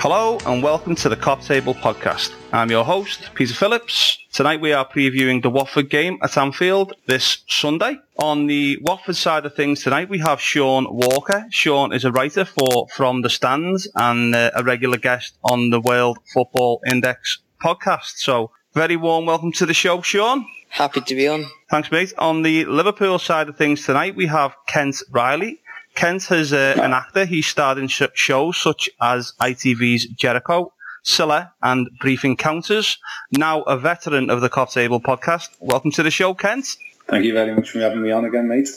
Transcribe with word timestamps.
Hello 0.00 0.38
and 0.44 0.62
welcome 0.62 0.94
to 0.96 1.08
the 1.08 1.16
Kop 1.16 1.46
Table 1.46 1.72
podcast. 1.72 2.34
I'm 2.52 2.70
your 2.70 2.84
host, 2.84 3.30
Peter 3.34 3.54
Phillips. 3.54 4.18
Tonight 4.34 4.60
we 4.60 4.74
are 4.74 4.86
previewing 4.86 5.42
the 5.42 5.48
Watford 5.48 5.88
game 5.88 6.18
at 6.22 6.36
Anfield 6.36 6.92
this 7.06 7.38
Sunday. 7.48 7.98
On 8.18 8.46
the 8.46 8.76
Watford 8.82 9.16
side 9.16 9.46
of 9.46 9.54
things 9.54 9.82
tonight 9.82 10.10
we 10.10 10.18
have 10.18 10.42
Sean 10.42 10.86
Walker. 10.90 11.46
Sean 11.50 11.94
is 11.94 12.04
a 12.04 12.12
writer 12.12 12.44
for 12.44 12.86
From 12.94 13.22
the 13.22 13.30
Stands 13.30 13.88
and 13.94 14.34
uh, 14.34 14.50
a 14.54 14.62
regular 14.62 14.98
guest 14.98 15.38
on 15.42 15.70
the 15.70 15.80
World 15.80 16.18
Football 16.34 16.82
Index 16.86 17.38
podcast. 17.64 18.16
So 18.16 18.50
very 18.72 18.94
warm 18.94 19.26
welcome 19.26 19.50
to 19.52 19.66
the 19.66 19.74
show, 19.74 20.00
Sean. 20.00 20.46
Happy 20.70 21.00
to 21.00 21.14
be 21.14 21.26
on. 21.26 21.46
Thanks, 21.68 21.90
mate. 21.90 22.12
On 22.16 22.42
the 22.42 22.64
Liverpool 22.64 23.18
side 23.18 23.48
of 23.48 23.56
things 23.56 23.84
tonight, 23.84 24.14
we 24.14 24.26
have 24.26 24.54
Kent 24.68 25.02
Riley. 25.10 25.60
Kent 25.96 26.30
is 26.30 26.52
uh, 26.52 26.76
an 26.80 26.92
actor. 26.92 27.24
He 27.24 27.42
starred 27.42 27.76
in 27.76 27.88
sh- 27.88 28.02
shows 28.14 28.56
such 28.56 28.88
as 29.00 29.32
ITV's 29.40 30.06
Jericho, 30.06 30.72
Scylla, 31.02 31.52
and 31.60 31.88
Brief 32.00 32.24
Encounters. 32.24 32.98
Now 33.32 33.62
a 33.62 33.76
veteran 33.76 34.30
of 34.30 34.40
the 34.40 34.48
Kop 34.48 34.72
Table 34.72 35.00
podcast. 35.00 35.48
Welcome 35.58 35.90
to 35.92 36.04
the 36.04 36.10
show, 36.10 36.34
Kent. 36.34 36.76
Thank 37.08 37.24
you 37.24 37.34
very 37.34 37.52
much 37.52 37.70
for 37.70 37.80
having 37.80 38.02
me 38.02 38.12
on 38.12 38.24
again, 38.24 38.46
mate. 38.46 38.68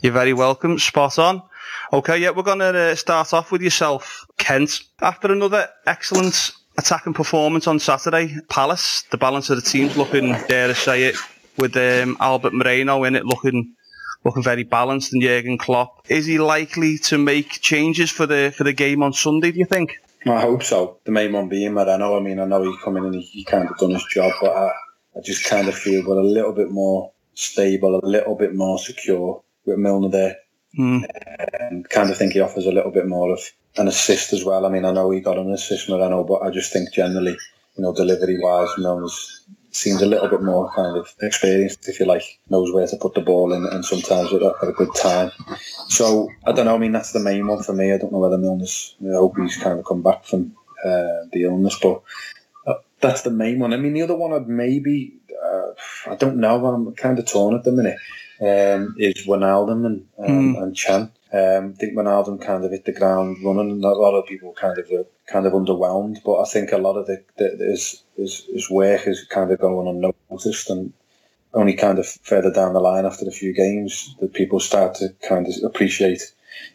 You're 0.00 0.12
very 0.14 0.32
welcome. 0.32 0.78
Spot 0.78 1.18
on. 1.18 1.42
Okay, 1.92 2.16
yeah, 2.16 2.30
we're 2.30 2.42
going 2.42 2.60
to 2.60 2.92
uh, 2.92 2.94
start 2.94 3.34
off 3.34 3.52
with 3.52 3.60
yourself, 3.60 4.24
Kent. 4.38 4.80
After 5.02 5.30
another 5.30 5.68
excellent 5.86 6.52
attacking 6.78 7.14
performance 7.14 7.66
on 7.66 7.78
Saturday, 7.78 8.36
Palace, 8.48 9.04
the 9.10 9.18
balance 9.18 9.50
of 9.50 9.56
the 9.56 9.62
team's 9.62 9.96
looking, 9.96 10.32
dare 10.48 10.70
I 10.70 10.72
say 10.72 11.04
it, 11.04 11.16
with 11.56 11.76
um, 11.76 12.16
Albert 12.20 12.54
Moreno 12.54 13.04
in 13.04 13.16
it 13.16 13.24
looking 13.24 13.74
looking 14.24 14.42
very 14.42 14.62
balanced 14.62 15.12
and 15.12 15.20
Jurgen 15.20 15.58
Klopp. 15.58 16.06
Is 16.08 16.26
he 16.26 16.38
likely 16.38 16.98
to 16.98 17.18
make 17.18 17.60
changes 17.60 18.10
for 18.10 18.26
the 18.26 18.52
for 18.56 18.64
the 18.64 18.72
game 18.72 19.02
on 19.02 19.12
Sunday, 19.12 19.52
do 19.52 19.58
you 19.58 19.66
think? 19.66 19.98
I 20.24 20.40
hope 20.40 20.62
so. 20.62 20.98
The 21.04 21.10
main 21.10 21.32
one 21.32 21.48
being 21.48 21.74
Moreno. 21.74 22.16
I 22.16 22.20
mean, 22.20 22.38
I 22.38 22.44
know 22.44 22.62
he's 22.62 22.80
coming 22.82 23.04
in, 23.04 23.12
he, 23.14 23.22
he 23.22 23.44
kind 23.44 23.68
of 23.68 23.76
done 23.78 23.90
his 23.90 24.04
job, 24.04 24.32
but 24.40 24.54
I, 24.54 24.68
I 25.16 25.20
just 25.24 25.44
kind 25.44 25.68
of 25.68 25.74
feel 25.74 26.06
we're 26.06 26.18
a 26.18 26.24
little 26.24 26.52
bit 26.52 26.70
more 26.70 27.12
stable, 27.34 27.98
a 28.02 28.06
little 28.06 28.36
bit 28.36 28.54
more 28.54 28.78
secure 28.78 29.42
with 29.64 29.78
Milner 29.78 30.08
there. 30.08 30.36
And 30.76 31.88
kind 31.88 32.10
of 32.10 32.16
think 32.16 32.32
he 32.32 32.40
offers 32.40 32.66
a 32.66 32.72
little 32.72 32.90
bit 32.90 33.06
more 33.06 33.32
of 33.32 33.40
an 33.76 33.88
assist 33.88 34.32
as 34.32 34.44
well. 34.44 34.66
I 34.66 34.68
mean, 34.68 34.84
I 34.84 34.92
know 34.92 35.10
he 35.10 35.20
got 35.20 35.38
an 35.38 35.52
assist, 35.52 35.88
Moreno, 35.88 36.24
but 36.24 36.42
I 36.42 36.50
just 36.50 36.72
think 36.72 36.92
generally, 36.92 37.36
you 37.76 37.82
know, 37.82 37.94
delivery 37.94 38.38
wise, 38.40 38.70
Milner's 38.78 39.44
seems 39.72 40.02
a 40.02 40.06
little 40.06 40.28
bit 40.28 40.42
more 40.42 40.70
kind 40.72 40.98
of 40.98 41.14
experienced, 41.22 41.88
if 41.88 41.98
you 41.98 42.06
like, 42.06 42.38
knows 42.50 42.72
where 42.72 42.86
to 42.86 42.96
put 42.96 43.14
the 43.14 43.22
ball 43.22 43.52
in, 43.52 43.64
and 43.64 43.84
sometimes 43.84 44.32
at 44.32 44.42
a, 44.42 44.54
at 44.62 44.68
a 44.68 44.72
good 44.72 44.94
time. 44.94 45.30
So 45.88 46.28
I 46.46 46.52
don't 46.52 46.66
know. 46.66 46.74
I 46.74 46.78
mean, 46.78 46.92
that's 46.92 47.12
the 47.12 47.20
main 47.20 47.46
one 47.46 47.62
for 47.62 47.72
me. 47.72 47.92
I 47.92 47.98
don't 47.98 48.12
know 48.12 48.18
whether 48.18 48.38
Milner's. 48.38 48.94
I 49.02 49.14
hope 49.14 49.38
he's 49.38 49.56
kind 49.56 49.78
of 49.78 49.86
come 49.86 50.02
back 50.02 50.24
from 50.24 50.54
uh, 50.84 51.24
the 51.32 51.44
illness, 51.44 51.78
but 51.82 52.02
uh, 52.66 52.74
that's 53.00 53.22
the 53.22 53.30
main 53.30 53.58
one. 53.58 53.72
I 53.72 53.78
mean, 53.78 53.94
the 53.94 54.02
other 54.02 54.16
one 54.16 54.32
I'd 54.32 54.48
maybe. 54.48 55.14
Uh, 55.42 55.72
I 56.06 56.16
don't 56.16 56.36
know. 56.36 56.66
I'm 56.66 56.94
kind 56.94 57.18
of 57.18 57.26
torn 57.26 57.54
at 57.54 57.64
the 57.64 57.72
minute. 57.72 57.96
Um, 58.42 58.94
is 58.98 59.26
Wijnaldum 59.26 59.86
and 59.86 60.06
um, 60.18 60.54
Mm. 60.54 60.62
and 60.62 60.76
Can. 60.76 61.02
Um, 61.32 61.74
I 61.74 61.78
think 61.78 61.94
Wijnaldum 61.94 62.40
kind 62.40 62.64
of 62.64 62.72
hit 62.72 62.84
the 62.84 62.92
ground 62.92 63.38
running, 63.44 63.70
and 63.70 63.84
a 63.84 63.88
lot 63.88 64.14
of 64.18 64.26
people 64.26 64.52
kind 64.52 64.76
of 64.78 64.90
were 64.90 65.06
kind 65.26 65.46
of 65.46 65.52
underwhelmed. 65.52 66.18
But 66.24 66.40
I 66.40 66.44
think 66.44 66.72
a 66.72 66.78
lot 66.78 66.96
of 66.96 67.06
the, 67.06 67.22
the 67.38 67.48
his, 67.70 68.02
his 68.16 68.44
his 68.52 68.70
work 68.70 69.06
is 69.06 69.24
kind 69.30 69.50
of 69.52 69.60
going 69.60 69.86
unnoticed, 69.88 70.70
and 70.70 70.92
only 71.54 71.74
kind 71.74 71.98
of 71.98 72.06
further 72.06 72.50
down 72.52 72.72
the 72.72 72.80
line 72.80 73.06
after 73.06 73.26
a 73.28 73.30
few 73.30 73.52
games 73.52 74.14
that 74.20 74.32
people 74.32 74.58
start 74.60 74.94
to 74.96 75.10
kind 75.28 75.46
of 75.46 75.54
appreciate, 75.64 76.22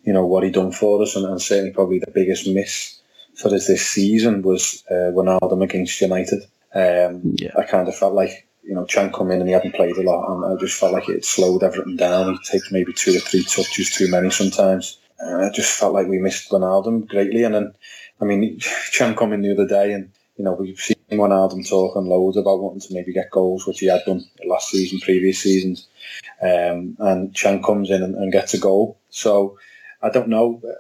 you 0.06 0.14
know, 0.14 0.26
what 0.26 0.44
he 0.44 0.50
done 0.52 0.72
for 0.72 1.02
us, 1.02 1.16
and, 1.16 1.26
and 1.26 1.42
certainly 1.42 1.72
probably 1.72 2.00
the 2.00 2.12
biggest 2.12 2.48
miss 2.48 3.00
for 3.36 3.54
us 3.54 3.68
this 3.68 3.86
season 3.86 4.42
was 4.42 4.84
uh, 4.90 5.12
Wijnaldum 5.16 5.64
against 5.64 6.00
United. 6.02 6.44
Um, 6.74 7.22
Yeah. 7.36 7.52
I 7.58 7.64
kind 7.64 7.88
of 7.88 7.96
felt 7.96 8.14
like 8.14 8.48
you 8.68 8.76
know 8.76 8.86
Can 8.86 9.12
come 9.12 9.32
in 9.32 9.40
and 9.40 9.48
he 9.48 9.54
hadn't 9.54 9.76
played 9.76 9.98
a 9.98 10.04
lot, 10.04 10.30
and 10.30 10.46
I 10.46 10.60
just 10.60 10.80
felt 10.80 10.92
like 10.92 11.08
it 11.08 11.24
slowed 11.24 11.64
everything 11.64 11.96
down. 11.96 12.34
He 12.34 12.40
takes 12.44 12.72
maybe 12.72 12.94
two 12.94 13.16
or 13.16 13.20
three 13.20 13.44
touches 13.44 13.92
too 13.92 14.10
many 14.12 14.30
sometimes. 14.30 15.00
And 15.20 15.46
I 15.46 15.50
just 15.50 15.80
felt 15.80 15.94
like 15.94 16.08
we 16.08 16.20
missed 16.20 16.52
Wijnaldum 16.52 17.08
greatly. 17.08 17.44
And 17.44 17.56
then, 17.56 17.74
I 18.22 18.26
mean, 18.26 18.60
Can 18.94 19.16
come 19.16 19.34
in 19.34 19.42
the 19.42 19.54
other 19.54 19.68
day, 19.68 19.94
and 19.94 20.12
you 20.36 20.44
know 20.44 20.54
we've 20.54 20.80
seen 20.80 20.98
Wijnaldum 21.10 21.68
talking 21.68 22.06
loads 22.06 22.36
about 22.36 22.62
wanting 22.62 22.82
to 22.82 22.94
maybe 22.94 23.14
get 23.14 23.32
goals, 23.32 23.66
which 23.66 23.80
he 23.80 23.88
had 23.88 24.04
done 24.06 24.26
last 24.46 24.70
season, 24.70 25.00
previous 25.00 25.40
seasons. 25.40 25.88
Um, 26.42 26.98
and 27.00 27.34
Can 27.34 27.64
comes 27.64 27.90
in 27.90 28.04
and, 28.04 28.16
and 28.16 28.32
gets 28.32 28.54
a 28.54 28.60
goal. 28.60 29.00
So 29.10 29.58
I 30.02 30.10
don't 30.10 30.30
know. 30.30 30.62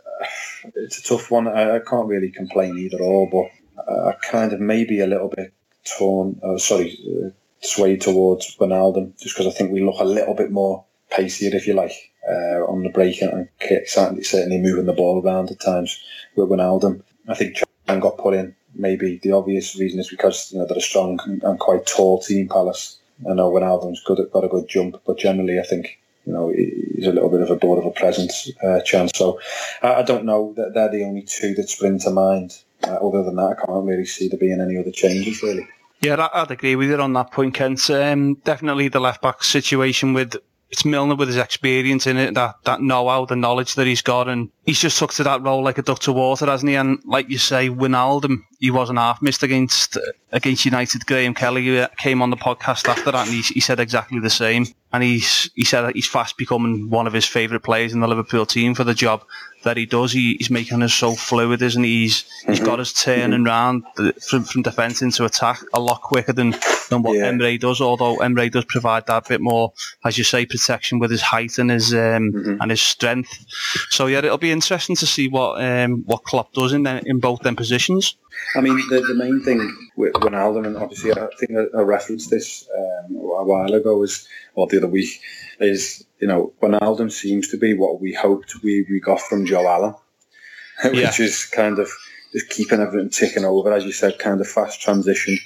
It's 0.76 0.98
a 0.98 1.04
tough 1.04 1.32
one. 1.32 1.48
I, 1.48 1.76
I 1.76 1.80
can't 1.80 2.08
really 2.08 2.30
complain 2.30 2.78
either 2.78 3.00
or, 3.00 3.30
but 3.30 3.52
I 3.88 4.14
kind 4.22 4.52
of 4.52 4.60
maybe 4.60 5.00
a 5.00 5.08
little 5.08 5.30
bit 5.30 5.54
torn. 5.86 6.40
Uh, 6.44 6.58
sorry, 6.58 6.98
uh, 7.08 7.30
swayed 7.62 8.02
towards 8.02 8.56
Wijnaldum 8.58 9.18
just 9.20 9.36
because 9.36 9.54
I 9.54 9.58
think 9.58 9.72
we 9.72 9.84
look 9.84 10.00
a 10.00 10.06
little 10.06 10.34
bit 10.34 10.52
more 10.52 10.86
pacier, 11.10 11.56
if 11.56 11.68
you 11.68 11.74
like, 11.74 11.94
uh, 12.30 12.66
on 12.66 12.84
the 12.84 12.90
break 12.90 13.22
and, 13.22 13.48
certainly, 13.86 14.24
certainly 14.24 14.60
moving 14.60 14.86
the 14.86 14.94
ball 14.94 15.22
around 15.24 15.52
at 15.52 15.60
times 15.60 16.00
with 16.36 16.50
Wijnaldum. 16.50 17.02
I 17.28 17.34
think 17.34 17.58
Can 17.88 18.00
got 18.00 18.18
put 18.18 18.34
in. 18.34 18.56
Maybe 18.76 19.20
the 19.24 19.32
obvious 19.32 19.76
reason 19.78 20.00
is 20.00 20.10
because 20.10 20.52
you 20.52 20.60
know 20.60 20.66
they're 20.66 20.78
a 20.78 20.82
strong 20.82 21.20
and 21.44 21.60
quite 21.60 21.86
tall 21.86 22.22
team, 22.22 22.48
Palace. 22.48 23.00
I 23.30 23.34
know 23.34 23.52
Wijnaldum's 23.52 24.04
good, 24.04 24.20
got 24.32 24.44
a 24.44 24.48
good 24.48 24.68
jump, 24.68 25.02
but 25.06 25.18
generally 25.18 25.60
I 25.60 25.64
think 25.64 26.00
you 26.26 26.34
know 26.34 26.50
he's 26.50 27.08
a 27.08 27.12
little 27.12 27.30
bit 27.30 27.42
of 27.42 27.50
a 27.50 27.56
board 27.56 27.80
of 27.80 27.86
a 27.86 27.92
presence 27.92 28.52
uh, 28.64 28.82
chance. 28.82 29.12
So 29.16 29.40
I, 29.82 29.96
I 29.96 30.02
don't 30.04 30.26
know. 30.26 30.54
That 30.56 30.74
they're 30.74 30.92
the 30.92 31.06
only 31.06 31.24
two 31.24 31.56
that 31.56 31.70
spring 31.70 32.00
to 32.00 32.12
mind. 32.12 32.58
Uh, 32.84 32.96
other 32.96 33.24
than 33.24 33.38
that, 33.38 33.58
I 33.58 33.66
can't 33.66 33.86
really 33.86 34.06
see 34.06 34.28
there 34.28 34.38
being 34.38 34.62
any 34.62 34.78
other 34.78 34.92
changes 34.92 35.42
really. 35.42 35.68
Yeah, 36.02 36.28
I'd 36.34 36.52
agree 36.52 36.76
with 36.76 36.90
you 36.90 36.98
on 36.98 37.14
that 37.14 37.32
point, 37.32 37.56
Kent. 37.56 37.90
Um, 37.90 38.36
definitely 38.44 38.88
the 38.88 39.00
left 39.00 39.22
back 39.22 39.44
situation 39.44 40.14
with 40.14 40.36
it's 40.70 40.84
Milner 40.86 41.16
with 41.16 41.30
his 41.30 41.38
experience 41.38 42.08
in 42.08 42.18
it, 42.18 42.34
that, 42.34 42.56
that 42.66 42.82
know-how, 42.82 43.26
the 43.26 43.36
knowledge 43.36 43.76
that 43.76 43.88
he's 43.88 44.02
got, 44.02 44.28
and 44.28 44.50
he's 44.66 44.80
just 44.80 45.00
took 45.00 45.14
to 45.14 45.24
that 45.24 45.42
role 45.42 45.64
like 45.64 45.78
a 45.78 45.82
duck 45.82 46.00
to 46.00 46.12
water, 46.12 46.46
hasn't 46.46 46.70
he? 46.70 46.76
And 46.76 47.00
like 47.06 47.30
you 47.30 47.38
say, 47.38 47.70
Wijnaldum, 47.70 48.40
he 48.60 48.72
wasn't 48.72 49.00
half 49.00 49.22
missed 49.22 49.44
against 49.44 49.98
against 50.32 50.66
United. 50.66 51.06
Graham 51.06 51.34
Kelly 51.34 51.80
uh, 51.80 51.88
came 51.98 52.22
on 52.22 52.30
the 52.32 52.38
podcast 52.38 52.88
after 52.88 53.12
that, 53.12 53.28
and 53.28 53.30
he, 53.36 53.42
he 53.42 53.60
said 53.60 53.80
exactly 53.80 54.20
the 54.20 54.30
same. 54.30 54.66
And 54.94 55.04
he's 55.04 55.50
he 55.56 55.66
said 55.66 55.82
that 55.82 55.96
he's 55.96 56.08
fast 56.08 56.38
becoming 56.38 56.90
one 56.90 57.08
of 57.08 57.14
his 57.14 57.26
favourite 57.26 57.64
players 57.64 57.94
in 57.94 58.00
the 58.00 58.08
Liverpool 58.08 58.46
team 58.46 58.74
for 58.74 58.84
the 58.84 58.94
job 58.94 59.24
that 59.64 59.76
he 59.76 59.86
does. 59.86 60.14
He, 60.14 60.36
he's 60.40 60.50
making 60.50 60.82
us 60.82 60.94
so 60.94 61.14
fluid, 61.14 61.62
isn't 61.62 61.84
he? 61.84 62.04
He's 62.04 62.26
he's 62.48 62.60
got 62.62 62.80
us 62.80 62.94
turning 62.94 63.44
round 63.44 63.84
from 64.22 64.44
from 64.44 64.62
defence 64.62 65.02
into 65.02 65.26
attack 65.26 65.60
a 65.74 65.80
lot 65.80 66.02
quicker 66.02 66.32
than 66.34 66.52
than 66.90 67.04
what 67.04 67.18
Yeah. 67.18 67.30
Emre 67.32 67.60
does. 67.60 67.82
Although 67.82 68.18
Emre 68.18 68.50
does 68.50 68.64
provide 68.66 69.06
that 69.08 69.28
bit 69.28 69.42
more, 69.42 69.74
as 70.06 70.18
you 70.18 70.24
say, 70.24 70.46
protection 70.46 71.00
with 71.00 71.12
his 71.12 71.22
height 71.22 71.58
and 71.58 71.70
his 71.70 71.94
um, 71.94 72.32
Mhm. 72.32 72.58
and 72.62 72.72
his 72.72 72.82
strength. 72.82 73.46
So 73.90 74.06
yeah, 74.08 74.20
it'll 74.20 74.38
be 74.38 74.52
interesting 74.52 74.96
to 74.96 75.06
see 75.06 75.28
what 75.28 75.62
um, 75.64 76.04
what 76.06 76.24
Klopp 76.24 76.54
does 76.54 76.72
in 76.72 76.88
in 76.88 77.20
both 77.20 77.42
them 77.42 77.56
positions. 77.58 78.16
I 78.56 78.62
mean, 78.62 78.78
the, 78.90 79.02
the 79.02 79.16
main 79.16 79.42
thing 79.44 79.60
with 79.96 80.14
Wijnaldum, 80.14 80.66
and 80.66 80.78
obviously 80.78 81.12
I 81.12 81.28
think 81.40 81.52
I, 81.52 81.78
I 81.78 81.82
referenced 81.82 82.30
this 82.30 82.68
um, 82.76 83.16
a 83.16 83.44
while 83.44 83.74
ago, 83.74 84.02
is 84.04 84.28
or 84.56 84.68
the 84.68 84.78
other 84.78 84.88
week, 84.88 85.20
is 85.60 86.06
you 86.20 86.28
know 86.28 86.54
Wijnaldum 86.62 87.12
seems 87.12 87.50
to 87.50 87.58
be 87.58 87.74
what 87.74 88.00
we 88.02 88.14
hoped 88.14 88.56
we, 88.64 88.86
we 88.90 89.00
got 89.00 89.22
from 89.22 89.46
Joe 89.46 89.68
Allen, 89.68 89.96
which 90.86 90.96
Yeah. 91.20 91.26
is 91.26 91.46
kind 91.46 91.80
of 91.80 91.90
just 92.32 92.50
keeping 92.50 92.80
everything 92.80 93.10
ticking 93.10 93.46
over, 93.46 93.72
as 93.74 93.86
you 93.86 93.92
said, 93.92 94.20
kind 94.20 94.42
of 94.42 94.48
fast 94.48 94.82
transition, 94.82 95.38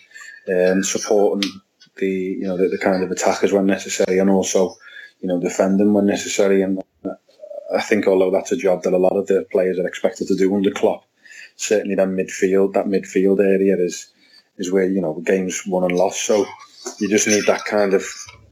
um, 0.49 0.83
supporting 0.83 1.49
the 1.97 2.07
you 2.07 2.44
know 2.47 2.57
the, 2.57 2.67
the 2.69 2.77
kind 2.77 3.03
of 3.03 3.11
attackers 3.11 3.51
when 3.53 3.65
necessary, 3.65 4.19
and 4.19 4.29
also 4.29 4.75
you 5.21 5.27
know 5.27 5.39
defending 5.39 5.94
when 5.94 6.05
necessary. 6.05 6.61
And 6.61 6.81
I 7.75 7.81
think 7.81 8.05
although 8.07 8.31
that's 8.31 8.51
a 8.51 8.57
job 8.57 8.83
that 8.83 8.94
a 8.94 8.97
lot 8.97 9.15
of 9.17 9.27
the 9.27 9.45
players 9.51 9.79
are 9.79 9.87
expected 9.87 10.27
to 10.27 10.35
do 10.35 10.53
under 10.55 10.71
Klopp 10.71 11.05
certainly 11.61 11.95
that 11.95 12.07
midfield, 12.07 12.73
that 12.73 12.85
midfield 12.85 13.39
area 13.39 13.77
is 13.77 14.11
is 14.57 14.71
where 14.71 14.85
you 14.85 15.01
know 15.01 15.21
game's 15.25 15.63
won 15.65 15.83
and 15.83 15.95
lost. 15.95 16.25
So 16.25 16.45
you 16.99 17.07
just 17.09 17.27
need 17.27 17.45
that 17.45 17.65
kind 17.65 17.93
of 17.93 18.05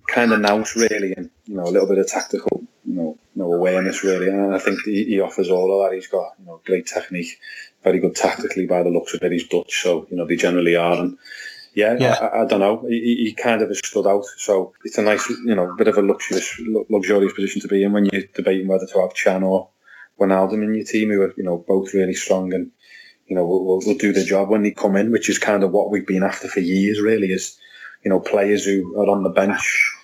kind 0.07 0.31
of 0.31 0.39
nous 0.39 0.75
really, 0.75 1.13
and 1.15 1.29
you 1.45 1.55
know 1.55 1.63
a 1.63 1.71
little 1.71 1.87
bit 1.87 1.97
of 1.97 2.07
tactical, 2.07 2.63
you 2.85 2.93
know, 2.93 3.17
you 3.35 3.41
know 3.41 3.53
awareness 3.53 4.03
really. 4.03 4.29
And 4.29 4.53
I 4.55 4.59
think 4.59 4.79
he, 4.85 5.05
he 5.05 5.19
offers 5.19 5.49
all 5.49 5.73
of 5.73 5.89
that. 5.89 5.95
He's 5.95 6.07
got 6.07 6.33
you 6.39 6.45
know 6.45 6.61
great 6.65 6.87
technique, 6.87 7.39
very 7.83 7.99
good 7.99 8.15
tactically 8.15 8.65
by 8.65 8.83
the 8.83 8.89
looks 8.89 9.13
of 9.13 9.23
it. 9.23 9.31
He's 9.31 9.47
Dutch, 9.47 9.81
so 9.81 10.07
you 10.09 10.17
know 10.17 10.25
they 10.25 10.35
generally 10.35 10.75
are. 10.75 10.99
And 10.99 11.17
yeah, 11.75 11.95
Yeah. 11.99 12.13
I, 12.13 12.41
I 12.41 12.45
don't 12.45 12.59
know. 12.59 12.85
He, 12.87 12.99
he 12.99 13.15
he 13.25 13.33
kind 13.33 13.61
of 13.61 13.69
has 13.69 13.79
stood 13.79 14.07
out. 14.07 14.25
So 14.37 14.73
it's 14.83 14.97
a 14.97 15.01
nice, 15.01 15.29
you 15.29 15.55
know, 15.55 15.75
bit 15.77 15.87
of 15.87 15.97
a 15.97 16.01
luxurious, 16.01 16.59
luxurious 16.89 17.33
position 17.33 17.61
to 17.61 17.67
be 17.67 17.83
in 17.83 17.93
when 17.93 18.05
you're 18.05 18.23
debating 18.33 18.67
whether 18.67 18.87
to 18.87 19.01
have 19.01 19.13
Can 19.13 19.43
or 19.43 19.69
Wijnaldum 20.19 20.63
in 20.63 20.75
your 20.75 20.85
team, 20.85 21.09
who 21.09 21.21
are 21.21 21.33
you 21.37 21.43
know 21.43 21.63
both 21.67 21.93
really 21.93 22.15
strong 22.15 22.53
and 22.53 22.71
you 23.29 23.35
know 23.35 23.45
will, 23.45 23.63
will, 23.63 23.81
will 23.85 23.97
do 23.97 24.11
the 24.11 24.23
job 24.23 24.49
when 24.49 24.63
they 24.63 24.71
come 24.71 24.95
in, 24.95 25.11
which 25.11 25.29
is 25.29 25.37
kind 25.37 25.63
of 25.63 25.71
what 25.71 25.89
we've 25.89 26.07
been 26.07 26.23
after 26.23 26.47
for 26.47 26.59
years. 26.59 26.99
Really, 26.99 27.31
is 27.31 27.57
you 28.03 28.09
know, 28.09 28.19
players 28.19 28.65
who 28.65 28.99
are 28.99 29.09
on 29.09 29.23
the 29.23 29.29
bench 29.29 29.95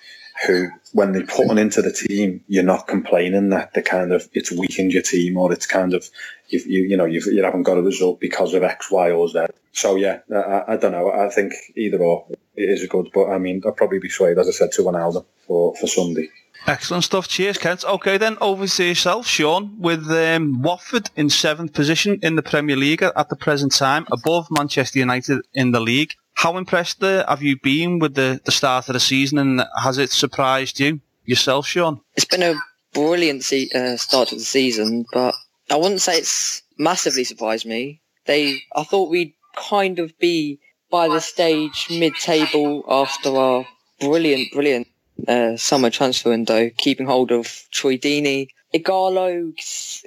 who, 0.46 0.68
when 0.92 1.12
they're 1.12 1.24
put 1.24 1.56
into 1.56 1.80
the 1.80 1.92
team, 1.92 2.44
you're 2.46 2.62
not 2.62 2.86
complaining 2.86 3.50
that 3.50 3.72
the 3.72 3.80
kind 3.80 4.12
of 4.12 4.28
it's 4.32 4.52
weakened 4.52 4.92
your 4.92 5.02
team 5.02 5.38
or 5.38 5.50
it's 5.52 5.66
kind 5.66 5.94
of 5.94 6.08
you've, 6.48 6.66
you 6.66 6.82
you 6.82 6.96
know 6.96 7.06
you've, 7.06 7.26
you 7.26 7.42
haven't 7.42 7.62
got 7.62 7.78
a 7.78 7.82
result 7.82 8.20
because 8.20 8.54
of 8.54 8.62
X, 8.62 8.90
Y, 8.90 9.10
or 9.10 9.28
Z. 9.28 9.46
So 9.72 9.96
yeah, 9.96 10.20
I, 10.34 10.74
I 10.74 10.76
don't 10.76 10.92
know. 10.92 11.10
I 11.10 11.28
think 11.30 11.54
either 11.74 11.98
or 11.98 12.26
it 12.56 12.68
is 12.68 12.86
good, 12.88 13.08
but 13.12 13.28
I 13.28 13.38
mean, 13.38 13.62
I'll 13.64 13.72
probably 13.72 13.98
be 13.98 14.08
swayed 14.08 14.38
as 14.38 14.48
I 14.48 14.52
said 14.52 14.72
to 14.72 14.82
Wijnaldum 14.82 15.24
for 15.46 15.74
for 15.76 15.86
Sunday. 15.86 16.28
Excellent 16.66 17.04
stuff. 17.04 17.28
Cheers, 17.28 17.58
Kent. 17.58 17.84
Okay, 17.84 18.18
then 18.18 18.36
over 18.40 18.66
to 18.66 18.84
yourself, 18.84 19.26
Sean, 19.26 19.78
with 19.78 20.10
um, 20.10 20.62
Watford 20.62 21.10
in 21.14 21.30
seventh 21.30 21.72
position 21.72 22.18
in 22.22 22.34
the 22.34 22.42
Premier 22.42 22.76
League 22.76 23.02
at 23.02 23.28
the 23.28 23.36
present 23.36 23.72
time, 23.72 24.04
above 24.10 24.48
Manchester 24.50 24.98
United 24.98 25.42
in 25.54 25.70
the 25.70 25.80
league. 25.80 26.14
How 26.34 26.56
impressed 26.56 27.02
uh, 27.04 27.24
have 27.28 27.42
you 27.42 27.56
been 27.62 27.98
with 28.00 28.14
the, 28.14 28.40
the 28.44 28.50
start 28.50 28.88
of 28.88 28.94
the 28.94 29.00
season 29.00 29.38
and 29.38 29.62
has 29.82 29.98
it 29.98 30.10
surprised 30.10 30.80
you 30.80 31.00
yourself, 31.24 31.66
Sean? 31.66 32.00
It's 32.16 32.24
been 32.24 32.42
a 32.42 32.54
brilliant 32.92 33.44
se- 33.44 33.70
uh, 33.74 33.96
start 33.96 34.28
to 34.28 34.34
the 34.34 34.40
season, 34.40 35.06
but 35.12 35.34
I 35.70 35.76
wouldn't 35.76 36.00
say 36.00 36.18
it's 36.18 36.62
massively 36.78 37.24
surprised 37.24 37.64
me. 37.64 38.00
They, 38.26 38.62
I 38.74 38.82
thought 38.82 39.08
we'd 39.10 39.34
kind 39.56 39.98
of 39.98 40.18
be 40.18 40.58
by 40.96 41.08
the 41.08 41.20
stage 41.20 41.88
mid-table 41.90 42.82
after 42.88 43.28
our 43.36 43.66
brilliant, 44.00 44.50
brilliant 44.50 44.88
uh, 45.28 45.54
summer 45.54 45.90
transfer 45.90 46.30
window, 46.30 46.70
keeping 46.78 47.04
hold 47.04 47.30
of 47.30 47.68
Troy 47.70 47.98
Deeney. 47.98 48.48
Ighalo, 48.74 49.52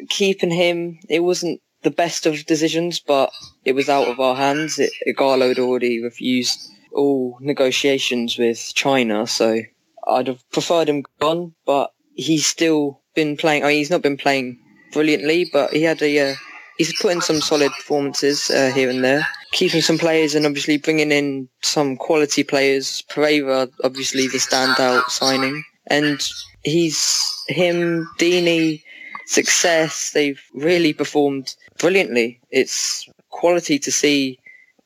keeping 0.09 0.49
him, 0.49 0.97
it 1.07 1.19
wasn't 1.19 1.61
the 1.83 1.91
best 1.91 2.25
of 2.25 2.43
decisions, 2.47 2.97
but 2.97 3.31
it 3.65 3.73
was 3.73 3.87
out 3.87 4.07
of 4.07 4.19
our 4.19 4.35
hands. 4.35 4.79
It, 4.79 4.91
Ighalo 5.07 5.49
had 5.49 5.59
already 5.59 6.01
refused 6.01 6.59
all 6.91 7.37
negotiations 7.39 8.39
with 8.39 8.71
China, 8.73 9.27
so 9.27 9.61
I'd 10.07 10.25
have 10.25 10.41
preferred 10.49 10.89
him 10.89 11.03
gone, 11.19 11.53
but 11.67 11.93
he's 12.15 12.47
still 12.47 13.01
been 13.13 13.37
playing. 13.37 13.63
I 13.63 13.67
mean, 13.67 13.77
he's 13.77 13.91
not 13.91 14.01
been 14.01 14.17
playing 14.17 14.57
brilliantly, 14.91 15.51
but 15.53 15.71
he 15.71 15.83
had 15.83 16.01
a 16.01 16.31
uh, 16.31 16.35
he's 16.79 16.99
put 16.99 17.11
in 17.11 17.21
some 17.21 17.41
solid 17.41 17.71
performances 17.73 18.49
uh, 18.49 18.71
here 18.73 18.89
and 18.89 19.03
there, 19.03 19.27
keeping 19.51 19.81
some 19.81 19.97
players 19.97 20.35
and 20.35 20.45
obviously 20.45 20.77
bringing 20.77 21.11
in 21.11 21.49
some 21.61 21.97
quality 21.97 22.43
players. 22.43 23.03
Pereyra, 23.09 23.71
obviously 23.83 24.27
the 24.27 24.37
standout 24.37 25.09
signing, 25.09 25.63
and 25.87 26.27
he's 26.63 27.33
him, 27.47 28.07
Deeney, 28.19 28.83
success. 29.25 30.11
They've 30.11 30.41
really 30.53 30.93
performed 30.93 31.55
brilliantly. 31.77 32.39
It's 32.49 33.07
quality 33.29 33.79
to 33.79 33.91
see 33.91 34.39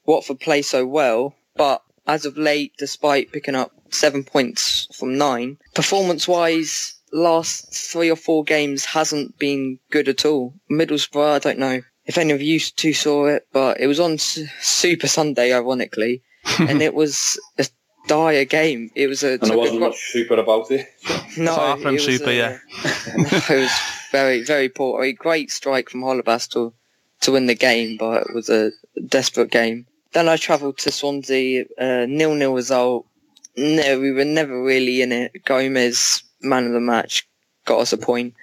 Watford 0.06 0.39
play 0.39 0.62
so 0.62 0.86
well, 0.86 1.36
but 1.56 1.81
as 2.07 2.25
of 2.25 2.38
late, 2.38 2.74
despite 2.77 3.31
picking 3.31 3.56
up 3.56 3.71
seven 3.89 4.24
points 4.24 4.88
from 4.98 5.18
nine, 5.18 5.57
performance-wise, 5.74 6.95
last 7.13 7.74
three 7.74 8.10
or 8.10 8.15
four 8.15 8.44
games 8.44 8.86
hasn't 8.86 9.38
been 9.38 9.80
good 9.92 10.10
at 10.10 10.25
all. 10.25 10.54
Middlesbrough, 10.69 11.36
I 11.36 11.39
don't 11.39 11.60
know 11.60 11.81
if 12.06 12.18
any 12.18 12.34
of 12.34 12.42
you 12.42 12.60
two 12.60 12.94
saw 12.94 13.26
it, 13.28 13.48
but 13.52 13.80
it 13.80 13.88
was 13.88 14.00
on 14.00 14.18
Super 14.18 15.08
Sunday, 15.08 15.54
ironically, 15.54 16.22
and 16.60 16.82
it 16.82 16.94
was 16.94 17.40
a 17.58 17.66
dire 18.08 18.46
game. 18.46 18.92
It 18.96 19.08
was 19.08 19.24
a. 19.24 19.34
And 19.34 19.42
there 19.42 19.58
wasn't 19.58 19.80
much 19.80 20.12
super 20.12 20.36
about 20.36 20.72
it. 20.72 20.88
no, 21.38 21.56
Far 21.56 21.78
from 21.78 22.00
super, 22.00 22.30
a, 22.30 22.36
yeah. 22.36 22.58
it 22.84 23.50
was 23.50 23.72
very, 24.12 24.44
very 24.44 24.70
poor. 24.70 25.04
A 25.04 25.14
great 25.14 25.52
strike 25.52 25.90
from 25.90 26.02
Holebas 26.02 26.50
to, 26.52 26.74
to 27.22 27.32
win 27.32 27.48
the 27.48 27.56
game, 27.56 27.98
but 27.98 28.24
it 28.24 28.34
was 28.34 28.50
a 28.50 28.72
desperate 29.08 29.52
game. 29.52 29.88
Then 30.14 30.30
I 30.30 30.38
travelled 30.38 30.78
to 30.80 30.92
Swansea, 30.92 31.66
uh, 31.80 32.06
nil-nil 32.08 32.54
result. 32.54 33.08
No, 33.56 34.00
we 34.00 34.12
were 34.12 34.26
never 34.26 34.62
really 34.64 35.02
in 35.02 35.12
it. 35.12 35.32
Gomes, 35.46 36.24
man 36.42 36.68
of 36.68 36.74
the 36.74 36.80
match, 36.80 37.28
got 37.65 37.80
us 37.80 37.94
a 37.94 37.98
point. 37.98 38.33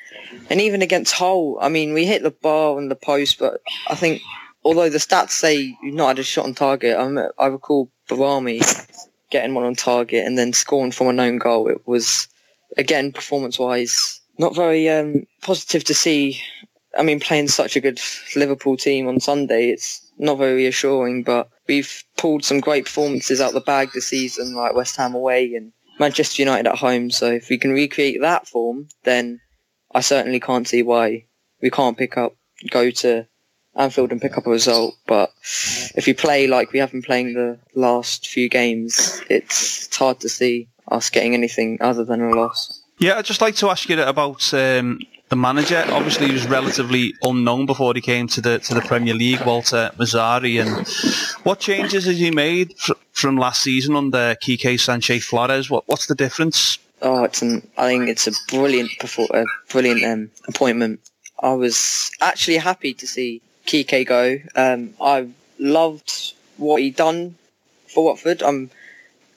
And 0.48 0.60
even 0.60 0.82
against 0.82 1.14
Hull, 1.14 1.58
I 1.60 1.68
mean, 1.68 1.92
we 1.92 2.06
hit 2.06 2.22
the 2.22 2.30
bar 2.30 2.78
and 2.78 2.90
the 2.90 2.96
post, 2.96 3.38
but 3.38 3.60
I 3.88 3.94
think, 3.94 4.22
although 4.64 4.88
the 4.88 4.98
stats 4.98 5.30
say 5.30 5.76
you've 5.82 5.94
not 5.94 6.08
had 6.08 6.18
a 6.18 6.22
shot 6.22 6.46
on 6.46 6.54
target, 6.54 6.96
I, 6.96 7.28
I 7.42 7.46
recall 7.46 7.90
Behrami 8.08 8.60
getting 9.30 9.54
one 9.54 9.64
on 9.64 9.74
target 9.74 10.26
and 10.26 10.36
then 10.36 10.52
scoring 10.52 10.92
from 10.92 11.08
a 11.08 11.12
known 11.12 11.38
goal. 11.38 11.68
It 11.68 11.86
was, 11.86 12.28
again, 12.76 13.12
performance-wise, 13.12 14.20
not 14.38 14.56
very 14.56 14.88
um, 14.88 15.26
positive 15.42 15.84
to 15.84 15.94
see. 15.94 16.40
I 16.98 17.02
mean, 17.02 17.20
playing 17.20 17.48
such 17.48 17.76
a 17.76 17.80
good 17.80 18.00
Liverpool 18.34 18.76
team 18.76 19.06
on 19.06 19.20
Sunday, 19.20 19.70
it's 19.70 20.04
not 20.18 20.38
very 20.38 20.54
reassuring, 20.54 21.22
but 21.22 21.48
we've 21.68 22.02
pulled 22.16 22.44
some 22.44 22.60
great 22.60 22.84
performances 22.84 23.40
out 23.40 23.52
the 23.52 23.60
bag 23.60 23.90
this 23.94 24.08
season, 24.08 24.54
like 24.54 24.74
West 24.74 24.96
Ham 24.96 25.14
away 25.14 25.54
and 25.54 25.72
Manchester 26.00 26.42
United 26.42 26.66
at 26.66 26.78
home. 26.78 27.10
So 27.10 27.30
if 27.30 27.48
we 27.48 27.58
can 27.58 27.70
recreate 27.70 28.22
that 28.22 28.48
form, 28.48 28.88
then 29.04 29.40
I 29.94 30.00
certainly 30.00 30.40
can't 30.40 30.66
see 30.66 30.82
why 30.82 31.26
we 31.62 31.70
can't 31.70 31.96
pick 31.96 32.16
up, 32.16 32.34
go 32.70 32.90
to 32.90 33.26
Anfield 33.76 34.10
and 34.10 34.20
pick 34.20 34.36
up 34.36 34.46
a 34.46 34.50
result. 34.50 34.96
But 35.06 35.32
if 35.94 36.06
we 36.06 36.14
play 36.14 36.46
like 36.46 36.72
we 36.72 36.80
have 36.80 36.90
been 36.90 37.02
playing 37.02 37.34
the 37.34 37.58
last 37.74 38.26
few 38.26 38.48
games, 38.48 39.22
it's, 39.28 39.86
it's 39.86 39.96
hard 39.96 40.18
to 40.20 40.28
see 40.28 40.68
us 40.88 41.10
getting 41.10 41.34
anything 41.34 41.78
other 41.80 42.04
than 42.04 42.22
a 42.22 42.34
loss. 42.34 42.82
Yeah, 42.98 43.16
I'd 43.16 43.24
just 43.24 43.40
like 43.40 43.54
to 43.56 43.68
ask 43.70 43.88
you 43.88 44.02
about 44.02 44.52
um, 44.52 45.00
the 45.30 45.36
manager. 45.36 45.84
Obviously, 45.88 46.30
was 46.30 46.46
relatively 46.46 47.14
unknown 47.22 47.64
before 47.64 47.94
he 47.94 48.00
came 48.00 48.26
to 48.28 48.40
the 48.40 48.58
to 48.58 48.74
the 48.74 48.82
Premier 48.82 49.14
League, 49.14 49.40
Walter 49.46 49.90
Mazzarri. 49.96 50.60
And 50.60 50.86
what 51.44 51.60
changes 51.60 52.04
has 52.04 52.18
he 52.18 52.30
made 52.30 52.76
fr- 52.76 52.92
from 53.12 53.36
last 53.36 53.62
season 53.62 53.96
under 53.96 54.36
Quique 54.42 54.78
Sanchez 54.78 55.24
Flores? 55.24 55.70
What 55.70 55.84
what's 55.86 56.06
the 56.06 56.14
difference? 56.14 56.78
Oh, 57.00 57.24
it's 57.24 57.40
an. 57.40 57.66
I 57.78 57.88
think 57.88 58.08
it's 58.08 58.26
a 58.26 58.32
brilliant, 58.48 58.90
perfor- 59.00 59.30
a 59.30 59.46
brilliant 59.70 60.04
um, 60.04 60.30
appointment. 60.48 61.00
I 61.42 61.54
was 61.54 62.10
actually 62.20 62.58
happy 62.58 62.92
to 62.94 63.06
see 63.06 63.40
Kike 63.66 64.06
go. 64.06 64.38
Um, 64.54 64.94
I 65.00 65.28
loved 65.58 66.34
what 66.58 66.82
he 66.82 66.90
done 66.90 67.36
for 67.86 68.04
Watford. 68.04 68.42
I'm 68.42 68.70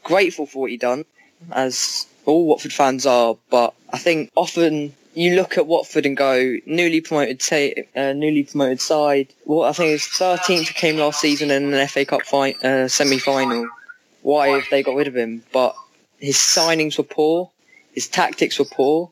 grateful 0.03 0.45
for 0.45 0.63
what 0.63 0.71
he 0.71 0.77
done, 0.77 1.05
as 1.51 2.07
all 2.25 2.47
Watford 2.47 2.73
fans 2.73 3.05
are. 3.05 3.37
But 3.49 3.73
I 3.91 3.97
think 3.99 4.31
often 4.35 4.93
you 5.13 5.35
look 5.35 5.57
at 5.57 5.67
Watford 5.67 6.05
and 6.05 6.17
go 6.17 6.57
newly 6.65 7.01
promoted, 7.01 7.39
ta- 7.39 7.81
uh, 7.95 8.13
newly 8.13 8.43
promoted 8.43 8.81
side. 8.81 9.33
Well, 9.45 9.67
I 9.67 9.73
think 9.73 9.89
it 9.89 9.93
was 9.93 10.01
13th 10.03 10.73
came 10.75 10.97
last 10.97 11.21
season 11.21 11.51
in 11.51 11.73
an 11.73 11.87
FA 11.87 12.05
Cup 12.05 12.23
fi- 12.23 12.55
uh, 12.63 12.87
semi-final. 12.87 13.69
Why 14.21 14.47
have 14.49 14.65
they 14.71 14.83
got 14.83 14.95
rid 14.95 15.07
of 15.07 15.15
him? 15.15 15.43
But 15.51 15.75
his 16.19 16.37
signings 16.37 16.97
were 16.97 17.03
poor, 17.03 17.51
his 17.93 18.07
tactics 18.07 18.57
were 18.57 18.65
poor, 18.65 19.09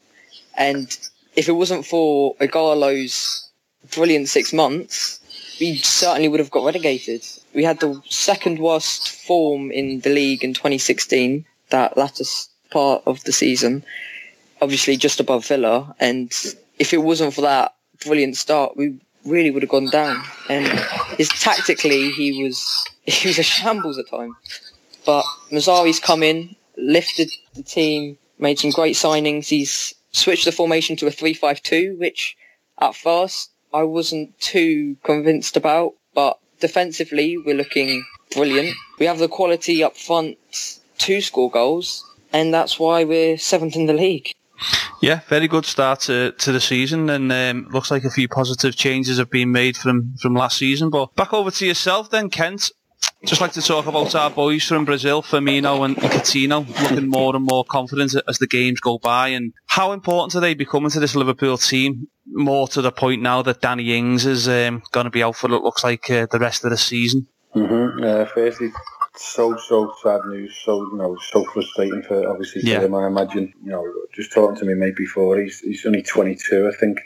and 0.57 0.97
if 1.35 1.47
it 1.49 1.53
wasn't 1.53 1.85
for 1.85 2.35
Ighalo's 2.35 3.49
brilliant 3.93 4.29
six 4.29 4.53
months, 4.53 5.19
we 5.59 5.77
certainly 5.77 6.27
would 6.27 6.39
have 6.39 6.51
got 6.51 6.65
relegated. 6.65 7.23
We 7.53 7.63
had 7.63 7.79
the 7.79 8.01
second 8.09 8.59
worst 8.59 9.09
form 9.09 9.71
in 9.71 9.99
the 9.99 10.09
league 10.09 10.43
in 10.43 10.53
2016, 10.53 11.45
that 11.69 11.97
latter 11.97 12.23
part 12.71 13.03
of 13.05 13.23
the 13.25 13.33
season, 13.33 13.83
obviously 14.61 14.95
just 14.95 15.19
above 15.19 15.45
Villa. 15.45 15.95
And 15.99 16.31
if 16.79 16.93
it 16.93 17.01
wasn't 17.03 17.33
for 17.33 17.41
that 17.41 17.73
brilliant 18.05 18.37
start, 18.37 18.77
we 18.77 18.99
really 19.25 19.51
would 19.51 19.63
have 19.63 19.69
gone 19.69 19.89
down. 19.89 20.23
And 20.49 20.67
his 21.17 21.29
tactically, 21.29 22.11
he 22.11 22.43
was 22.43 22.87
he 23.03 23.27
was 23.27 23.39
a 23.39 23.43
shambles 23.43 23.97
at 23.97 24.09
times. 24.09 24.35
But 25.05 25.25
Mazzarri's 25.51 25.99
come 25.99 26.21
in, 26.21 26.55
lifted 26.77 27.31
the 27.55 27.63
team, 27.63 28.17
made 28.37 28.59
some 28.59 28.71
great 28.71 28.95
signings. 28.95 29.49
He's 29.49 29.95
switched 30.11 30.45
the 30.45 30.51
formation 30.51 30.95
to 30.97 31.07
a 31.07 31.11
3-5-2, 31.11 31.97
which 31.97 32.37
at 32.79 32.95
first 32.95 33.51
I 33.73 33.83
wasn't 33.83 34.37
too 34.39 34.97
convinced 35.03 35.57
about, 35.57 35.93
but 36.13 36.37
defensively 36.59 37.37
we're 37.37 37.55
looking 37.55 38.05
brilliant. 38.31 38.75
We 38.99 39.07
have 39.07 39.19
the 39.19 39.27
quality 39.27 39.83
up 39.83 39.97
front 39.97 40.37
to 40.99 41.21
score 41.21 41.49
goals, 41.49 42.05
and 42.31 42.53
that's 42.53 42.77
why 42.79 43.03
we're 43.03 43.37
seventh 43.37 43.75
in 43.75 43.87
the 43.87 43.93
league. 43.93 44.33
Yeah, 45.01 45.21
very 45.27 45.47
good 45.47 45.65
start 45.65 46.01
to, 46.01 46.31
to 46.31 46.51
the 46.51 46.61
season, 46.61 47.09
and 47.09 47.31
um, 47.31 47.67
looks 47.71 47.89
like 47.89 48.03
a 48.03 48.11
few 48.11 48.27
positive 48.27 48.75
changes 48.75 49.17
have 49.17 49.31
been 49.31 49.51
made 49.51 49.75
from, 49.75 50.15
from 50.21 50.35
last 50.35 50.57
season. 50.57 50.89
But 50.89 51.15
back 51.15 51.33
over 51.33 51.49
to 51.49 51.65
yourself 51.65 52.09
then, 52.09 52.29
Kent. 52.29 52.71
Just 53.25 53.41
like 53.41 53.51
to 53.53 53.61
talk 53.61 53.85
about 53.85 54.15
our 54.15 54.29
boys 54.29 54.63
from 54.63 54.85
Brazil, 54.85 55.21
Firmino 55.21 55.85
and 55.85 55.95
Coutinho, 55.95 56.67
looking 56.81 57.07
more 57.07 57.35
and 57.35 57.45
more 57.45 57.63
confident 57.63 58.15
as 58.27 58.37
the 58.39 58.47
games 58.47 58.79
go 58.79 58.97
by. 58.97 59.29
And 59.29 59.53
how 59.67 59.91
important 59.91 60.35
are 60.35 60.39
they 60.39 60.55
becoming 60.55 60.89
to 60.91 60.99
this 60.99 61.15
Liverpool 61.15 61.57
team? 61.57 62.07
More 62.27 62.67
to 62.69 62.81
the 62.81 62.91
point 62.91 63.21
now 63.21 63.41
that 63.43 63.61
Danny 63.61 63.95
Ings 63.95 64.25
is 64.25 64.47
um, 64.47 64.81
going 64.91 65.03
to 65.05 65.11
be 65.11 65.21
out 65.21 65.35
for 65.35 65.49
what 65.49 65.63
looks 65.63 65.83
like 65.83 66.09
uh, 66.09 66.27
the 66.31 66.39
rest 66.39 66.63
of 66.63 66.71
the 66.71 66.77
season. 66.77 67.27
Mm-hmm. 67.55 68.03
Uh, 68.03 68.25
firstly, 68.25 68.71
so 69.23 69.57
so 69.57 69.93
sad 70.03 70.21
news. 70.27 70.55
So 70.63 70.81
you 70.91 70.97
know, 70.97 71.17
so 71.31 71.43
frustrating 71.45 72.01
for 72.03 72.27
obviously 72.29 72.61
for 72.61 72.67
Yeah. 72.67 72.81
him. 72.81 72.95
I 72.95 73.07
imagine 73.07 73.53
you 73.63 73.71
know, 73.71 73.85
just 74.13 74.31
talking 74.33 74.57
to 74.57 74.65
me 74.65 74.73
mate 74.73 74.95
before. 74.95 75.37
He's 75.39 75.59
he's 75.59 75.85
only 75.85 76.01
22, 76.03 76.67
I 76.71 76.75
think. 76.77 76.99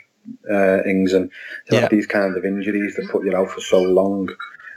Uh, 0.50 0.82
Ings 0.84 1.12
and 1.12 1.30
to 1.68 1.74
Yeah. 1.74 1.80
have 1.82 1.90
these 1.90 2.06
kind 2.06 2.36
of 2.36 2.44
injuries 2.44 2.96
that 2.96 3.08
put 3.10 3.24
you 3.24 3.36
out 3.36 3.50
for 3.50 3.60
so 3.60 3.80
long. 3.82 4.28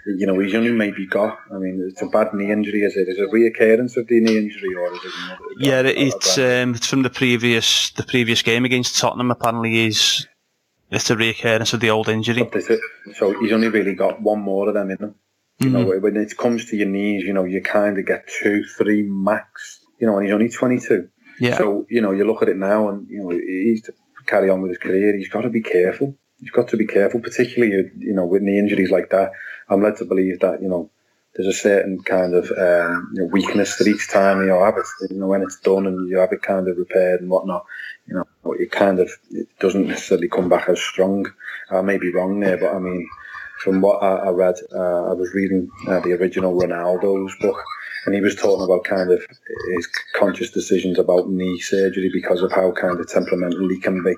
you 0.06 0.26
know, 0.26 0.40
he's 0.40 0.56
only 0.56 0.72
maybe 0.72 1.06
got. 1.06 1.38
I 1.54 1.58
mean, 1.58 1.86
it's 1.88 2.02
a 2.02 2.08
bad 2.08 2.34
knee 2.34 2.52
injury. 2.52 2.82
Is 2.84 2.96
it? 2.96 3.08
Is 3.10 3.18
it 3.20 3.24
a 3.24 3.28
reoccurrence 3.28 3.98
of 3.98 4.08
the 4.08 4.20
knee 4.22 4.38
injury, 4.38 4.74
or 4.74 4.92
is 4.94 5.00
it? 5.04 5.12
Another, 5.24 5.92
yeah, 5.92 6.06
it's 6.06 6.38
um, 6.38 6.74
it's 6.76 6.88
from 6.88 7.02
the 7.04 7.10
previous 7.10 7.92
the 7.92 8.04
previous 8.04 8.42
game 8.42 8.64
against 8.66 8.98
Tottenham. 8.98 9.30
Apparently, 9.30 9.86
is 9.88 10.26
it's 10.90 11.10
a 11.10 11.16
reoccurrence 11.16 11.74
of 11.74 11.80
the 11.82 11.90
old 11.90 12.10
injury. 12.10 12.50
So 13.18 13.40
he's 13.40 13.52
only 13.52 13.68
really 13.68 13.94
got 13.94 14.22
one 14.22 14.40
more 14.40 14.68
of 14.70 14.74
them 14.74 14.90
in 14.92 14.98
him. 14.98 15.16
You 15.60 15.70
mm-hmm. 15.70 15.90
know, 15.90 16.00
when 16.00 16.18
it 16.18 16.38
comes 16.38 16.66
to 16.70 16.78
your 16.78 16.88
knees, 16.88 17.24
you 17.24 17.34
know, 17.34 17.44
you 17.44 17.62
kind 17.62 17.98
of 17.98 18.06
get 18.06 18.28
two, 18.28 18.64
three 18.64 19.04
max. 19.04 19.80
You 20.00 20.08
know, 20.08 20.18
and 20.18 20.26
he's 20.26 20.34
only 20.34 20.50
twenty 20.50 20.80
two. 20.80 21.10
Yeah. 21.40 21.58
So 21.58 21.86
you 21.90 22.02
know, 22.02 22.12
you 22.12 22.26
look 22.26 22.42
at 22.42 22.50
it 22.50 22.58
now, 22.58 22.90
and 22.90 23.08
you 23.10 23.22
know, 23.22 23.30
he's 23.30 23.84
to 23.84 23.94
carry 24.26 24.50
on 24.50 24.62
with 24.62 24.72
his 24.72 24.78
career. 24.78 25.16
He's 25.18 25.30
got 25.30 25.42
to 25.42 25.50
be 25.50 25.62
careful. 25.62 26.16
He's 26.40 26.52
got 26.52 26.70
to 26.70 26.78
be 26.78 26.88
careful, 26.88 27.20
particularly 27.20 27.92
you 27.98 28.14
know, 28.14 28.26
with 28.26 28.42
knee 28.42 28.58
injuries 28.58 28.92
like 28.92 29.10
that. 29.10 29.32
I'm 29.70 29.84
led 29.84 29.98
to 29.98 30.06
believe 30.06 30.40
that 30.40 30.62
you 30.62 30.70
know 30.70 30.90
there's 31.36 31.56
a 31.56 31.58
certain 31.58 32.02
kind 32.04 32.34
of 32.34 32.46
um, 32.52 33.12
you 33.14 33.22
know, 33.22 33.30
weakness 33.32 33.78
that 33.78 33.88
each 33.88 34.10
time 34.10 34.42
you 34.44 34.50
have 34.50 34.78
it, 34.78 34.86
you 35.10 35.20
know, 35.20 35.28
when 35.28 35.42
it's 35.42 35.60
done 35.60 35.86
and 35.86 36.10
you 36.10 36.18
have 36.18 36.32
it 36.32 36.42
kind 36.42 36.68
of 36.68 36.78
repaired 36.78 37.22
and 37.22 37.30
whatnot, 37.30 37.66
you 38.08 38.16
know, 38.16 38.54
it 38.54 38.72
kind 38.72 39.00
of 39.00 39.12
it 39.32 39.48
doesn't 39.60 39.88
necessarily 39.88 40.28
come 40.28 40.50
back 40.50 40.68
as 40.70 40.82
strong. 40.82 41.26
I 41.70 41.82
may 41.82 41.98
be 41.98 42.14
wrong 42.14 42.40
there, 42.40 42.58
but 42.58 42.74
I 42.76 42.80
mean, 42.80 43.08
from 43.60 43.82
what 43.82 44.02
I, 44.02 44.16
I 44.16 44.30
read, 44.30 44.56
uh, 44.74 45.12
I 45.12 45.14
was 45.14 45.34
reading 45.34 45.70
uh, 45.88 46.00
the 46.00 46.14
original 46.14 46.60
Ronaldo's 46.60 47.36
book, 47.42 47.62
and 48.06 48.16
he 48.16 48.22
was 48.22 48.36
talking 48.36 48.64
about 48.64 48.84
kind 48.84 49.12
of 49.12 49.22
his 49.76 49.88
conscious 50.16 50.52
decisions 50.52 50.98
about 50.98 51.30
knee 51.30 51.60
surgery 51.60 52.10
because 52.12 52.42
of 52.42 52.52
how 52.52 52.72
kind 52.72 53.00
of 53.00 53.08
temperamental 53.08 53.68
he 53.70 53.80
can 53.80 54.04
be 54.04 54.16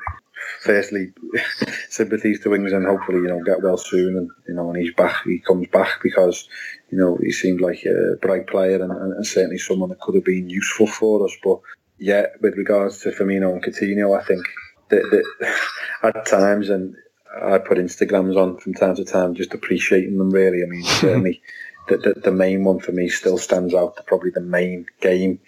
firstly, 0.62 1.12
sympathies 1.89 2.39
to 2.41 2.53
Ings 2.53 2.71
and 2.74 2.86
hopefully, 2.86 3.19
you 3.19 3.27
know, 3.27 3.43
get 3.43 3.62
well 3.62 3.77
soon. 3.77 4.17
And, 4.17 4.29
you 4.48 4.53
know, 4.53 4.65
when 4.65 4.79
he's 4.79 4.93
back, 4.93 5.24
he 5.25 5.39
comes 5.39 5.67
back 5.67 6.01
because, 6.01 6.48
you 6.91 6.98
know, 6.98 7.17
he 7.21 7.31
seemed 7.31 7.62
like 7.62 7.83
a 7.86 8.17
bright 8.21 8.48
player 8.48 8.81
and, 8.81 8.91
and, 8.91 9.25
certainly 9.25 9.57
someone 9.57 9.89
that 9.89 10.00
could 10.00 10.15
have 10.15 10.25
been 10.25 10.50
useful 10.50 10.88
for 10.88 11.25
us. 11.25 11.36
But 11.43 11.60
yeah, 11.98 12.27
with 12.41 12.55
regards 12.57 13.00
to 13.01 13.12
Firmino 13.12 13.51
and 13.51 13.63
Coutinho, 13.63 14.19
I 14.19 14.24
think 14.24 14.45
that, 14.89 15.24
that 15.41 15.55
at 16.15 16.25
times, 16.25 16.69
and 16.69 16.95
I 17.39 17.57
put 17.59 17.77
Instagrams 17.77 18.35
on 18.35 18.57
from 18.57 18.73
time 18.73 18.95
to 18.95 19.05
time, 19.05 19.35
just 19.35 19.53
appreciating 19.53 20.17
them 20.17 20.31
really. 20.31 20.63
I 20.63 20.65
mean, 20.65 20.83
certainly 20.83 21.41
the, 21.88 21.97
the, 21.97 22.13
the 22.13 22.31
main 22.31 22.63
one 22.63 22.79
for 22.79 22.91
me 22.91 23.09
still 23.09 23.38
stands 23.38 23.73
out, 23.73 24.05
probably 24.05 24.31
the 24.31 24.41
main 24.41 24.85
game 25.00 25.39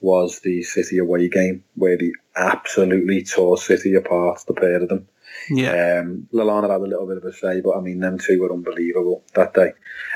was 0.00 0.40
the 0.40 0.62
City 0.62 0.98
away 0.98 1.28
game 1.28 1.64
where 1.74 1.96
they 1.96 2.12
absolutely 2.36 3.24
tore 3.24 3.58
City 3.58 3.94
apart, 3.94 4.42
the 4.46 4.54
pair 4.54 4.82
of 4.82 4.88
them. 4.88 5.08
Yeah. 5.50 6.00
Um, 6.02 6.28
Lallana 6.32 6.70
had 6.70 6.80
a 6.80 6.84
little 6.84 7.06
bit 7.06 7.18
of 7.18 7.24
a 7.24 7.32
say, 7.32 7.60
but 7.60 7.76
I 7.76 7.80
mean, 7.80 8.00
them 8.00 8.18
two 8.18 8.40
were 8.40 8.52
unbelievable 8.52 9.24
that 9.34 9.54
day. 9.54 9.72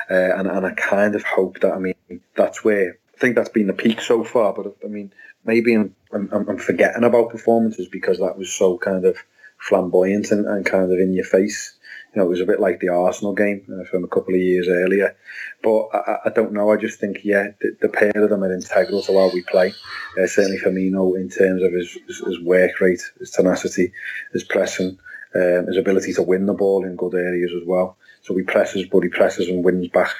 Uh, 0.09 0.37
and, 0.37 0.47
and 0.47 0.65
I 0.65 0.71
kind 0.71 1.15
of 1.15 1.23
hope 1.23 1.59
that, 1.61 1.73
I 1.73 1.79
mean, 1.79 1.95
that's 2.35 2.63
where, 2.63 2.97
I 3.13 3.17
think 3.17 3.35
that's 3.35 3.49
been 3.49 3.67
the 3.67 3.73
peak 3.73 4.01
so 4.01 4.23
far, 4.23 4.53
but 4.53 4.75
I 4.83 4.87
mean, 4.87 5.13
maybe 5.45 5.73
I'm, 5.73 5.95
I'm, 6.11 6.29
I'm 6.31 6.57
forgetting 6.57 7.03
about 7.03 7.29
performances 7.29 7.87
because 7.87 8.19
that 8.19 8.37
was 8.37 8.51
so 8.51 8.77
kind 8.77 9.05
of 9.05 9.17
flamboyant 9.63 10.31
and, 10.31 10.45
and 10.45 10.65
kind 10.65 10.91
of 10.91 10.99
in 10.99 11.13
your 11.13 11.25
face. 11.25 11.73
You 12.13 12.21
know, 12.21 12.27
it 12.27 12.29
was 12.29 12.41
a 12.41 12.45
bit 12.45 12.59
like 12.59 12.79
the 12.79 12.89
Arsenal 12.89 13.33
game 13.33 13.65
uh, 13.71 13.85
from 13.85 14.03
a 14.03 14.07
couple 14.07 14.35
of 14.35 14.41
years 14.41 14.67
earlier. 14.67 15.15
But 15.63 15.87
I, 15.93 16.17
I 16.25 16.29
don't 16.29 16.51
know. 16.51 16.71
I 16.71 16.77
just 16.77 16.99
think, 16.99 17.21
yeah, 17.23 17.47
the, 17.61 17.77
the, 17.81 17.89
pair 17.89 18.11
of 18.15 18.29
them 18.29 18.43
are 18.43 18.53
integral 18.53 19.01
to 19.03 19.17
how 19.17 19.31
we 19.33 19.41
play. 19.41 19.73
Uh, 20.21 20.27
certainly 20.27 20.59
Firmino 20.59 21.15
in 21.15 21.29
terms 21.29 21.63
of 21.63 21.71
his, 21.71 21.97
his, 22.07 22.19
his, 22.19 22.39
work 22.41 22.79
rate, 22.81 23.01
his 23.19 23.31
tenacity, 23.31 23.93
his 24.33 24.43
pressing, 24.43 24.99
um, 25.33 25.67
his 25.67 25.77
ability 25.77 26.13
to 26.13 26.21
win 26.21 26.45
the 26.45 26.53
ball 26.53 26.85
in 26.85 26.95
good 26.95 27.15
areas 27.15 27.51
as 27.55 27.65
well. 27.65 27.97
So 28.21 28.35
he 28.35 28.43
presses, 28.43 28.85
but 28.91 29.01
he 29.01 29.09
presses 29.09 29.47
and 29.47 29.63
wins 29.63 29.87
back, 29.87 30.13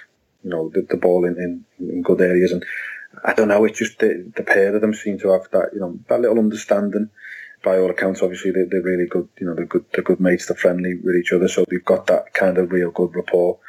you 0.43 0.49
know, 0.49 0.69
the, 0.69 0.81
the 0.89 0.97
ball 0.97 1.25
in, 1.25 1.37
in, 1.37 1.65
in 1.79 2.01
good 2.01 2.21
areas. 2.21 2.51
And 2.51 2.65
I 3.23 3.33
don't 3.33 3.49
know, 3.49 3.65
it's 3.65 3.77
just 3.77 3.99
the, 3.99 4.31
the 4.35 4.43
pair 4.43 4.73
of 4.73 4.81
them 4.81 4.93
seem 4.93 5.19
to 5.19 5.33
have 5.33 5.49
that, 5.51 5.71
you 5.73 5.79
know, 5.79 5.99
that 6.07 6.21
little 6.21 6.39
understanding 6.39 7.09
by 7.63 7.79
all 7.79 7.89
accounts, 7.89 8.21
obviously 8.21 8.51
they, 8.51 8.63
they're 8.63 8.81
really 8.81 9.07
good. 9.07 9.27
You 9.39 9.47
know, 9.47 9.55
they're 9.55 9.65
good. 9.65 9.85
They're 9.93 10.03
good 10.03 10.19
mates. 10.19 10.47
They're 10.47 10.57
friendly 10.57 10.95
with 10.95 11.15
each 11.15 11.31
other, 11.31 11.47
so 11.47 11.65
they've 11.69 11.83
got 11.83 12.07
that 12.07 12.33
kind 12.33 12.57
of 12.57 12.71
real 12.71 12.91
good 12.91 13.15
rapport. 13.15 13.59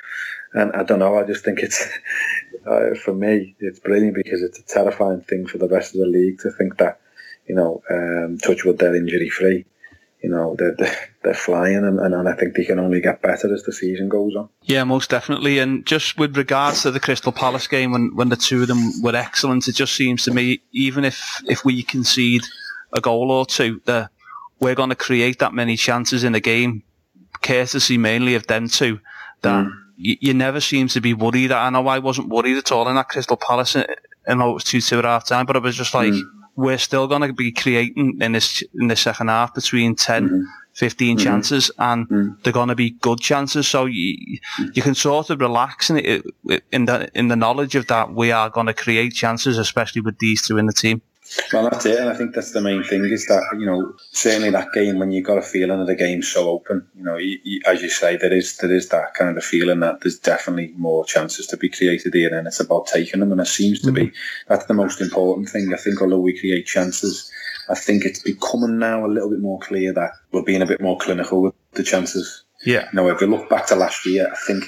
And 0.52 0.72
I 0.72 0.82
don't 0.82 1.00
know. 1.00 1.18
I 1.18 1.24
just 1.24 1.44
think 1.44 1.60
it's 1.60 1.88
uh, 2.66 2.94
for 3.02 3.14
me, 3.14 3.56
it's 3.60 3.80
brilliant 3.80 4.16
because 4.16 4.42
it's 4.42 4.58
a 4.58 4.64
terrifying 4.64 5.22
thing 5.22 5.46
for 5.46 5.58
the 5.58 5.68
rest 5.68 5.94
of 5.94 6.00
the 6.00 6.06
league 6.06 6.40
to 6.40 6.50
think 6.50 6.78
that 6.78 7.00
you 7.46 7.54
know, 7.54 7.82
um, 7.90 8.38
Touchwood 8.38 8.78
they're 8.78 8.94
injury 8.94 9.28
free. 9.28 9.64
You 10.22 10.30
know, 10.30 10.56
they're, 10.58 10.74
they're, 11.22 11.34
flying, 11.34 11.76
and, 11.76 12.00
and, 12.00 12.26
I 12.26 12.32
think 12.32 12.54
they 12.54 12.64
can 12.64 12.78
only 12.78 13.02
get 13.02 13.20
better 13.20 13.52
as 13.52 13.62
the 13.64 13.74
season 13.74 14.08
goes 14.08 14.34
on. 14.34 14.48
Yeah, 14.62 14.82
most 14.84 15.10
definitely. 15.10 15.58
And 15.58 15.84
just 15.84 16.16
with 16.16 16.34
regards 16.34 16.80
to 16.82 16.90
the 16.90 16.98
Crystal 16.98 17.30
Palace 17.30 17.66
game, 17.66 17.92
when, 17.92 18.16
when 18.16 18.30
the 18.30 18.36
two 18.36 18.62
of 18.62 18.68
them 18.68 19.02
were 19.02 19.14
excellent, 19.14 19.68
it 19.68 19.74
just 19.74 19.94
seems 19.94 20.24
to 20.24 20.30
me, 20.30 20.62
even 20.72 21.04
if, 21.04 21.42
if 21.46 21.62
we 21.62 21.82
concede 21.82 22.40
a 22.94 23.00
goal 23.00 23.30
or 23.30 23.46
two, 23.46 23.80
that 23.86 24.10
we're 24.60 24.74
going 24.74 24.90
to 24.90 24.96
create 24.96 25.38
that 25.40 25.52
many 25.52 25.76
chances 25.76 26.24
in 26.24 26.34
a 26.34 26.40
game, 26.40 26.82
courtesy 27.42 27.98
mainly 27.98 28.34
of 28.34 28.46
them 28.46 28.68
two, 28.68 29.00
that 29.42 29.66
mm. 29.66 29.72
you, 29.96 30.16
you, 30.20 30.34
never 30.34 30.60
seem 30.60 30.88
to 30.88 31.00
be 31.00 31.12
worried. 31.12 31.52
I 31.52 31.68
know 31.70 31.86
I 31.88 31.98
wasn't 31.98 32.28
worried 32.28 32.56
at 32.56 32.72
all 32.72 32.88
in 32.88 32.96
that 32.96 33.08
Crystal 33.08 33.36
Palace, 33.36 33.74
and 33.74 33.86
it 33.88 34.36
was 34.36 34.64
2 34.64 34.80
2 34.80 34.98
at 35.00 35.04
half 35.04 35.26
time, 35.26 35.46
but 35.46 35.56
it 35.56 35.62
was 35.62 35.76
just 35.76 35.94
like, 35.94 36.12
mm. 36.12 36.22
we're 36.56 36.78
still 36.78 37.06
going 37.06 37.22
to 37.22 37.32
be 37.32 37.52
creating 37.52 38.18
in 38.20 38.32
this 38.32 38.62
in 38.74 38.88
the 38.88 38.96
second 38.96 39.28
half 39.28 39.54
between 39.54 39.96
10. 39.96 40.24
Mm-hmm. 40.24 40.42
15 40.74 41.16
mm-hmm. 41.16 41.24
chances 41.24 41.70
and 41.78 42.08
mm. 42.08 42.42
they're 42.42 42.52
going 42.52 42.68
to 42.68 42.74
be 42.74 42.90
good 42.90 43.20
chances. 43.20 43.68
So 43.68 43.84
you, 43.84 44.38
you 44.72 44.82
can 44.82 44.96
sort 44.96 45.30
of 45.30 45.40
relax 45.40 45.88
in 45.88 45.98
it, 45.98 46.24
in 46.72 46.86
the, 46.86 47.08
in 47.14 47.28
the 47.28 47.36
knowledge 47.36 47.76
of 47.76 47.86
that 47.86 48.12
we 48.12 48.32
are 48.32 48.50
going 48.50 48.66
to 48.66 48.74
create 48.74 49.14
chances, 49.14 49.56
especially 49.56 50.00
with 50.00 50.18
these 50.18 50.42
two 50.42 50.58
in 50.58 50.66
the 50.66 50.72
team. 50.72 51.00
Well, 51.52 51.70
that's 51.70 51.86
it, 51.86 51.98
and 51.98 52.10
I 52.10 52.14
think 52.14 52.34
that's 52.34 52.52
the 52.52 52.60
main 52.60 52.84
thing 52.84 53.04
is 53.06 53.26
that 53.26 53.42
you 53.58 53.64
know 53.64 53.94
certainly 54.12 54.50
that 54.50 54.72
game 54.74 54.98
when 54.98 55.10
you 55.10 55.22
got 55.22 55.38
a 55.38 55.42
feeling 55.42 55.78
that 55.78 55.86
the 55.86 55.94
game's 55.94 56.30
so 56.30 56.50
open, 56.50 56.86
you 56.94 57.02
know, 57.02 57.16
you, 57.16 57.38
you, 57.42 57.60
as 57.66 57.80
you 57.80 57.88
say, 57.88 58.16
there 58.16 58.32
is 58.32 58.58
there 58.58 58.72
is 58.72 58.90
that 58.90 59.14
kind 59.14 59.38
of 59.38 59.44
feeling 59.44 59.80
that 59.80 60.02
there's 60.02 60.18
definitely 60.18 60.74
more 60.76 61.04
chances 61.06 61.46
to 61.46 61.56
be 61.56 61.70
created 61.70 62.12
here, 62.12 62.36
and 62.36 62.46
it's 62.46 62.60
about 62.60 62.86
taking 62.86 63.20
them, 63.20 63.32
and 63.32 63.40
it 63.40 63.46
seems 63.46 63.80
to 63.82 63.92
be 63.92 64.08
mm. 64.08 64.14
that's 64.48 64.66
the 64.66 64.74
most 64.74 65.00
important 65.00 65.48
thing. 65.48 65.72
I 65.72 65.78
think 65.78 66.02
although 66.02 66.20
we 66.20 66.38
create 66.38 66.66
chances, 66.66 67.30
I 67.70 67.74
think 67.74 68.04
it's 68.04 68.22
becoming 68.22 68.78
now 68.78 69.06
a 69.06 69.08
little 69.08 69.30
bit 69.30 69.40
more 69.40 69.60
clear 69.60 69.94
that 69.94 70.10
we're 70.30 70.42
being 70.42 70.62
a 70.62 70.66
bit 70.66 70.82
more 70.82 70.98
clinical 70.98 71.40
with 71.40 71.54
the 71.72 71.82
chances. 71.82 72.44
Yeah. 72.66 72.88
You 72.92 72.96
know, 72.96 73.08
if 73.08 73.20
we 73.20 73.26
look 73.26 73.48
back 73.48 73.66
to 73.68 73.76
last 73.76 74.04
year, 74.04 74.30
I 74.30 74.36
think 74.46 74.64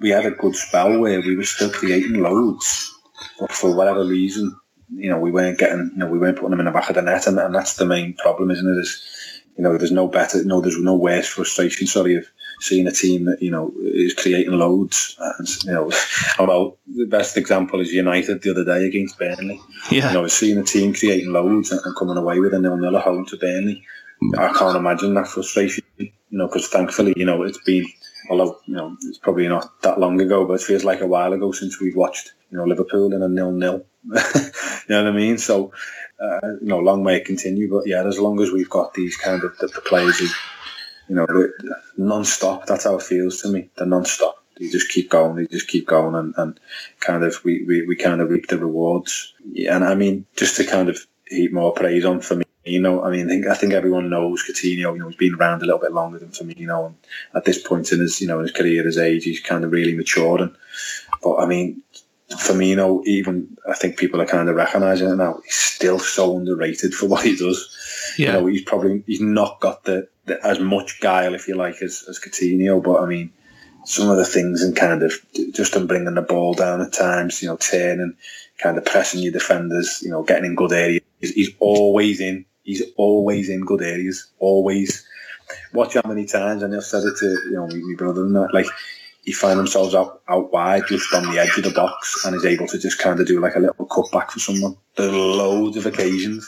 we 0.00 0.10
had 0.10 0.26
a 0.26 0.32
good 0.32 0.54
spell 0.54 0.98
where 0.98 1.20
we 1.20 1.34
were 1.34 1.44
still 1.44 1.70
creating 1.70 2.20
loads, 2.22 2.94
but 3.40 3.52
for 3.52 3.74
whatever 3.74 4.04
reason 4.04 4.54
you 4.90 5.10
know, 5.10 5.18
we 5.18 5.30
weren't 5.30 5.58
getting, 5.58 5.90
you 5.92 5.98
know, 5.98 6.06
we 6.06 6.18
weren't 6.18 6.36
putting 6.36 6.50
them 6.50 6.60
in 6.60 6.66
the 6.66 6.72
back 6.72 6.88
of 6.88 6.94
the 6.94 7.02
net, 7.02 7.26
and, 7.26 7.38
and 7.38 7.54
that's 7.54 7.74
the 7.74 7.86
main 7.86 8.14
problem, 8.14 8.50
isn't 8.50 8.68
it? 8.68 8.80
Is 8.80 9.02
you 9.56 9.64
know, 9.64 9.76
there's 9.76 9.92
no 9.92 10.06
better, 10.06 10.44
no, 10.44 10.60
there's 10.60 10.80
no 10.80 10.94
worse 10.94 11.26
frustration. 11.26 11.86
Sorry, 11.86 12.16
of 12.16 12.26
seeing 12.60 12.86
a 12.86 12.92
team 12.92 13.26
that 13.26 13.42
you 13.42 13.50
know 13.50 13.72
is 13.82 14.14
creating 14.14 14.52
loads. 14.52 15.16
And, 15.18 15.48
you 15.64 15.72
know, 15.72 15.92
although 16.38 16.78
the 16.86 17.06
best 17.06 17.36
example 17.36 17.80
is 17.80 17.92
United 17.92 18.42
the 18.42 18.50
other 18.50 18.64
day 18.64 18.86
against 18.86 19.18
Burnley. 19.18 19.60
Yeah, 19.90 20.08
you 20.08 20.14
know, 20.14 20.26
seeing 20.28 20.58
a 20.58 20.64
team 20.64 20.94
creating 20.94 21.32
loads 21.32 21.72
and, 21.72 21.80
and 21.84 21.96
coming 21.96 22.16
away 22.16 22.38
with 22.38 22.54
a 22.54 22.58
nil-nil 22.58 22.96
at 22.96 23.04
home 23.04 23.26
to 23.26 23.36
Burnley. 23.36 23.84
I 24.36 24.52
can't 24.52 24.76
imagine 24.76 25.14
that 25.14 25.28
frustration. 25.28 25.84
You 25.96 26.12
know, 26.30 26.46
because 26.46 26.68
thankfully, 26.68 27.14
you 27.16 27.24
know, 27.24 27.42
it's 27.42 27.62
been 27.64 27.86
although 28.30 28.58
you 28.66 28.74
know 28.74 28.96
it's 29.02 29.18
probably 29.18 29.48
not 29.48 29.82
that 29.82 29.98
long 29.98 30.20
ago, 30.20 30.44
but 30.44 30.54
it 30.54 30.62
feels 30.62 30.84
like 30.84 31.00
a 31.00 31.06
while 31.06 31.32
ago 31.32 31.52
since 31.52 31.80
we've 31.80 31.96
watched 31.96 32.32
you 32.50 32.58
know 32.58 32.64
Liverpool 32.64 33.12
in 33.12 33.22
a 33.22 33.28
nil-nil 33.28 33.84
you 34.04 34.14
know 34.88 35.02
what 35.04 35.12
I 35.12 35.16
mean? 35.16 35.36
So, 35.36 35.72
uh, 36.20 36.38
you 36.62 36.68
know, 36.68 36.78
long 36.78 37.04
may 37.04 37.16
it 37.16 37.26
continue, 37.26 37.70
but 37.70 37.86
yeah, 37.86 38.06
as 38.06 38.18
long 38.18 38.40
as 38.40 38.50
we've 38.50 38.70
got 38.70 38.94
these 38.94 39.16
kind 39.16 39.44
of 39.44 39.56
the, 39.58 39.66
the 39.66 39.82
players 39.82 40.20
you 41.08 41.14
know, 41.14 41.26
non-stop. 41.96 42.66
That's 42.66 42.84
how 42.84 42.96
it 42.96 43.02
feels 43.02 43.42
to 43.42 43.48
me. 43.48 43.70
They're 43.76 43.86
non-stop. 43.86 44.42
They 44.58 44.68
just 44.68 44.90
keep 44.90 45.10
going. 45.10 45.36
They 45.36 45.46
just 45.46 45.68
keep 45.68 45.86
going, 45.86 46.14
and, 46.14 46.34
and 46.36 46.60
kind 47.00 47.24
of 47.24 47.42
we, 47.44 47.64
we, 47.64 47.86
we 47.86 47.96
kind 47.96 48.20
of 48.20 48.30
reap 48.30 48.48
the 48.48 48.58
rewards. 48.58 49.34
Yeah, 49.50 49.76
and 49.76 49.84
I 49.84 49.94
mean, 49.94 50.26
just 50.36 50.56
to 50.56 50.64
kind 50.64 50.88
of 50.88 50.98
heap 51.26 51.52
more 51.52 51.72
praise 51.72 52.04
on 52.04 52.20
for 52.20 52.36
me. 52.36 52.44
You 52.68 52.80
know, 52.80 53.02
I 53.02 53.10
mean, 53.10 53.26
I 53.26 53.28
think, 53.28 53.46
I 53.46 53.54
think 53.54 53.72
everyone 53.72 54.10
knows 54.10 54.44
Coutinho. 54.44 54.76
You 54.76 54.98
know, 54.98 55.08
he's 55.08 55.16
been 55.16 55.34
around 55.34 55.62
a 55.62 55.66
little 55.66 55.80
bit 55.80 55.92
longer 55.92 56.18
than 56.18 56.46
me. 56.46 56.54
And 56.58 56.94
at 57.34 57.44
this 57.44 57.66
point 57.66 57.92
in 57.92 58.00
his, 58.00 58.20
you 58.20 58.26
know, 58.26 58.38
in 58.38 58.46
his 58.46 58.56
career, 58.56 58.84
his 58.84 58.98
age, 58.98 59.24
he's 59.24 59.40
kind 59.40 59.64
of 59.64 59.72
really 59.72 59.94
matured. 59.94 60.40
And 60.40 60.56
but 61.22 61.36
I 61.36 61.46
mean, 61.46 61.82
Firmino, 62.30 63.04
even 63.06 63.56
I 63.68 63.74
think 63.74 63.96
people 63.96 64.20
are 64.20 64.26
kind 64.26 64.48
of 64.48 64.56
recognising 64.56 65.08
it 65.08 65.16
now. 65.16 65.40
He's 65.44 65.54
still 65.54 65.98
so 65.98 66.36
underrated 66.36 66.94
for 66.94 67.06
what 67.06 67.24
he 67.24 67.36
does. 67.36 68.14
Yeah. 68.18 68.26
You 68.26 68.32
know, 68.32 68.46
he's 68.46 68.62
probably 68.62 69.02
he's 69.06 69.20
not 69.20 69.60
got 69.60 69.84
the, 69.84 70.08
the, 70.26 70.44
as 70.46 70.60
much 70.60 71.00
guile, 71.00 71.34
if 71.34 71.48
you 71.48 71.54
like, 71.54 71.80
as 71.82 72.04
as 72.08 72.20
Coutinho. 72.20 72.82
But 72.82 73.02
I 73.02 73.06
mean, 73.06 73.32
some 73.84 74.10
of 74.10 74.18
the 74.18 74.26
things 74.26 74.62
and 74.62 74.76
kind 74.76 75.02
of 75.02 75.14
just 75.52 75.74
in 75.74 75.86
bringing 75.86 76.14
the 76.14 76.22
ball 76.22 76.52
down 76.52 76.82
at 76.82 76.92
times, 76.92 77.40
you 77.40 77.48
know, 77.48 77.56
turning, 77.56 78.14
kind 78.58 78.76
of 78.76 78.84
pressing 78.84 79.22
your 79.22 79.32
defenders, 79.32 80.02
you 80.02 80.10
know, 80.10 80.22
getting 80.22 80.44
in 80.44 80.54
good 80.54 80.72
areas. 80.72 81.02
He's 81.20 81.54
always 81.58 82.20
in. 82.20 82.44
He's 82.68 82.82
always 82.96 83.48
in 83.48 83.62
good 83.64 83.80
areas. 83.82 84.30
Always. 84.38 85.06
Watch 85.72 85.94
how 85.94 86.02
many 86.06 86.26
times, 86.26 86.62
and 86.62 86.74
I've 86.76 86.84
said 86.84 87.04
it 87.04 87.16
to 87.20 87.26
you 87.26 87.52
know 87.52 87.66
my 87.66 87.94
brother 87.96 88.22
and 88.22 88.36
that, 88.36 88.52
like 88.52 88.66
he 89.24 89.32
find 89.32 89.58
themselves 89.58 89.94
out, 89.94 90.20
out 90.28 90.52
wide, 90.52 90.82
just 90.88 91.12
on 91.14 91.22
the 91.32 91.38
edge 91.40 91.56
of 91.56 91.64
the 91.64 91.70
box, 91.70 92.24
and 92.26 92.36
is 92.36 92.44
able 92.44 92.66
to 92.66 92.78
just 92.78 92.98
kind 92.98 93.18
of 93.18 93.26
do 93.26 93.40
like 93.40 93.56
a 93.56 93.60
little 93.60 93.86
cutback 93.86 94.30
for 94.30 94.38
someone. 94.40 94.76
There's 94.96 95.10
loads 95.12 95.78
of 95.78 95.86
occasions. 95.86 96.44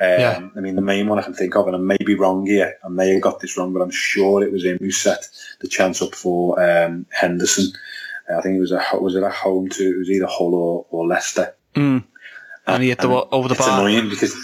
Um, 0.00 0.08
Yeah. 0.08 0.48
I 0.56 0.60
mean, 0.60 0.74
the 0.74 0.82
main 0.82 1.06
one 1.06 1.20
I 1.20 1.22
can 1.22 1.34
think 1.34 1.54
of, 1.54 1.68
and 1.68 1.76
I 1.76 1.78
may 1.78 1.96
be 2.04 2.16
wrong 2.16 2.44
here, 2.46 2.74
I 2.84 2.88
may 2.88 3.10
have 3.12 3.22
got 3.22 3.38
this 3.38 3.56
wrong, 3.56 3.72
but 3.72 3.80
I'm 3.82 3.92
sure 3.92 4.42
it 4.42 4.50
was 4.50 4.64
him 4.64 4.78
who 4.80 4.90
set 4.90 5.28
the 5.60 5.68
chance 5.68 6.02
up 6.02 6.16
for 6.16 6.60
um, 6.60 7.06
Henderson. 7.12 7.66
Uh, 8.28 8.38
I 8.38 8.42
think 8.42 8.56
it 8.56 8.60
was 8.60 8.72
a 8.72 8.82
was 9.00 9.14
it 9.14 9.22
a 9.22 9.30
home 9.30 9.68
to 9.68 9.82
it 9.94 9.98
was 9.98 10.10
either 10.10 10.26
Hull 10.26 10.54
or, 10.54 10.86
or 10.90 11.06
Leicester. 11.06 11.54
Mm. 11.76 12.02
And 12.66 12.82
he 12.82 12.88
hit 12.88 12.98
the 12.98 13.08
wa- 13.08 13.28
over 13.30 13.46
the 13.46 13.54
it's 13.54 13.64
bar. 13.64 13.78
annoying 13.78 14.08
because 14.08 14.34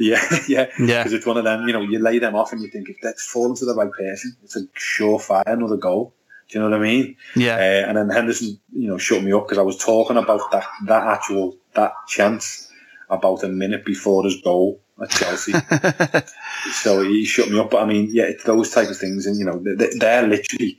yeah, 0.10 0.24
yeah, 0.48 0.66
Yeah. 0.78 0.98
because 1.02 1.12
it's 1.12 1.26
one 1.26 1.36
of 1.36 1.44
them. 1.44 1.66
You 1.66 1.72
know, 1.74 1.82
you 1.82 1.98
lay 1.98 2.18
them 2.18 2.34
off 2.34 2.52
and 2.52 2.60
you 2.62 2.68
think 2.68 2.88
if 2.88 2.96
that's 3.02 3.26
fallen 3.26 3.54
to 3.56 3.64
the 3.66 3.74
right 3.74 3.90
person, 3.92 4.36
it's 4.42 4.56
a 4.56 4.62
surefire 4.68 5.42
another 5.46 5.76
goal. 5.76 6.14
Do 6.48 6.58
you 6.58 6.64
know 6.64 6.70
what 6.70 6.80
I 6.80 6.82
mean? 6.82 7.16
Yeah. 7.36 7.56
Uh, 7.56 7.88
and 7.88 7.96
then 7.96 8.08
Henderson, 8.10 8.58
you 8.72 8.88
know, 8.88 8.98
shut 8.98 9.22
me 9.22 9.32
up 9.32 9.44
because 9.46 9.58
I 9.58 9.62
was 9.62 9.76
talking 9.76 10.16
about 10.16 10.50
that 10.52 10.66
that 10.86 11.02
actual 11.06 11.56
that 11.74 11.92
chance 12.08 12.68
about 13.08 13.44
a 13.44 13.48
minute 13.48 13.84
before 13.84 14.24
his 14.24 14.40
goal 14.40 14.80
at 15.00 15.10
Chelsea. 15.10 15.52
so 16.72 17.02
he 17.02 17.24
shut 17.24 17.50
me 17.50 17.58
up. 17.58 17.70
But 17.70 17.82
I 17.82 17.86
mean, 17.86 18.08
yeah, 18.12 18.24
it's 18.24 18.44
those 18.44 18.70
type 18.70 18.88
of 18.88 18.96
things, 18.98 19.26
and 19.26 19.38
you 19.38 19.44
know, 19.44 19.58
they- 19.62 19.96
they're 19.98 20.26
literally. 20.26 20.78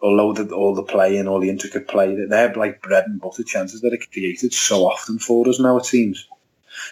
Although 0.00 0.32
the, 0.32 0.54
all 0.54 0.76
the 0.76 0.84
play 0.84 1.16
and 1.16 1.28
all 1.28 1.40
the 1.40 1.50
intricate 1.50 1.88
play, 1.88 2.14
they're 2.14 2.54
like 2.54 2.80
bread 2.82 3.06
and 3.06 3.20
butter 3.20 3.42
chances 3.42 3.80
that 3.80 3.92
are 3.92 4.12
created 4.12 4.54
so 4.54 4.86
often 4.86 5.18
for 5.18 5.48
us 5.48 5.58
now. 5.58 5.76
It 5.76 5.86
seems. 5.86 6.28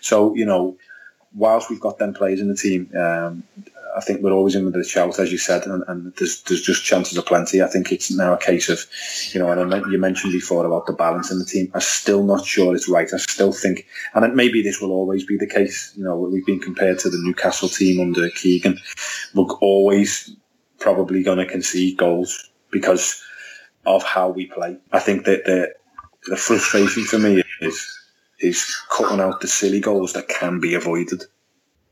So 0.00 0.35
you 0.35 0.44
know, 0.44 0.76
whilst 1.36 1.70
we've 1.70 1.80
got 1.80 1.98
them 1.98 2.14
players 2.14 2.40
in 2.40 2.48
the 2.48 2.56
team, 2.56 2.90
um, 2.96 3.44
I 3.96 4.00
think 4.00 4.20
we're 4.20 4.32
always 4.32 4.54
in 4.54 4.64
with 4.64 4.74
the 4.74 4.84
shout, 4.84 5.18
as 5.18 5.32
you 5.32 5.38
said, 5.38 5.66
and, 5.66 5.82
and 5.88 6.14
there's 6.16 6.42
there's 6.42 6.62
just 6.62 6.84
chances 6.84 7.16
of 7.16 7.24
plenty. 7.24 7.62
I 7.62 7.66
think 7.66 7.92
it's 7.92 8.10
now 8.10 8.34
a 8.34 8.38
case 8.38 8.68
of, 8.68 8.84
you 9.32 9.40
know, 9.40 9.50
and 9.50 9.90
you 9.90 9.98
mentioned 9.98 10.32
before 10.32 10.66
about 10.66 10.86
the 10.86 10.92
balance 10.92 11.30
in 11.30 11.38
the 11.38 11.46
team. 11.46 11.70
I'm 11.74 11.80
still 11.80 12.22
not 12.22 12.44
sure 12.44 12.74
it's 12.74 12.88
right. 12.88 13.08
I 13.12 13.16
still 13.16 13.52
think, 13.52 13.86
and 14.14 14.34
maybe 14.34 14.62
this 14.62 14.80
will 14.80 14.92
always 14.92 15.24
be 15.24 15.38
the 15.38 15.46
case. 15.46 15.94
You 15.96 16.04
know, 16.04 16.16
we've 16.16 16.44
been 16.44 16.60
compared 16.60 16.98
to 17.00 17.10
the 17.10 17.18
Newcastle 17.22 17.70
team 17.70 18.00
under 18.00 18.28
Keegan. 18.30 18.78
We're 19.34 19.44
always 19.44 20.36
probably 20.78 21.22
going 21.22 21.38
to 21.38 21.46
concede 21.46 21.96
goals 21.96 22.50
because 22.70 23.22
of 23.86 24.02
how 24.02 24.28
we 24.28 24.46
play. 24.46 24.76
I 24.92 24.98
think 24.98 25.24
that 25.24 25.46
the 25.46 25.72
the 26.26 26.36
frustration 26.36 27.04
for 27.04 27.18
me 27.18 27.42
is 27.60 28.05
is 28.38 28.76
cutting 28.90 29.20
out 29.20 29.40
the 29.40 29.48
silly 29.48 29.80
goals 29.80 30.12
that 30.14 30.28
can 30.28 30.60
be 30.60 30.74
avoided. 30.74 31.24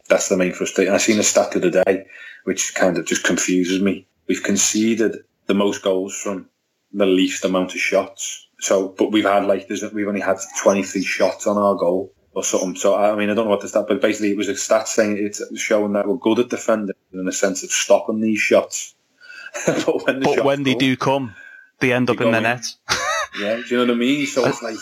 That's 0.08 0.28
the 0.28 0.36
main 0.36 0.52
frustration. 0.52 0.92
I 0.94 0.98
seen 0.98 1.18
a 1.18 1.22
stat 1.22 1.52
the 1.52 1.58
other 1.66 1.82
day, 1.84 2.06
which 2.44 2.74
kind 2.74 2.98
of 2.98 3.06
just 3.06 3.24
confuses 3.24 3.80
me. 3.80 4.06
We've 4.26 4.42
conceded 4.42 5.16
the 5.46 5.54
most 5.54 5.82
goals 5.82 6.14
from 6.14 6.48
the 6.92 7.06
least 7.06 7.44
amount 7.44 7.74
of 7.74 7.80
shots. 7.80 8.48
So, 8.60 8.88
but 8.88 9.12
we've 9.12 9.24
had 9.24 9.46
like 9.46 9.68
there's 9.68 9.82
we've 9.92 10.08
only 10.08 10.20
had 10.20 10.38
23 10.62 11.02
shots 11.02 11.46
on 11.46 11.56
our 11.58 11.74
goal 11.74 12.12
or 12.34 12.44
something. 12.44 12.76
So, 12.76 12.94
I 12.96 13.14
mean, 13.16 13.30
I 13.30 13.34
don't 13.34 13.44
know 13.44 13.50
what 13.50 13.60
the 13.60 13.68
stat, 13.68 13.86
but 13.88 14.00
basically 14.00 14.30
it 14.30 14.36
was 14.36 14.48
a 14.48 14.56
stat 14.56 14.88
saying 14.88 15.18
it's 15.18 15.42
showing 15.58 15.92
that 15.94 16.06
we're 16.06 16.16
good 16.16 16.38
at 16.38 16.50
defending 16.50 16.96
in 17.12 17.24
the 17.24 17.32
sense 17.32 17.62
of 17.62 17.70
stopping 17.70 18.20
these 18.20 18.40
shots. 18.40 18.94
but 19.66 20.06
when, 20.06 20.20
the 20.20 20.24
But 20.26 20.34
shots 20.34 20.44
when 20.44 20.62
they 20.64 20.74
do 20.74 20.96
come, 20.96 21.34
they 21.80 21.92
end 21.92 22.10
up 22.10 22.18
They 22.18 22.26
in 22.26 22.32
the 22.32 22.38
in. 22.38 22.42
net. 22.42 22.64
yeah, 23.40 23.56
do 23.56 23.62
you 23.68 23.76
know 23.78 23.84
what 23.84 23.90
I 23.92 23.94
mean? 23.94 24.26
So 24.26 24.44
it's 24.46 24.62
like. 24.62 24.76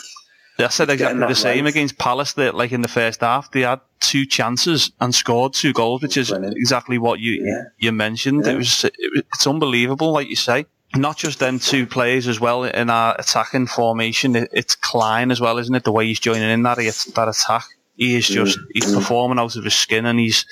I 0.59 0.67
said 0.67 0.89
exactly 0.89 1.19
the 1.27 1.35
same 1.35 1.65
right. 1.65 1.69
against 1.73 1.97
Palace. 1.97 2.33
That 2.33 2.55
like 2.55 2.71
in 2.71 2.81
the 2.81 2.87
first 2.87 3.21
half, 3.21 3.51
they 3.51 3.61
had 3.61 3.79
two 3.99 4.25
chances 4.25 4.91
and 5.01 5.13
scored 5.13 5.53
two 5.53 5.73
goals, 5.73 6.01
which 6.01 6.17
is 6.17 6.29
Brilliant. 6.29 6.55
exactly 6.57 6.97
what 6.97 7.19
you 7.19 7.43
Yeah. 7.43 7.63
you 7.79 7.91
mentioned. 7.91 8.45
Yeah. 8.45 8.53
It 8.53 8.57
was 8.57 8.83
it, 8.85 8.93
it's 8.97 9.47
unbelievable, 9.47 10.11
like 10.11 10.27
you 10.29 10.35
say. 10.35 10.65
Not 10.95 11.17
just 11.17 11.39
them 11.39 11.57
two 11.57 11.87
players 11.87 12.27
as 12.27 12.39
well 12.39 12.65
in 12.65 12.89
our 12.91 13.15
attacking 13.17 13.65
formation. 13.65 14.35
It, 14.35 14.49
it's 14.53 14.75
Clyne 14.75 15.31
as 15.31 15.41
well, 15.41 15.57
isn't 15.57 15.73
it? 15.73 15.83
The 15.85 15.91
way 15.91 16.05
he's 16.05 16.19
joining 16.19 16.49
in 16.49 16.61
that 16.63 16.77
that 17.15 17.27
attack. 17.27 17.65
He 17.95 18.15
is 18.15 18.27
just 18.27 18.59
he's 18.73 18.85
Mm. 18.85 18.95
performing 18.95 19.39
out 19.39 19.55
of 19.55 19.63
his 19.63 19.75
skin, 19.75 20.05
and 20.05 20.19
he's 20.19 20.45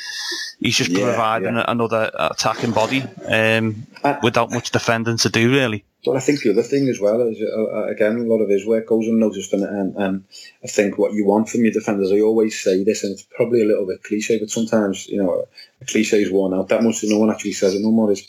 he's 0.60 0.78
just 0.78 0.90
Yeah, 0.92 1.06
providing 1.06 1.58
another 1.58 2.12
attacking 2.16 2.72
body 2.72 3.04
um, 3.28 3.86
Uh, 4.04 4.16
without 4.24 4.50
much 4.52 4.72
defending 4.72 5.18
to 5.18 5.30
do, 5.30 5.52
really. 5.52 5.84
But 6.04 6.18
I 6.18 6.20
think 6.20 6.42
the 6.42 6.50
other 6.50 6.64
thing 6.64 6.90
as 6.90 7.00
well 7.00 7.22
is, 7.22 7.40
uh, 7.42 7.64
uh, 7.64 7.86
again, 7.86 8.18
a 8.18 8.24
lot 8.24 8.42
of 8.42 8.50
his 8.50 8.66
work 8.66 8.88
goes 8.88 9.08
unnoticed, 9.08 9.54
and, 9.54 9.64
and, 9.64 9.96
and 9.96 10.24
I 10.64 10.68
think 10.68 10.98
what 10.98 11.14
you 11.14 11.26
want 11.26 11.50
from 11.50 11.64
your 11.64 11.74
defenders, 11.74 12.12
I 12.12 12.22
always 12.22 12.60
say 12.60 12.84
this, 12.84 13.04
and 13.04 13.14
it's 13.14 13.22
probably 13.36 13.62
a 13.62 13.66
little 13.66 13.86
bit 13.86 14.02
cliche, 14.04 14.40
but 14.40 14.50
sometimes, 14.50 15.08
you 15.08 15.22
know, 15.22 15.46
a 15.80 15.86
cliche 15.86 16.24
is 16.24 16.32
worn 16.32 16.56
out 16.56 16.70
that 16.70 16.84
much, 16.84 17.04
and 17.04 17.12
no 17.12 17.20
one 17.20 17.30
actually 17.30 17.52
says 17.52 17.76
it 17.76 17.82
no 17.82 17.92
more, 17.92 18.12
is, 18.12 18.26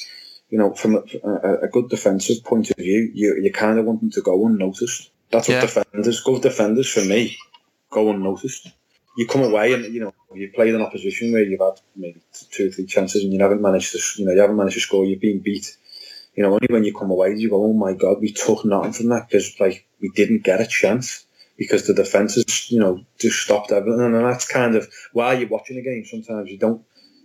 you 0.51 0.59
know, 0.59 0.75
from 0.75 0.97
a, 0.97 1.03
a, 1.25 1.55
a 1.63 1.69
good 1.69 1.89
defensive 1.89 2.45
point 2.45 2.71
of 2.71 2.77
view, 2.77 3.11
you, 3.15 3.41
you 3.43 3.51
kind 3.51 3.79
of 3.79 3.87
want 3.87 4.01
them 4.01 4.11
to 4.11 4.21
go 4.21 4.47
unnoticed. 4.47 5.11
That's 5.31 5.49
what 5.49 5.55
Yeah. 5.55 5.61
defenders, 5.63 6.21
good 6.21 6.43
defenders 6.43 6.89
for 6.93 7.05
me, 7.07 7.39
go 7.91 8.11
unnoticed. 8.11 8.69
You 9.17 9.27
come 9.27 9.45
away 9.45 9.73
and, 9.73 9.95
you 9.95 10.01
know, 10.01 10.15
you 10.35 10.51
played 10.55 10.75
an 10.75 10.83
opposition 10.83 11.33
where 11.33 11.43
you've 11.43 11.61
had 11.61 11.81
maybe 11.97 12.21
two 12.51 12.69
or 12.69 12.71
three 12.71 12.87
chances 12.87 13.25
and 13.25 13.33
you 13.33 13.41
haven't 13.41 13.63
managed 13.63 13.93
to, 13.93 13.99
you 14.19 14.27
know, 14.27 14.33
you 14.33 14.41
haven't 14.41 14.57
managed 14.57 14.75
to 14.75 14.81
score, 14.81 15.07
you've 15.07 15.21
been 15.21 15.41
beat 15.41 15.77
you 16.35 16.43
know, 16.43 16.53
only 16.53 16.69
when 16.71 16.85
you 16.85 16.95
come 16.95 17.11
away 17.11 17.35
you 17.35 17.51
go, 17.51 17.63
oh 17.65 17.73
my 17.73 17.93
God, 17.93 18.21
we 18.21 18.33
took 18.33 18.65
nothing 18.65 18.93
from 18.93 19.09
that 19.09 19.29
because 19.29 19.59
like 19.61 19.87
we 20.01 20.11
didn't 20.11 20.45
get 20.45 20.61
a 20.61 20.67
chance 20.67 21.27
because 21.57 21.87
the 21.87 21.95
defences, 21.95 22.71
you 22.71 22.81
know, 22.81 23.05
just 23.19 23.39
stopped 23.41 23.73
everything. 23.73 24.01
And 24.01 24.25
that's 24.25 24.49
kind 24.49 24.75
of 24.75 24.89
while 25.13 25.39
you're 25.39 25.49
watching 25.49 25.79
a 25.79 25.83
game, 25.83 26.05
sometimes 26.05 26.51
you 26.51 26.59
don't 26.59 26.83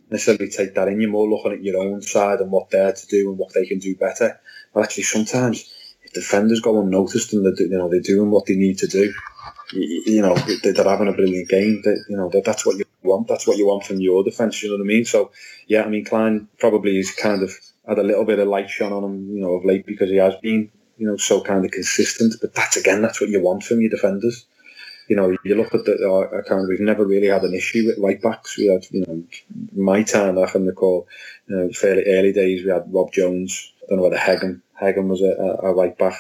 necessarily 0.10 0.50
take 0.50 0.76
that 0.76 0.88
in. 0.88 1.02
You're 1.02 1.10
more 1.10 1.30
looking 1.30 1.54
at 1.54 1.64
your 1.64 1.82
own 1.82 2.02
side 2.02 2.40
and 2.42 2.52
what 2.52 2.70
they're 2.70 2.94
to 2.94 3.08
do 3.08 3.30
and 3.30 3.38
what 3.38 3.54
they 3.54 3.66
can 3.66 3.80
do 3.80 3.96
better. 3.96 4.40
But 4.74 4.84
actually, 4.84 5.04
sometimes 5.04 5.74
if 6.04 6.14
defenders 6.14 6.60
go 6.62 6.82
unnoticed 6.82 7.34
and 7.34 7.46
they're, 7.46 7.68
you 7.68 7.78
know, 7.78 7.90
they're 7.90 8.02
doing 8.02 8.30
what 8.30 8.46
they 8.46 8.56
need 8.56 8.78
to 8.80 8.88
do, 8.88 9.14
you, 9.74 10.04
you 10.06 10.22
know, 10.22 10.36
they- 10.36 10.72
they're 10.72 10.84
having 10.84 11.08
a 11.08 11.14
brilliant 11.14 11.50
game. 11.50 11.82
They, 11.84 11.96
you 12.10 12.18
know, 12.18 12.30
that's 12.44 12.66
what 12.66 12.78
you 12.78 12.86
want. 13.04 13.28
That's 13.28 13.48
what 13.48 13.58
you 13.58 13.68
want 13.68 13.86
from 13.86 14.00
your 14.00 14.24
defence. 14.24 14.62
You 14.62 14.70
know 14.70 14.76
what 14.76 14.84
I 14.84 14.88
mean? 14.88 15.06
So, 15.06 15.32
yeah, 15.68 15.84
I 15.84 15.90
mean, 15.90 16.06
Clyne 16.06 16.48
probably 16.60 17.00
is 17.00 17.12
kind 17.12 17.44
of 17.44 17.52
had 17.88 18.00
a 18.00 18.04
little 18.04 18.26
bit 18.26 18.40
of 18.40 18.48
light 18.48 18.70
shone 18.70 18.92
on 18.92 19.04
him, 19.04 19.30
you 19.36 19.42
know, 19.42 19.54
of 19.54 19.66
late 19.66 19.86
because 19.86 20.10
he 20.10 20.18
has 20.18 20.36
been, 20.42 20.70
you 20.98 21.08
know, 21.08 21.18
so 21.18 21.42
kind 21.42 21.64
of 21.64 21.72
consistent. 21.72 22.36
But 22.42 22.54
that's 22.54 22.78
again, 22.78 23.02
that's 23.02 23.22
what 23.22 23.30
you 23.30 23.42
want 23.42 23.64
from 23.64 23.82
your 23.82 23.90
defenders. 23.90 24.46
You 25.08 25.16
know, 25.16 25.38
you 25.46 25.56
look 25.56 25.74
at 25.74 25.86
the 25.86 26.06
our 26.06 26.40
account. 26.40 26.68
We've 26.68 26.82
never 26.82 27.06
really 27.06 27.28
had 27.28 27.44
an 27.44 27.54
issue 27.54 27.86
with 27.86 27.98
right 27.98 28.22
backs. 28.22 28.58
We 28.58 28.66
had, 28.66 28.86
you 28.92 29.06
know, 29.08 29.24
my 29.74 30.04
time 30.04 30.38
I 30.38 30.48
can 30.48 30.66
recall, 30.66 31.08
you 31.48 31.56
know, 31.56 31.70
fairly 31.72 32.04
early 32.08 32.34
days. 32.34 32.66
We 32.66 32.72
had 32.72 32.94
Rob 32.94 33.14
Jones. 33.14 33.72
I 33.84 33.86
don't 33.90 33.98
know 33.98 34.04
whether 34.04 34.18
Hagen 34.18 34.62
Hagen 34.78 35.08
was 35.08 35.22
a, 35.22 35.30
a, 35.30 35.70
a 35.70 35.74
right 35.74 35.98
back. 35.98 36.18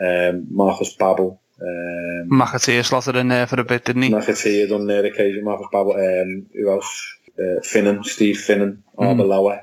Um, 0.00 0.46
Marcus 0.50 0.96
Babbel. 0.96 1.38
Um, 1.60 2.30
McAteer 2.30 2.84
slotted 2.84 3.16
in 3.16 3.28
there 3.28 3.46
for 3.46 3.60
a 3.60 3.64
bit, 3.64 3.84
didn't 3.84 4.02
he? 4.02 4.10
McAteer 4.10 4.68
done 4.70 4.86
their 4.86 5.04
occasion. 5.04 5.44
Marcus 5.44 5.68
Babbel. 5.70 6.22
Um, 6.22 6.46
who 6.54 6.70
else? 6.70 7.16
Uh, 7.38 7.60
Finnan, 7.62 8.04
Steve 8.04 8.36
Finnan, 8.36 8.82
Arbeloa 8.98 9.62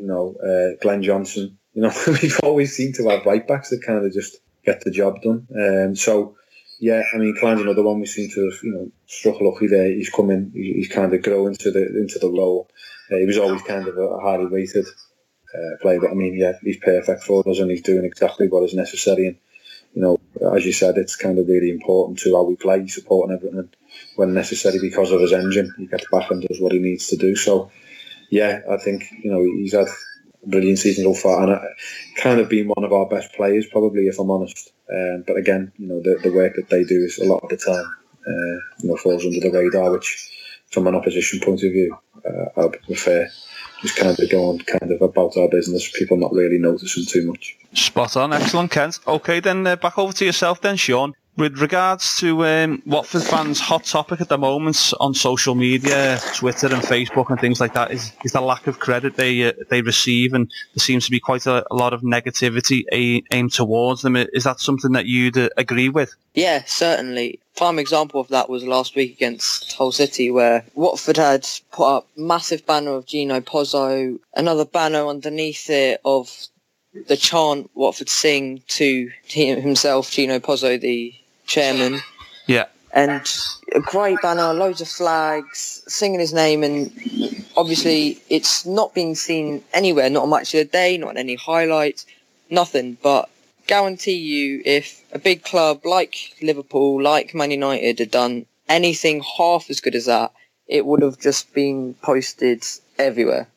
you 0.00 0.06
know, 0.06 0.34
uh, 0.42 0.76
Glenn 0.80 1.02
Johnson. 1.02 1.58
You 1.74 1.82
know, 1.82 1.92
we've 2.06 2.40
always 2.42 2.74
seemed 2.74 2.96
to 2.96 3.08
have 3.08 3.26
right 3.26 3.46
backs 3.46 3.70
that 3.70 3.82
kind 3.84 4.04
of 4.04 4.12
just 4.12 4.38
get 4.64 4.82
the 4.82 4.90
job 4.90 5.22
done. 5.22 5.46
Um, 5.54 5.96
so, 5.96 6.36
yeah, 6.78 7.02
I 7.12 7.18
mean, 7.18 7.36
Clyne's 7.38 7.60
another 7.60 7.82
one 7.82 8.00
we 8.00 8.06
seem 8.06 8.30
to 8.30 8.50
have, 8.50 8.58
you 8.62 8.72
know, 8.72 8.90
struck 9.06 9.40
lucky 9.40 9.66
there. 9.66 9.86
He's 9.86 10.10
coming, 10.10 10.50
he's 10.54 10.88
kind 10.88 11.12
of 11.12 11.22
growing 11.22 11.52
into 11.52 11.70
the 11.70 11.86
into 11.86 12.18
the 12.18 12.30
role. 12.30 12.68
Uh, 13.10 13.16
he 13.16 13.26
was 13.26 13.38
always 13.38 13.62
kind 13.62 13.86
of 13.86 13.98
a 13.98 14.20
highly 14.20 14.46
rated 14.46 14.86
uh, 15.54 15.76
player, 15.82 16.00
but 16.00 16.10
I 16.10 16.14
mean, 16.14 16.34
yeah, 16.34 16.52
he's 16.62 16.78
perfect 16.78 17.24
for 17.24 17.46
us 17.48 17.58
and 17.58 17.70
he's 17.70 17.82
doing 17.82 18.04
exactly 18.04 18.48
what 18.48 18.64
is 18.64 18.74
necessary. 18.74 19.26
And 19.28 19.36
you 19.94 20.02
know, 20.02 20.18
as 20.54 20.64
you 20.64 20.72
said, 20.72 20.96
it's 20.96 21.16
kind 21.16 21.38
of 21.38 21.48
really 21.48 21.70
important 21.70 22.20
to 22.20 22.34
how 22.34 22.44
we 22.44 22.56
play, 22.56 22.86
supporting 22.86 23.36
everything 23.36 23.68
when 24.16 24.32
necessary 24.32 24.78
because 24.80 25.10
of 25.10 25.20
his 25.20 25.32
engine. 25.32 25.74
He 25.76 25.86
gets 25.86 26.06
back 26.10 26.30
and 26.30 26.42
does 26.42 26.60
what 26.60 26.72
he 26.72 26.78
needs 26.78 27.08
to 27.08 27.16
do. 27.16 27.34
So, 27.34 27.70
yeah, 28.30 28.60
I 28.70 28.76
think 28.78 29.10
you 29.22 29.30
know 29.30 29.42
he's 29.42 29.74
had 29.74 29.88
a 29.88 30.48
brilliant 30.48 30.78
season 30.78 31.04
so 31.04 31.14
far, 31.14 31.42
and 31.42 31.60
kind 32.16 32.40
of 32.40 32.48
been 32.48 32.68
one 32.68 32.84
of 32.84 32.92
our 32.92 33.06
best 33.06 33.32
players, 33.34 33.66
probably 33.66 34.06
if 34.06 34.18
I'm 34.18 34.30
honest. 34.30 34.72
Um, 34.92 35.24
but 35.26 35.36
again, 35.36 35.72
you 35.76 35.88
know 35.88 36.00
the, 36.00 36.18
the 36.22 36.32
work 36.32 36.54
that 36.56 36.70
they 36.70 36.84
do 36.84 37.04
is 37.04 37.18
a 37.18 37.26
lot 37.26 37.42
of 37.42 37.50
the 37.50 37.56
time, 37.56 37.94
uh, 38.26 38.58
you 38.80 38.88
know, 38.88 38.96
falls 38.96 39.24
under 39.24 39.40
the 39.40 39.50
radar, 39.50 39.90
which 39.90 40.30
from 40.70 40.86
an 40.86 40.94
opposition 40.94 41.40
point 41.40 41.62
of 41.62 41.72
view, 41.72 41.96
uh, 42.24 42.60
I 42.60 42.64
would 42.66 42.82
prefer 42.82 43.28
just 43.82 43.96
kind 43.96 44.18
of 44.18 44.30
going 44.30 44.58
kind 44.60 44.92
of 44.92 45.02
about 45.02 45.36
our 45.36 45.48
business, 45.48 45.90
people 45.90 46.16
not 46.16 46.32
really 46.32 46.58
noticing 46.58 47.04
too 47.06 47.26
much. 47.26 47.56
Spot 47.72 48.16
on, 48.16 48.32
excellent, 48.32 48.70
Kent. 48.70 49.00
Okay, 49.06 49.40
then 49.40 49.66
uh, 49.66 49.76
back 49.76 49.98
over 49.98 50.12
to 50.12 50.24
yourself, 50.24 50.60
then, 50.60 50.76
Sean. 50.76 51.14
With 51.40 51.58
regards 51.58 52.18
to 52.18 52.44
um, 52.44 52.82
Watford 52.84 53.22
fans' 53.22 53.60
hot 53.60 53.84
topic 53.84 54.20
at 54.20 54.28
the 54.28 54.36
moment 54.36 54.92
on 55.00 55.14
social 55.14 55.54
media, 55.54 56.20
Twitter 56.34 56.66
and 56.66 56.82
Facebook 56.82 57.30
and 57.30 57.40
things 57.40 57.62
like 57.62 57.72
that, 57.72 57.90
is, 57.90 58.12
is 58.26 58.32
the 58.32 58.42
lack 58.42 58.66
of 58.66 58.78
credit 58.78 59.16
they 59.16 59.44
uh, 59.44 59.52
they 59.70 59.80
receive, 59.80 60.34
and 60.34 60.50
there 60.74 60.84
seems 60.84 61.06
to 61.06 61.10
be 61.10 61.18
quite 61.18 61.46
a, 61.46 61.64
a 61.70 61.74
lot 61.74 61.94
of 61.94 62.02
negativity 62.02 62.82
a- 62.92 63.22
aimed 63.30 63.54
towards 63.54 64.02
them. 64.02 64.16
Is 64.16 64.44
that 64.44 64.60
something 64.60 64.92
that 64.92 65.06
you'd 65.06 65.38
uh, 65.38 65.48
agree 65.56 65.88
with? 65.88 66.14
Yeah, 66.34 66.62
certainly. 66.66 67.40
Prime 67.56 67.78
example 67.78 68.20
of 68.20 68.28
that 68.28 68.50
was 68.50 68.62
last 68.64 68.94
week 68.94 69.14
against 69.14 69.72
Hull 69.72 69.92
City, 69.92 70.30
where 70.30 70.66
Watford 70.74 71.16
had 71.16 71.48
put 71.72 71.88
up 71.96 72.08
massive 72.18 72.66
banner 72.66 72.90
of 72.90 73.06
Gino 73.06 73.40
Pozzo, 73.40 74.18
another 74.36 74.66
banner 74.66 75.06
underneath 75.06 75.70
it 75.70 76.02
of 76.04 76.48
the 77.08 77.16
chant 77.16 77.70
Watford 77.74 78.10
sing 78.10 78.62
to 78.68 79.10
him, 79.24 79.62
himself, 79.62 80.10
Gino 80.10 80.38
Pozzo, 80.38 80.78
the 80.78 81.14
chairman, 81.50 82.00
Yeah. 82.46 82.66
and 82.92 83.22
a 83.72 83.80
great 83.80 84.18
banner, 84.22 84.54
loads 84.54 84.80
of 84.80 84.88
flags, 84.88 85.82
singing 85.86 86.20
his 86.20 86.32
name, 86.32 86.62
and 86.62 87.44
obviously 87.56 88.20
it's 88.28 88.64
not 88.64 88.94
being 88.94 89.14
seen 89.14 89.62
anywhere, 89.72 90.08
not 90.08 90.22
on 90.22 90.30
Match 90.30 90.54
of 90.54 90.58
the 90.60 90.64
Day, 90.64 90.96
not 90.96 91.10
in 91.10 91.18
any 91.18 91.34
highlights, 91.34 92.06
nothing. 92.48 92.96
But 93.02 93.28
guarantee 93.66 94.20
you, 94.34 94.62
if 94.64 95.02
a 95.12 95.18
big 95.18 95.42
club 95.42 95.84
like 95.84 96.14
Liverpool, 96.40 97.02
like 97.02 97.34
Man 97.34 97.50
United, 97.50 97.98
had 97.98 98.10
done 98.10 98.46
anything 98.68 99.22
half 99.36 99.68
as 99.70 99.80
good 99.80 99.96
as 99.96 100.06
that, 100.06 100.32
it 100.68 100.86
would 100.86 101.02
have 101.02 101.18
just 101.18 101.52
been 101.52 101.94
posted 102.02 102.64
everywhere. 102.98 103.48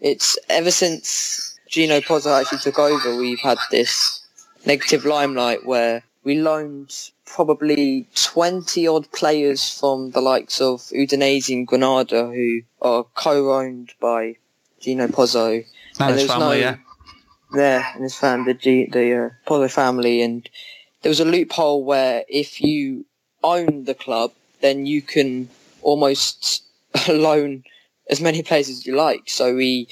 It's 0.00 0.36
ever 0.48 0.72
since 0.72 1.56
Gino 1.68 2.00
Pozzo 2.00 2.38
actually 2.40 2.58
took 2.58 2.78
over, 2.78 3.16
we've 3.16 3.40
had 3.40 3.58
this 3.70 4.20
negative 4.64 5.04
limelight 5.04 5.64
where 5.64 6.02
we 6.26 6.34
loaned 6.34 6.92
probably 7.24 8.08
20 8.16 8.88
odd 8.88 9.10
players 9.12 9.78
from 9.78 10.10
the 10.10 10.20
likes 10.20 10.60
of 10.60 10.80
Udinese 10.92 11.54
and 11.54 11.68
Granada 11.68 12.26
who 12.26 12.62
are 12.82 13.04
co-owned 13.14 13.92
by 14.00 14.34
Gino 14.80 15.06
Pozzo. 15.06 15.64
And 16.00 16.18
his 16.18 16.26
family, 16.26 16.46
no- 16.46 16.52
yeah. 16.52 16.76
there 17.52 17.86
and 17.94 18.02
his 18.02 18.16
fam, 18.16 18.44
the 18.44 18.54
G, 18.54 18.88
the 18.90 19.26
uh, 19.26 19.30
Pozzo 19.46 19.70
family, 19.70 20.20
and 20.20 20.50
there 21.02 21.10
was 21.10 21.20
a 21.20 21.24
loophole 21.24 21.84
where 21.84 22.24
if 22.28 22.60
you 22.60 23.06
own 23.44 23.84
the 23.84 23.94
club, 23.94 24.32
then 24.60 24.84
you 24.84 25.02
can 25.02 25.48
almost 25.80 26.64
loan 27.08 27.62
as 28.10 28.20
many 28.20 28.42
players 28.42 28.68
as 28.68 28.84
you 28.84 28.96
like. 28.96 29.30
So 29.30 29.54
we 29.54 29.86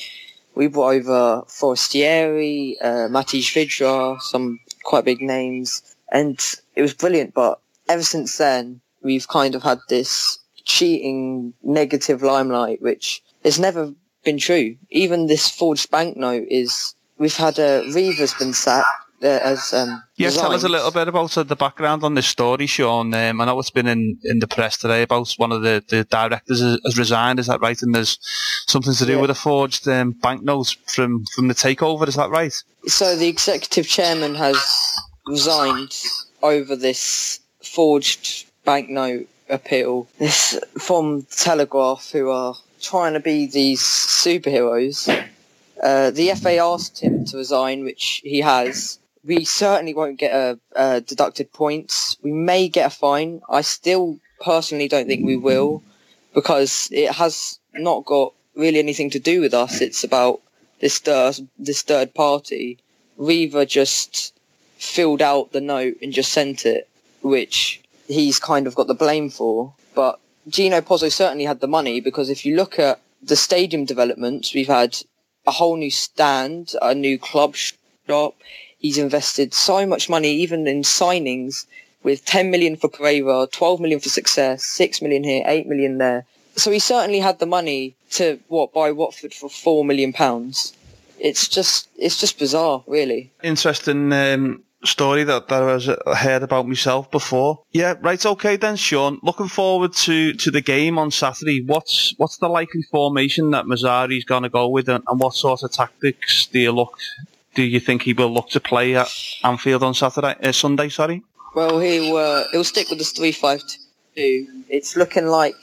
we 0.56 0.66
brought 0.66 0.94
over 0.94 1.44
Forestieri, 1.46 2.76
uh, 2.80 3.08
Matej 3.08 3.54
Vydra, 3.54 4.20
some 4.20 4.58
quite 4.82 5.04
big 5.04 5.20
names, 5.20 5.93
and 6.14 6.38
it 6.74 6.82
was 6.82 6.94
brilliant. 6.94 7.34
But 7.34 7.60
ever 7.88 8.02
since 8.02 8.38
then, 8.38 8.80
we've 9.02 9.28
kind 9.28 9.54
of 9.54 9.62
had 9.62 9.80
this 9.90 10.38
cheating 10.64 11.52
negative 11.62 12.22
limelight, 12.22 12.80
which 12.80 13.22
has 13.44 13.58
never 13.60 13.92
been 14.24 14.38
true. 14.38 14.76
Even 14.90 15.26
this 15.26 15.50
forged 15.50 15.90
banknote 15.90 16.48
is. 16.48 16.94
We've 17.16 17.36
had 17.36 17.58
a, 17.60 17.84
Riva's 17.94 18.34
been 18.34 18.52
sacked 18.54 18.88
uh, 19.22 19.26
as 19.26 19.72
um. 19.72 20.02
Yeah, 20.16 20.30
tell 20.30 20.52
us 20.52 20.64
a 20.64 20.68
little 20.68 20.90
bit 20.90 21.06
about 21.06 21.36
uh, 21.38 21.44
the 21.44 21.54
background 21.54 22.02
on 22.02 22.14
this 22.14 22.26
story, 22.26 22.66
Sean. 22.66 23.14
Um, 23.14 23.40
I 23.40 23.44
know 23.44 23.58
it's 23.60 23.70
been 23.70 23.86
in, 23.86 24.18
in 24.24 24.40
the 24.40 24.48
press 24.48 24.76
today 24.78 25.02
about 25.02 25.32
one 25.36 25.52
of 25.52 25.62
the, 25.62 25.84
the 25.88 26.02
directors 26.04 26.60
has, 26.60 26.80
has 26.84 26.98
resigned, 26.98 27.38
is 27.38 27.46
that 27.46 27.60
right? 27.60 27.80
And 27.82 27.94
there's 27.94 28.18
something 28.66 28.94
to 28.94 29.06
do 29.06 29.12
Yeah. 29.12 29.20
with 29.20 29.30
a 29.30 29.34
forged 29.34 29.86
um, 29.86 30.10
banknote 30.12 30.74
from, 30.86 31.24
from 31.34 31.46
the 31.46 31.54
takeover, 31.54 32.08
is 32.08 32.16
that 32.16 32.30
right? 32.30 32.54
So 32.86 33.14
the 33.16 33.28
executive 33.28 33.86
chairman 33.86 34.34
has 34.34 34.56
resigned 35.26 35.96
over 36.42 36.76
this 36.76 37.40
forged 37.62 38.46
banknote 38.64 39.28
appeal. 39.48 40.08
This 40.18 40.58
from 40.78 41.22
Telegraph, 41.30 42.10
who 42.10 42.30
are 42.30 42.54
trying 42.80 43.14
to 43.14 43.20
be 43.20 43.46
these 43.46 43.80
superheroes. 43.80 45.08
Uh, 45.82 46.10
the 46.10 46.34
FA 46.34 46.56
asked 46.58 47.00
him 47.00 47.24
to 47.26 47.36
resign, 47.36 47.84
which 47.84 48.20
he 48.24 48.40
has. 48.40 48.98
We 49.24 49.44
certainly 49.44 49.94
won't 49.94 50.18
get 50.18 50.34
a, 50.34 50.58
uh 50.76 51.00
deducted 51.00 51.52
points. 51.52 52.16
We 52.22 52.32
may 52.32 52.68
get 52.68 52.86
a 52.86 52.90
fine. 52.90 53.40
I 53.48 53.62
still 53.62 54.18
personally 54.40 54.88
don't 54.88 55.06
think 55.06 55.24
we 55.24 55.36
will, 55.36 55.82
because 56.34 56.88
it 56.92 57.10
has 57.12 57.58
not 57.72 58.04
got 58.04 58.34
really 58.54 58.78
anything 58.78 59.10
to 59.10 59.18
do 59.18 59.40
with 59.40 59.54
us. 59.54 59.80
It's 59.80 60.04
about 60.04 60.40
this 60.80 60.98
third, 60.98 61.36
this 61.58 61.82
third 61.82 62.14
party. 62.14 62.78
Riva 63.16 63.64
just 63.64 64.33
filled 64.84 65.22
out 65.22 65.52
the 65.52 65.60
note 65.60 65.96
and 66.02 66.12
just 66.12 66.32
sent 66.32 66.66
it, 66.66 66.88
which 67.22 67.80
he's 68.06 68.38
kind 68.38 68.66
of 68.66 68.74
got 68.74 68.86
the 68.86 68.94
blame 68.94 69.30
for. 69.30 69.74
But 69.94 70.20
Gino 70.48 70.80
Pozzo 70.80 71.10
certainly 71.10 71.44
had 71.44 71.60
the 71.60 71.66
money 71.66 72.00
because 72.00 72.30
if 72.30 72.44
you 72.44 72.56
look 72.56 72.78
at 72.78 73.00
the 73.22 73.36
stadium 73.36 73.84
developments, 73.84 74.54
we've 74.54 74.66
had 74.66 74.98
a 75.46 75.52
whole 75.52 75.76
new 75.76 75.90
stand, 75.90 76.74
a 76.82 76.94
new 76.94 77.18
club 77.18 77.56
shop. 77.56 78.34
He's 78.78 78.98
invested 78.98 79.54
so 79.54 79.86
much 79.86 80.08
money, 80.08 80.30
even 80.30 80.66
in 80.66 80.82
signings, 80.82 81.66
with 82.02 82.24
10 82.26 82.50
million 82.50 82.76
for 82.76 82.88
Pereyra, 82.88 83.50
12 83.50 83.80
million 83.80 84.00
for 84.00 84.10
Success, 84.10 84.64
6 84.64 85.00
million 85.00 85.24
here, 85.24 85.42
8 85.46 85.66
million 85.66 85.98
there. 85.98 86.26
So 86.56 86.70
he 86.70 86.78
certainly 86.78 87.20
had 87.20 87.38
the 87.38 87.46
money 87.46 87.96
to 88.12 88.38
what 88.48 88.72
buy 88.72 88.92
Watford 88.92 89.34
for 89.34 89.48
4 89.48 89.84
million 89.84 90.12
pounds. 90.12 90.74
It's 91.18 91.48
just, 91.48 91.88
it's 91.96 92.20
just 92.20 92.38
bizarre, 92.38 92.84
really. 92.86 93.32
Interesting 93.42 94.12
um, 94.12 94.62
story 94.84 95.24
that, 95.24 95.48
that 95.48 95.62
I 95.62 95.74
was 95.74 95.88
uh, 95.88 95.96
heard 96.14 96.42
about 96.42 96.66
myself 96.68 97.10
before. 97.10 97.62
Yeah, 97.72 97.94
right, 98.00 98.24
okay 98.24 98.56
then, 98.56 98.76
Sean. 98.76 99.18
Looking 99.22 99.48
forward 99.48 99.92
to, 100.04 100.32
to 100.34 100.50
the 100.50 100.60
game 100.60 100.98
on 100.98 101.10
Saturday. 101.10 101.62
What's 101.64 102.14
what's 102.18 102.38
the 102.38 102.48
likely 102.48 102.82
formation 102.82 103.50
that 103.52 103.64
Mazzarri's 103.66 104.24
going 104.24 104.42
to 104.44 104.48
go 104.48 104.68
with, 104.68 104.88
and, 104.88 105.02
and 105.08 105.18
what 105.20 105.34
sort 105.34 105.62
of 105.62 105.72
tactics 105.72 106.46
do 106.46 106.58
you 106.60 106.72
look? 106.72 106.98
Do 107.54 107.62
you 107.62 107.80
think 107.80 108.02
he 108.02 108.12
will 108.12 108.32
look 108.32 108.50
to 108.50 108.60
play 108.60 108.96
at 108.96 109.08
Anfield 109.44 109.82
on 109.82 109.94
Saturday, 109.94 110.34
uh, 110.42 110.52
Sunday? 110.52 110.88
Sorry. 110.88 111.22
Well, 111.54 111.78
he'll 111.80 112.16
uh, 112.16 112.44
he'll 112.52 112.64
stick 112.64 112.90
with 112.90 112.98
this 112.98 113.12
three 113.12 113.32
five 113.32 113.62
two. 114.16 114.46
It's 114.68 114.96
looking 114.96 115.26
like 115.26 115.54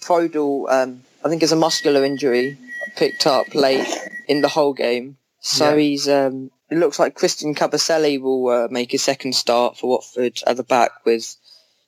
Fodal, 0.00 0.70
um, 0.70 1.02
I 1.24 1.28
think, 1.28 1.42
is 1.42 1.52
a 1.52 1.56
muscular 1.56 2.04
injury 2.04 2.58
picked 2.96 3.26
up 3.26 3.54
late 3.54 3.86
in 4.26 4.40
the 4.40 4.48
whole 4.48 4.72
game. 4.72 5.16
So 5.40 5.70
Yeah. 5.70 5.76
he's 5.76 6.08
um, 6.08 6.50
it 6.70 6.78
looks 6.78 6.98
like 6.98 7.14
Christian 7.14 7.54
Kabasele 7.54 8.20
will 8.20 8.48
uh, 8.48 8.68
make 8.70 8.92
his 8.92 9.02
second 9.02 9.34
start 9.34 9.76
for 9.76 9.90
Watford 9.90 10.40
at 10.46 10.56
the 10.56 10.62
back 10.62 11.04
with 11.04 11.36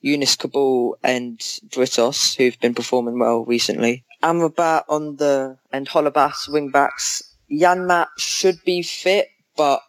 Younes 0.03 0.35
Kaboul 0.37 0.95
and 1.03 1.37
Britos, 1.69 2.35
who've 2.35 2.59
been 2.59 2.73
performing 2.73 3.19
well 3.19 3.45
recently. 3.45 4.03
Amrabat 4.23 4.83
on 4.89 5.17
the 5.17 5.57
and 5.71 5.87
Holebas 5.87 6.51
wing 6.51 6.69
backs. 6.69 7.23
Janmaat 7.51 8.07
should 8.17 8.63
be 8.63 8.81
fit, 8.81 9.29
but 9.55 9.81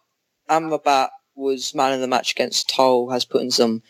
Amrabat 0.50 1.08
was 1.34 1.74
man 1.74 1.92
of 1.92 2.00
the 2.00 2.08
match 2.08 2.32
against 2.32 2.68
Toll, 2.68 3.10
has 3.10 3.24
put 3.24 3.42
in 3.42 3.50
some 3.50 3.82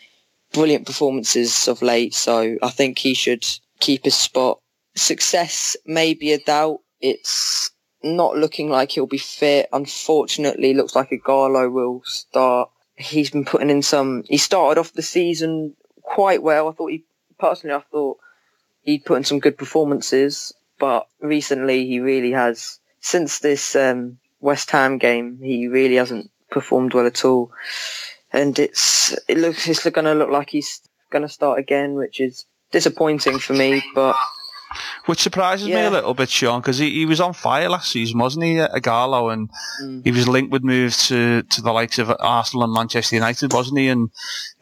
brilliant 0.53 0.85
performances 0.85 1.67
of 1.67 1.81
late, 1.81 2.13
so 2.13 2.57
I 2.61 2.69
think 2.69 2.99
he 2.99 3.13
should 3.13 3.45
keep 3.79 4.05
his 4.05 4.15
spot. 4.15 4.59
Success 4.95 5.75
may 5.85 6.13
be 6.13 6.31
a 6.31 6.39
doubt. 6.39 6.79
It's 7.01 7.71
not 8.03 8.37
looking 8.37 8.69
like 8.69 8.91
he'll 8.91 9.05
be 9.05 9.17
fit. 9.17 9.69
Unfortunately, 9.71 10.73
looks 10.73 10.95
like 10.95 11.11
Ighalo 11.11 11.71
will 11.71 12.01
start. 12.05 12.69
He's 12.95 13.31
been 13.31 13.45
putting 13.45 13.69
in 13.69 13.81
some. 13.81 14.23
He 14.27 14.37
started 14.37 14.79
off 14.79 14.93
the 14.93 15.01
season 15.01 15.75
quite 16.01 16.43
well. 16.43 16.67
I 16.67 16.73
thought 16.73 16.91
he 16.91 17.03
personally, 17.39 17.75
I 17.75 17.81
thought 17.91 18.19
he'd 18.81 19.05
put 19.05 19.17
in 19.17 19.23
some 19.23 19.39
good 19.39 19.57
performances, 19.57 20.53
but 20.79 21.07
recently 21.19 21.87
he 21.87 21.99
really 21.99 22.31
has. 22.31 22.79
Since 22.99 23.39
this 23.39 23.75
um, 23.75 24.19
West 24.39 24.71
Ham 24.71 24.97
game, 24.97 25.39
he 25.41 25.67
really 25.67 25.95
hasn't 25.95 26.31
performed 26.49 26.93
well 26.93 27.05
at 27.05 27.25
all, 27.25 27.51
and 28.31 28.57
it's 28.57 29.13
it 29.27 29.37
looks 29.37 29.67
it's 29.67 29.83
going 29.89 30.05
to 30.05 30.13
look 30.13 30.29
like 30.29 30.49
he's 30.49 30.81
going 31.09 31.23
to 31.23 31.29
start 31.29 31.59
again, 31.59 31.95
which 31.95 32.21
is 32.21 32.45
disappointing 32.71 33.39
for 33.39 33.53
me. 33.53 33.83
But 33.93 34.15
Which 35.05 35.21
surprises 35.21 35.67
me 35.67 35.73
a 35.81 35.89
little 35.89 36.13
bit, 36.13 36.29
Sean, 36.29 36.61
because 36.61 36.77
he, 36.77 36.89
he 36.91 37.05
was 37.05 37.19
on 37.21 37.33
fire 37.33 37.69
last 37.69 37.91
season, 37.91 38.19
wasn't 38.19 38.45
he, 38.45 38.55
Ighalo? 38.55 39.31
And 39.31 39.49
Mm. 39.81 40.03
he 40.03 40.11
was 40.11 40.27
linked 40.27 40.51
with 40.51 40.63
moves 40.63 41.07
to, 41.07 41.41
to 41.43 41.61
the 41.61 41.71
likes 41.71 41.97
of 41.99 42.11
Arsenal 42.19 42.63
and 42.65 42.73
Manchester 42.73 43.15
United, 43.15 43.53
wasn't 43.53 43.79
he? 43.79 43.87
And 43.89 44.09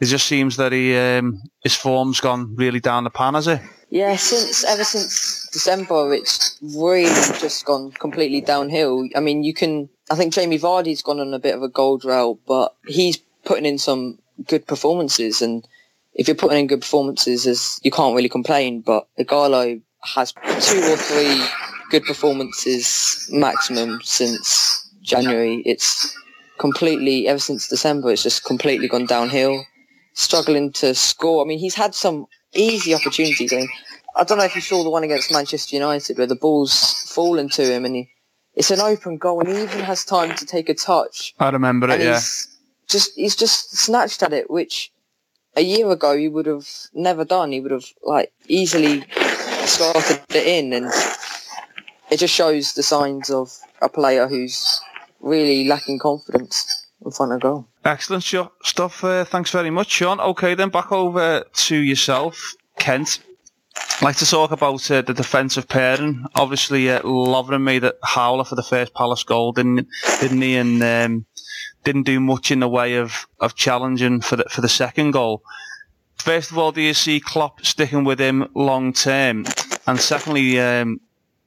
it 0.00 0.06
just 0.06 0.26
seems 0.26 0.56
that 0.56 0.72
he 0.72 0.96
um, 0.96 1.40
his 1.62 1.74
form's 1.76 2.20
gone 2.20 2.54
really 2.56 2.80
down 2.80 3.04
the 3.04 3.10
pan, 3.10 3.34
has 3.34 3.46
it? 3.46 3.60
Yeah, 3.90 4.16
since 4.16 4.64
ever 4.64 4.84
since 4.84 5.48
December, 5.52 6.14
it's 6.14 6.58
really 6.62 7.04
just 7.40 7.64
gone 7.66 7.92
completely 7.92 8.40
downhill. 8.40 9.06
I 9.14 9.20
mean, 9.20 9.42
you 9.44 9.52
can. 9.52 9.88
I 10.10 10.14
think 10.14 10.32
Jamie 10.32 10.58
Vardy's 10.58 11.02
gone 11.02 11.20
on 11.20 11.34
a 11.34 11.38
bit 11.38 11.54
of 11.54 11.62
a 11.62 11.68
gold 11.68 12.04
route, 12.04 12.38
but 12.46 12.74
he's 12.86 13.18
putting 13.44 13.66
in 13.66 13.76
some 13.78 14.18
good 14.46 14.66
performances, 14.66 15.42
and 15.42 15.66
if 16.14 16.26
you're 16.26 16.34
putting 16.34 16.58
in 16.58 16.66
good 16.68 16.80
performances, 16.80 17.46
as 17.46 17.78
you 17.82 17.90
can't 17.90 18.16
really 18.16 18.28
complain. 18.30 18.80
But 18.80 19.08
Ighalo 19.18 19.82
has 20.04 20.32
two 20.32 20.82
or 20.82 20.96
three 20.96 21.44
good 21.90 22.04
performances 22.04 23.28
maximum 23.30 24.00
since 24.02 24.90
January. 25.02 25.62
It's 25.66 26.16
completely 26.58 27.28
ever 27.28 27.38
since 27.38 27.68
December. 27.68 28.10
It's 28.10 28.22
just 28.22 28.44
completely 28.44 28.88
gone 28.88 29.06
downhill. 29.06 29.64
Struggling 30.14 30.72
to 30.72 30.94
score. 30.94 31.44
I 31.44 31.48
mean, 31.48 31.58
he's 31.58 31.74
had 31.74 31.94
some 31.94 32.26
easy 32.54 32.94
opportunities. 32.94 33.52
I 33.52 33.56
mean, 33.56 33.68
I 34.16 34.24
don't 34.24 34.38
know 34.38 34.44
if 34.44 34.54
you 34.54 34.60
saw 34.60 34.82
the 34.82 34.90
one 34.90 35.04
against 35.04 35.32
Manchester 35.32 35.76
United 35.76 36.18
where 36.18 36.26
the 36.26 36.36
ball's 36.36 36.92
fallen 37.08 37.48
to 37.50 37.62
him 37.64 37.84
and 37.84 37.96
he, 37.96 38.10
it's 38.54 38.70
an 38.70 38.80
open 38.80 39.16
goal 39.16 39.40
and 39.40 39.48
he 39.48 39.62
even 39.62 39.80
has 39.80 40.04
time 40.04 40.34
to 40.36 40.44
take 40.44 40.68
a 40.68 40.74
touch. 40.74 41.34
I 41.38 41.48
remember 41.48 41.88
it, 41.88 42.00
yeah. 42.00 42.20
just 42.88 43.14
he's 43.14 43.36
just 43.36 43.74
snatched 43.76 44.22
at 44.22 44.34
it, 44.34 44.50
which 44.50 44.92
a 45.56 45.62
year 45.62 45.90
ago 45.90 46.16
he 46.16 46.28
would 46.28 46.46
have 46.46 46.68
never 46.92 47.24
done. 47.24 47.52
He 47.52 47.60
would 47.60 47.72
have 47.72 47.86
like 48.02 48.32
easily 48.48 49.04
slotted 49.66 50.20
it 50.30 50.46
in, 50.46 50.72
and 50.72 50.90
it 52.10 52.18
just 52.18 52.34
shows 52.34 52.74
the 52.74 52.82
signs 52.82 53.30
of 53.30 53.56
a 53.80 53.88
player 53.88 54.28
who's 54.28 54.80
really 55.20 55.66
lacking 55.66 55.98
confidence 55.98 56.86
in 57.04 57.10
front 57.10 57.32
of 57.32 57.40
goal. 57.40 57.66
Excellent 57.84 58.22
stuff. 58.22 59.04
Uh, 59.04 59.24
thanks 59.24 59.50
very 59.50 59.70
much, 59.70 59.90
Sean. 59.90 60.20
Okay, 60.20 60.54
then 60.54 60.68
back 60.68 60.92
over 60.92 61.44
to 61.52 61.76
yourself, 61.76 62.54
Kent. 62.78 63.20
I'd 63.74 64.02
like 64.02 64.16
to 64.16 64.26
talk 64.26 64.50
about 64.50 64.90
uh, 64.90 65.02
the 65.02 65.14
defensive 65.14 65.68
pairing. 65.68 66.26
Obviously, 66.34 66.90
uh, 66.90 67.00
Lovren 67.02 67.62
made 67.62 67.84
a 67.84 67.94
howler 68.04 68.44
for 68.44 68.54
the 68.54 68.62
first 68.62 68.94
Palace 68.94 69.24
goal, 69.24 69.52
didn't 69.52 69.88
didn't 70.20 70.42
he? 70.42 70.56
And 70.56 70.82
um, 70.82 71.26
didn't 71.84 72.04
do 72.04 72.20
much 72.20 72.50
in 72.50 72.60
the 72.60 72.68
way 72.68 72.96
of, 72.96 73.26
of 73.40 73.54
challenging 73.54 74.20
for 74.20 74.36
the 74.36 74.44
for 74.50 74.60
the 74.60 74.68
second 74.68 75.12
goal. 75.12 75.42
First 76.22 76.52
of 76.52 76.58
all, 76.58 76.70
do 76.70 76.80
you 76.80 76.94
see 76.94 77.18
Klopp 77.18 77.66
sticking 77.66 78.04
with 78.04 78.20
him 78.20 78.48
long 78.54 78.92
term? 78.92 79.44
And 79.88 79.98
secondly, 79.98 80.60
um, 80.60 81.00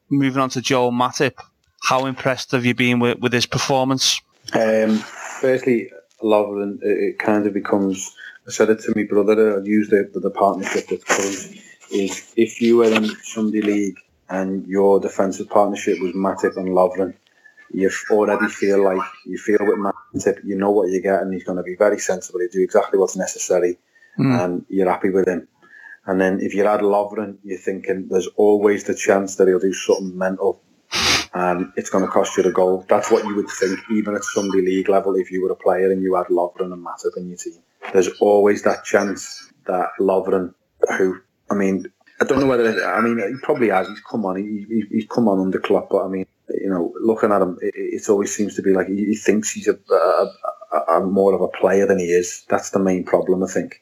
moving 0.10 0.42
on 0.42 0.50
to 0.50 0.62
Joel 0.62 0.92
Matip, 0.92 1.40
how 1.82 2.06
impressed 2.08 2.52
have 2.52 2.66
you 2.66 2.76
been 2.76 3.00
with, 3.00 3.20
with 3.20 3.32
his 3.32 3.46
performance? 3.46 4.20
Um, 4.52 4.98
firstly, 4.98 5.92
Lovren, 6.22 6.84
it, 6.84 6.98
it 7.14 7.20
kind 7.20 7.48
of 7.48 7.54
becomes. 7.54 8.14
I 8.46 8.52
said 8.52 8.70
it 8.70 8.82
to 8.82 8.94
my 8.94 9.04
brother. 9.04 9.62
I 9.62 9.64
used 9.64 9.92
the 9.92 10.12
the 10.14 10.30
partnership 10.30 10.90
that 10.90 11.06
comes 11.06 11.54
is 11.90 12.34
if 12.36 12.60
you 12.60 12.76
were 12.76 12.92
in 12.92 13.06
Sunday 13.24 13.62
League 13.62 14.00
and 14.30 14.68
your 14.68 15.00
defensive 15.00 15.50
partnership 15.50 16.02
was 16.02 16.12
Matip 16.12 16.58
and 16.58 16.68
Lovren, 16.68 17.14
you 17.72 17.90
already 18.12 18.50
feel 18.50 18.84
like 18.84 19.08
you 19.26 19.38
feel 19.38 19.60
with 19.62 19.80
Matip, 19.80 20.44
you 20.44 20.58
know 20.58 20.72
what 20.72 20.90
you 20.90 21.02
get, 21.02 21.22
and 21.22 21.34
he's 21.34 21.46
going 21.46 21.60
to 21.60 21.64
be 21.64 21.76
very 21.76 21.98
sensible. 21.98 22.42
He'll 22.42 22.50
do 22.50 22.62
exactly 22.62 23.00
what's 23.00 23.16
necessary, 23.16 23.78
mm. 24.18 24.44
and 24.44 24.66
you're 24.70 24.90
happy 24.90 25.10
with 25.10 25.28
him. 25.28 25.48
And 26.06 26.22
then 26.22 26.40
if 26.42 26.54
you 26.54 26.66
add 26.66 26.82
Lovren, 26.82 27.38
you're 27.44 27.58
thinking 27.58 28.08
there's 28.10 28.28
always 28.36 28.84
the 28.84 28.94
chance 28.94 29.36
that 29.36 29.48
he'll 29.48 29.60
do 29.60 29.74
something 29.74 30.18
mental, 30.18 30.62
and 31.34 31.72
it's 31.76 31.90
going 31.90 32.06
to 32.06 32.12
cost 32.12 32.38
you 32.38 32.44
the 32.44 32.52
goal. 32.52 32.86
That's 32.88 33.10
what 33.10 33.26
you 33.26 33.36
would 33.36 33.50
think, 33.50 33.80
even 33.92 34.16
at 34.16 34.24
Sunday 34.24 34.62
League 34.62 34.90
level, 34.90 35.16
if 35.16 35.32
you 35.32 35.42
were 35.42 35.52
a 35.52 35.56
player 35.56 35.92
and 35.92 36.02
you 36.04 36.16
had 36.16 36.28
Lovren 36.28 36.72
and 36.74 36.86
Matip 36.86 37.18
in 37.18 37.28
your 37.28 37.38
team. 37.38 37.62
There's 37.92 38.10
always 38.20 38.64
that 38.64 38.84
chance 38.84 39.52
that 39.66 39.90
Lovren, 40.00 40.54
who 40.98 41.20
I 41.50 41.56
mean, 41.56 41.86
I 42.22 42.26
don't 42.26 42.40
know 42.40 42.48
whether 42.48 42.86
I 42.86 43.02
mean 43.02 43.18
he 43.18 43.36
probably 43.42 43.70
has. 43.70 43.88
He's 43.88 44.00
come 44.00 44.26
on. 44.26 44.38
He, 44.38 44.66
he, 44.68 44.84
he's 44.92 45.08
come 45.08 45.28
on 45.28 45.40
under 45.40 45.60
Klopp, 45.60 45.90
but 45.90 46.06
I 46.06 46.08
mean, 46.08 46.26
you 46.50 46.70
know, 46.70 46.94
looking 47.02 47.32
at 47.32 47.42
him, 47.42 47.58
it, 47.62 47.74
it 47.76 48.10
always 48.10 48.34
seems 48.36 48.56
to 48.56 48.62
be 48.62 48.72
like 48.72 48.88
he, 48.88 49.06
he 49.06 49.16
thinks 49.16 49.52
he's 49.52 49.68
a, 49.68 49.78
a, 49.92 50.34
a, 50.74 50.78
a, 50.98 51.06
more 51.06 51.34
of 51.34 51.42
a 51.42 51.48
player 51.48 51.86
than 51.86 52.00
he 52.00 52.06
is. 52.06 52.46
That's 52.48 52.70
the 52.70 52.80
main 52.80 53.04
problem, 53.04 53.44
I 53.44 53.48
think. 53.48 53.82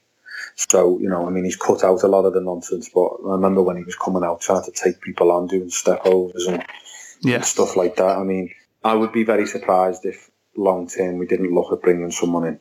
So 0.55 0.99
you 0.99 1.09
know, 1.09 1.27
I 1.27 1.29
mean, 1.29 1.45
he's 1.45 1.55
cut 1.55 1.83
out 1.83 2.03
a 2.03 2.07
lot 2.07 2.25
of 2.25 2.33
the 2.33 2.41
nonsense. 2.41 2.89
But 2.93 3.07
I 3.25 3.31
remember 3.31 3.61
when 3.61 3.77
he 3.77 3.83
was 3.83 3.95
coming 3.95 4.23
out 4.23 4.41
trying 4.41 4.63
to 4.63 4.71
take 4.71 5.01
people 5.01 5.31
on, 5.31 5.47
doing 5.47 5.69
step 5.69 6.01
overs 6.05 6.47
and, 6.47 6.63
yeah. 7.21 7.35
and 7.35 7.45
stuff 7.45 7.75
like 7.75 7.95
that. 7.97 8.17
I 8.17 8.23
mean, 8.23 8.53
I 8.83 8.95
would 8.95 9.11
be 9.11 9.23
very 9.23 9.45
surprised 9.45 10.05
if 10.05 10.29
long 10.55 10.87
term 10.87 11.17
we 11.17 11.27
didn't 11.27 11.53
look 11.53 11.71
at 11.71 11.81
bringing 11.81 12.11
someone 12.11 12.45
in. 12.45 12.59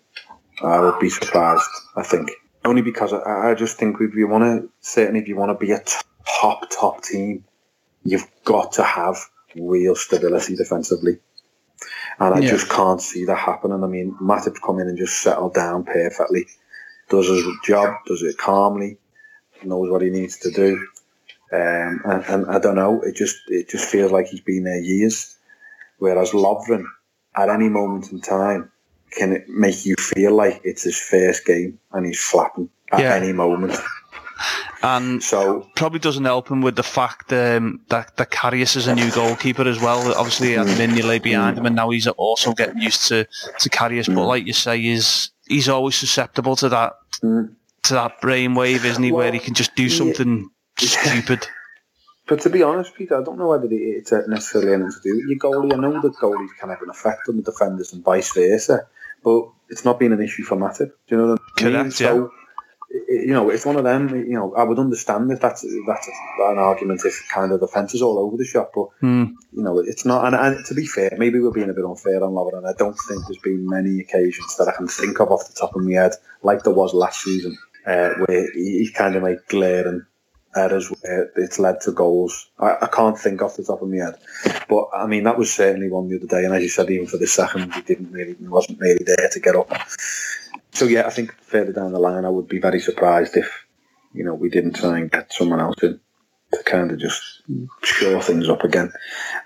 I 0.63 0.81
would 0.81 1.01
be 1.01 1.11
surprised. 1.11 1.69
I 1.97 2.03
think 2.03 2.31
only 2.65 2.83
because 2.83 3.13
I, 3.13 3.51
I 3.51 3.55
just 3.55 3.77
think 3.79 3.97
if 4.01 4.15
you 4.15 4.29
want 4.29 4.45
to, 4.45 4.71
certainly 4.81 5.21
if 5.21 5.29
you 5.29 5.37
want 5.37 5.51
to 5.51 5.67
be 5.67 5.73
a 5.73 5.83
top, 6.25 6.71
top 6.71 7.03
team, 7.03 7.45
you've 8.05 8.27
got 8.45 8.73
to 8.73 8.83
have 8.83 9.17
real 9.57 9.95
stability 9.95 10.57
defensively. 10.57 11.19
And 12.19 12.35
I 12.35 12.39
yeah. 12.41 12.51
just 12.51 12.69
can't 12.69 13.01
see 13.01 13.25
that 13.25 13.39
happening. 13.39 13.83
I 13.83 13.87
mean, 13.87 14.17
Matip's 14.21 14.61
come 14.61 14.79
in 14.79 14.89
and 14.89 14.99
just 14.99 15.21
settled 15.21 15.55
down 15.55 15.85
perfectly. 15.85 16.47
Does 17.09 17.29
his 17.29 17.45
job, 17.65 17.95
does 18.07 18.23
it 18.23 18.39
calmly, 18.39 18.99
knows 19.65 19.91
what 19.91 20.03
he 20.03 20.11
needs 20.11 20.39
to 20.39 20.51
do. 20.51 20.87
Um, 21.53 22.01
and, 22.05 22.25
and, 22.29 22.47
I 22.47 22.59
don't 22.59 22.77
know, 22.77 23.03
it 23.03 23.15
just 23.15 23.37
it 23.49 23.69
just 23.69 23.89
feels 23.89 24.11
like 24.11 24.29
he's 24.29 24.41
been 24.41 24.65
there 24.65 24.81
years. 24.81 25.37
Whereas 25.99 26.31
Lovren, 26.31 26.85
at 27.37 27.51
any 27.51 27.69
moment 27.69 28.11
in 28.11 28.21
time, 28.21 28.71
can 29.11 29.33
it 29.33 29.49
make 29.49 29.85
you 29.85 29.95
feel 29.97 30.35
like 30.35 30.63
it's 30.65 30.85
his 30.85 30.99
first 30.99 31.45
game 31.45 31.79
and 31.93 32.07
he's 32.07 32.21
flapping 32.21 32.71
at 32.91 33.01
yeah. 33.01 33.15
any 33.15 33.33
moment. 33.33 33.77
And 34.83 35.23
so 35.23 35.69
probably 35.77 36.01
doesn't 36.01 36.25
help 36.25 36.51
him 36.51 36.61
with 36.61 36.75
the 36.75 36.83
fact 36.83 37.33
um, 37.33 37.81
that 37.89 38.17
that 38.17 38.31
Karius 38.31 38.77
is 38.77 38.89
a 38.89 38.95
new 38.95 39.13
goalkeeper 39.13 39.63
as 39.63 39.81
well. 39.81 40.13
Obviously, 40.15 40.49
he 40.49 40.53
had 40.55 40.67
mm. 40.67 40.75
Mignolet 40.75 41.23
behind 41.23 41.57
him, 41.57 41.67
and 41.67 41.77
now 41.77 41.91
he's 41.91 42.09
also 42.09 42.53
getting 42.53 42.83
used 42.83 43.07
to 43.09 43.25
to 43.61 43.71
Karius. 43.71 44.09
Mm. 44.09 44.17
But 44.17 44.27
like 44.27 44.45
you 44.45 44.53
say, 44.53 44.81
he's 44.81 45.31
he's 45.53 45.69
always 45.69 45.95
susceptible 45.95 46.57
to 46.57 46.69
that 46.69 46.95
mm. 47.23 47.55
to 47.85 47.95
that 47.95 48.21
brainwave, 48.21 48.85
isn't 48.85 49.03
he? 49.03 49.13
Well, 49.13 49.19
where 49.25 49.33
he 49.33 49.39
can 49.39 49.55
just 49.55 49.75
do 49.75 49.89
something 49.89 50.51
yeah. 50.81 50.89
stupid. 50.89 51.47
But 52.29 52.41
to 52.43 52.51
be 52.51 52.63
honest, 52.63 52.95
Peter, 52.95 53.21
I 53.21 53.25
don't 53.25 53.39
know 53.39 53.49
whether 53.49 53.67
it's 53.71 54.13
necessarily 54.13 54.73
anything 54.73 54.93
to 54.93 55.01
do 55.03 55.17
with 55.17 55.27
your 55.27 55.39
goalie. 55.39 55.73
I 55.73 55.77
know 55.77 56.01
that 56.01 56.15
goalies 56.15 56.49
can 56.59 56.71
have 56.71 56.81
an 56.83 56.91
effect 56.91 57.29
on 57.29 57.37
the 57.37 57.43
defenders 57.43 57.93
and 57.93 58.03
vice 58.03 58.33
versa 58.33 58.87
but 59.23 59.49
it's 59.69 59.85
not 59.85 59.99
been 59.99 60.13
an 60.13 60.21
issue 60.21 60.43
for 60.43 60.57
Matip. 60.57 60.93
Do 61.07 61.09
you 61.09 61.17
know 61.17 61.27
what 61.29 61.41
I 61.59 61.65
mean? 61.65 61.73
Correct, 61.73 61.93
so, 61.95 62.05
yeah. 62.05 62.42
You 63.09 63.33
know, 63.33 63.51
it's 63.51 63.65
one 63.65 63.77
of 63.77 63.85
them. 63.85 64.09
You 64.15 64.35
know, 64.35 64.55
I 64.55 64.65
would 64.65 64.79
understand 64.79 65.31
if 65.31 65.41
that's 65.41 65.65
that's 65.87 66.09
an 66.41 66.59
argument 66.59 67.03
if 67.05 67.27
kind 67.33 67.53
of 67.53 67.61
the 67.61 67.69
fence 67.69 67.95
is 67.95 68.03
all 68.03 68.19
over 68.19 68.37
the 68.37 68.45
shop, 68.45 68.73
but 68.75 68.89
mm. 69.03 69.33
you 69.53 69.63
know, 69.63 69.79
it's 69.79 70.05
not. 70.05 70.27
And, 70.27 70.35
and, 70.35 70.65
to 70.67 70.75
be 70.75 70.87
fair, 70.87 71.11
maybe 71.17 71.41
we're 71.41 71.53
being 71.53 71.71
a 71.71 71.75
bit 71.75 71.85
unfair 71.85 72.23
on 72.23 72.33
Lovren. 72.33 72.69
I 72.69 72.75
don't 72.77 72.99
think 73.09 73.27
there's 73.27 73.39
been 73.39 73.69
many 73.69 74.01
occasions 74.01 74.57
that 74.57 74.69
I 74.69 74.77
can 74.77 74.89
think 74.89 75.21
of 75.21 75.31
off 75.31 75.49
the 75.49 75.55
top 75.55 75.75
of 75.75 75.83
my 75.83 75.93
head, 75.93 76.13
like 76.43 76.65
there 76.65 76.75
was 76.75 76.93
last 76.93 77.23
season, 77.23 77.57
uh, 77.87 78.11
where 78.27 78.53
he, 78.53 78.85
he 78.85 78.93
kind 78.93 79.17
of 79.17 79.23
made 79.23 79.39
glaring 79.49 80.05
errors 80.55 80.89
where 80.89 81.31
it's 81.37 81.59
led 81.59 81.81
to 81.83 81.93
goals. 81.93 82.51
I, 82.59 82.77
I, 82.83 82.87
can't 82.87 83.19
think 83.19 83.41
off 83.41 83.57
the 83.57 83.65
top 83.65 83.81
of 83.81 83.89
my 83.89 84.05
head, 84.05 84.19
but 84.69 84.89
I 84.95 85.07
mean 85.07 85.25
that 85.25 85.39
was 85.39 85.51
certainly 85.51 85.89
one 85.89 86.09
the 86.09 86.17
other 86.17 86.27
day. 86.27 86.45
And 86.45 86.55
as 86.55 86.63
you 86.63 86.69
said, 86.69 86.91
even 86.91 87.07
for 87.07 87.17
the 87.17 87.27
second, 87.27 87.73
he 87.73 87.81
didn't 87.81 88.13
really, 88.13 88.35
he 88.39 88.47
wasn't 88.47 88.81
really 88.81 89.05
there 89.05 89.31
to 89.33 89.41
get 89.41 89.57
up. 89.57 89.73
So 90.73 90.87
yeah, 90.87 91.07
I 91.07 91.11
think 91.11 91.35
further 91.43 91.73
down 91.73 91.93
the 91.93 91.99
line, 91.99 92.25
I 92.25 92.31
would 92.31 92.49
be 92.49 92.61
very 92.61 92.81
surprised 92.81 93.37
if 93.37 93.67
you 94.13 94.25
know 94.25 94.35
we 94.35 94.51
didn't 94.51 94.77
try 94.77 94.99
and 94.99 95.11
get 95.11 95.33
someone 95.33 95.61
else 95.61 95.83
in 95.83 96.01
to 96.53 96.63
kind 96.65 96.91
of 96.91 96.99
just 96.99 97.43
shore 97.83 98.23
things 98.23 98.49
up 98.49 98.65
again. 98.65 98.93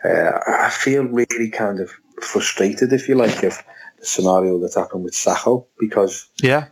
Uh, 0.05 0.33
I 0.47 0.71
feel 0.71 1.05
really 1.05 1.51
kind 1.51 1.81
of 1.81 1.91
frustrated, 2.21 2.93
if 2.93 3.09
you 3.09 3.15
like, 3.15 3.43
of 3.43 3.63
the 3.99 4.07
scenario 4.07 4.61
that's 4.61 4.77
happened 4.77 5.05
with 5.05 5.15
Sakho 5.15 5.67
because 5.79 6.29
yeah 6.43 6.67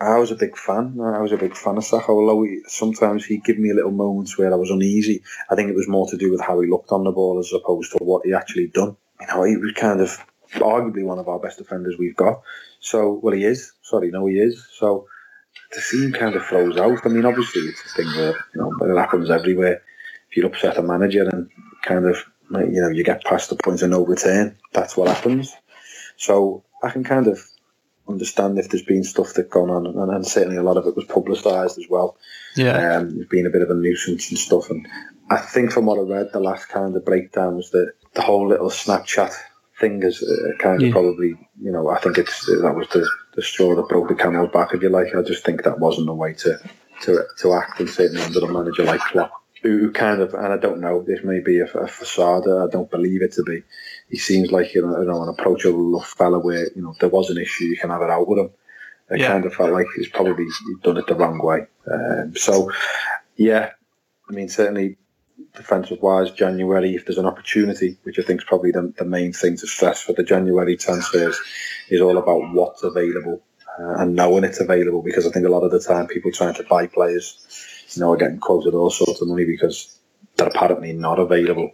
I 0.00 0.18
was 0.18 0.30
a 0.30 0.36
big 0.36 0.56
fan. 0.56 0.98
I 1.00 1.20
was 1.20 1.32
a 1.32 1.36
big 1.36 1.56
fan 1.56 1.76
of 1.76 1.84
Sakho, 1.84 2.08
although 2.08 2.42
he, 2.42 2.60
sometimes 2.66 3.24
he'd 3.24 3.44
give 3.44 3.58
me 3.58 3.70
a 3.70 3.74
little 3.74 3.92
moments 3.92 4.36
where 4.36 4.52
I 4.52 4.56
was 4.56 4.70
uneasy. 4.70 5.22
I 5.50 5.54
think 5.54 5.70
it 5.70 5.76
was 5.76 5.88
more 5.88 6.08
to 6.10 6.16
do 6.16 6.30
with 6.30 6.40
how 6.40 6.60
he 6.60 6.68
looked 6.68 6.90
on 6.90 7.04
the 7.04 7.12
ball 7.12 7.38
as 7.38 7.52
opposed 7.52 7.92
to 7.92 7.98
what 7.98 8.26
he 8.26 8.34
actually 8.34 8.66
done. 8.68 8.96
You 9.20 9.26
know, 9.28 9.44
he 9.44 9.56
was 9.56 9.72
kind 9.72 10.00
of 10.00 10.18
arguably 10.60 11.04
one 11.04 11.18
of 11.18 11.28
our 11.28 11.38
best 11.38 11.58
defenders 11.58 11.96
we've 11.98 12.16
got. 12.16 12.42
So, 12.80 13.20
well, 13.22 13.34
he 13.34 13.44
is. 13.44 13.72
Sorry, 13.82 14.10
no, 14.10 14.26
he 14.26 14.34
is. 14.34 14.66
So, 14.78 15.06
the 15.72 15.80
scene 15.80 16.12
kind 16.12 16.34
of 16.34 16.44
flows 16.44 16.76
out. 16.76 17.04
I 17.04 17.08
mean, 17.08 17.24
obviously, 17.24 17.62
it's 17.62 17.84
a 17.84 17.88
thing 17.96 18.06
where, 18.06 18.34
you 18.54 18.60
know, 18.60 18.72
it 18.80 18.98
happens 18.98 19.30
everywhere. 19.30 19.82
If 20.30 20.36
you 20.36 20.46
upset 20.46 20.78
a 20.78 20.82
manager 20.82 21.28
and 21.28 21.50
kind 21.82 22.06
of, 22.06 22.16
you 22.50 22.80
know, 22.80 22.88
you 22.88 23.04
get 23.04 23.24
past 23.24 23.50
the 23.50 23.56
point 23.56 23.82
of 23.82 23.90
no 23.90 24.04
return, 24.04 24.56
that's 24.72 24.96
what 24.96 25.08
happens. 25.08 25.54
So, 26.16 26.64
I 26.82 26.90
can 26.90 27.04
kind 27.04 27.26
of 27.26 27.40
understand 28.08 28.58
if 28.58 28.68
there's 28.68 28.82
been 28.82 29.04
stuff 29.04 29.32
that's 29.34 29.48
gone 29.48 29.70
on, 29.70 29.86
and, 29.86 30.10
and 30.10 30.26
certainly 30.26 30.58
a 30.58 30.62
lot 30.62 30.76
of 30.76 30.86
it 30.86 30.96
was 30.96 31.06
publicised 31.06 31.78
as 31.78 31.86
well. 31.88 32.16
Yeah, 32.56 32.96
um, 32.96 33.16
there's 33.16 33.28
been 33.28 33.46
a 33.46 33.50
bit 33.50 33.62
of 33.62 33.70
a 33.70 33.74
nuisance 33.74 34.30
and 34.30 34.38
stuff, 34.38 34.70
and 34.70 34.86
I 35.30 35.38
think 35.38 35.72
from 35.72 35.86
what 35.86 35.98
I 35.98 36.02
read, 36.02 36.32
the 36.32 36.40
last 36.40 36.68
kind 36.68 36.94
of 36.94 37.04
breakdown 37.04 37.56
was 37.56 37.70
that 37.70 37.92
the 38.12 38.22
whole 38.22 38.48
little 38.48 38.70
Snapchat 38.70 39.34
thing 39.80 40.02
is 40.02 40.22
uh, 40.22 40.56
kind 40.58 40.76
of 40.76 40.88
yeah. 40.88 40.92
probably, 40.92 41.34
you 41.60 41.72
know, 41.72 41.88
I 41.88 41.98
think 41.98 42.18
it's 42.18 42.46
that 42.46 42.74
was 42.74 42.88
the, 42.88 43.08
the 43.34 43.42
straw 43.42 43.74
that 43.74 43.88
broke 43.88 44.08
the 44.08 44.14
camel's 44.14 44.52
back, 44.52 44.74
if 44.74 44.82
you 44.82 44.88
like. 44.88 45.14
I 45.14 45.22
just 45.22 45.44
think 45.44 45.64
that 45.64 45.80
wasn't 45.80 46.06
the 46.06 46.14
way 46.14 46.34
to 46.34 46.58
to 47.02 47.24
to 47.38 47.54
act, 47.54 47.80
and 47.80 47.90
certainly 47.90 48.22
under 48.22 48.40
a 48.40 48.52
manager 48.52 48.84
like 48.84 49.00
Klopp, 49.00 49.32
who 49.62 49.90
kind 49.92 50.20
of, 50.20 50.34
and 50.34 50.52
I 50.52 50.56
don't 50.56 50.80
know, 50.80 51.02
this 51.02 51.24
may 51.24 51.40
be 51.40 51.58
a, 51.58 51.66
a 51.66 51.88
facade. 51.88 52.44
I 52.48 52.68
don't 52.70 52.90
believe 52.90 53.22
it 53.22 53.32
to 53.32 53.42
be 53.42 53.62
he 54.08 54.18
seems 54.18 54.52
like 54.52 54.74
you 54.74 54.82
know, 54.82 55.00
you 55.00 55.06
know 55.06 55.22
an 55.22 55.28
approachable 55.28 56.00
fella 56.00 56.38
where 56.38 56.70
you 56.74 56.82
know 56.82 56.94
there 57.00 57.08
was 57.08 57.30
an 57.30 57.38
issue, 57.38 57.64
you 57.64 57.76
can 57.76 57.90
have 57.90 58.02
it 58.02 58.10
out 58.10 58.28
with 58.28 58.38
him. 58.38 58.50
I 59.10 59.16
yeah. 59.16 59.28
kind 59.28 59.44
of 59.44 59.54
felt 59.54 59.72
like 59.72 59.86
he's 59.96 60.08
probably 60.08 60.46
done 60.82 60.96
it 60.96 61.06
the 61.06 61.14
wrong 61.14 61.38
way. 61.38 61.66
Um, 61.90 62.34
so, 62.36 62.72
yeah, 63.36 63.72
I 64.30 64.32
mean, 64.32 64.48
certainly 64.48 64.96
defensive 65.54 66.02
wise, 66.02 66.30
January, 66.32 66.94
if 66.94 67.06
there's 67.06 67.18
an 67.18 67.26
opportunity, 67.26 67.96
which 68.02 68.18
I 68.18 68.22
think 68.22 68.40
is 68.40 68.44
probably 68.44 68.72
the, 68.72 68.92
the 68.96 69.04
main 69.04 69.32
thing 69.32 69.56
to 69.56 69.66
stress 69.66 70.02
for 70.02 70.12
the 70.12 70.24
January 70.24 70.76
transfers, 70.76 71.40
is 71.88 72.00
all 72.00 72.18
about 72.18 72.52
what's 72.52 72.82
available 72.82 73.42
uh, 73.78 73.94
and 73.98 74.14
knowing 74.14 74.44
it's 74.44 74.60
available 74.60 75.02
because 75.02 75.26
I 75.26 75.30
think 75.30 75.46
a 75.46 75.50
lot 75.50 75.62
of 75.62 75.70
the 75.70 75.80
time 75.80 76.06
people 76.06 76.32
trying 76.32 76.54
to 76.54 76.64
buy 76.64 76.86
players, 76.86 77.86
you 77.90 78.00
know, 78.00 78.12
are 78.12 78.16
getting 78.16 78.38
quoted 78.38 78.74
all 78.74 78.90
sorts 78.90 79.20
of 79.20 79.28
money 79.28 79.44
because 79.44 79.98
they're 80.36 80.48
apparently 80.48 80.92
not 80.92 81.18
available. 81.18 81.70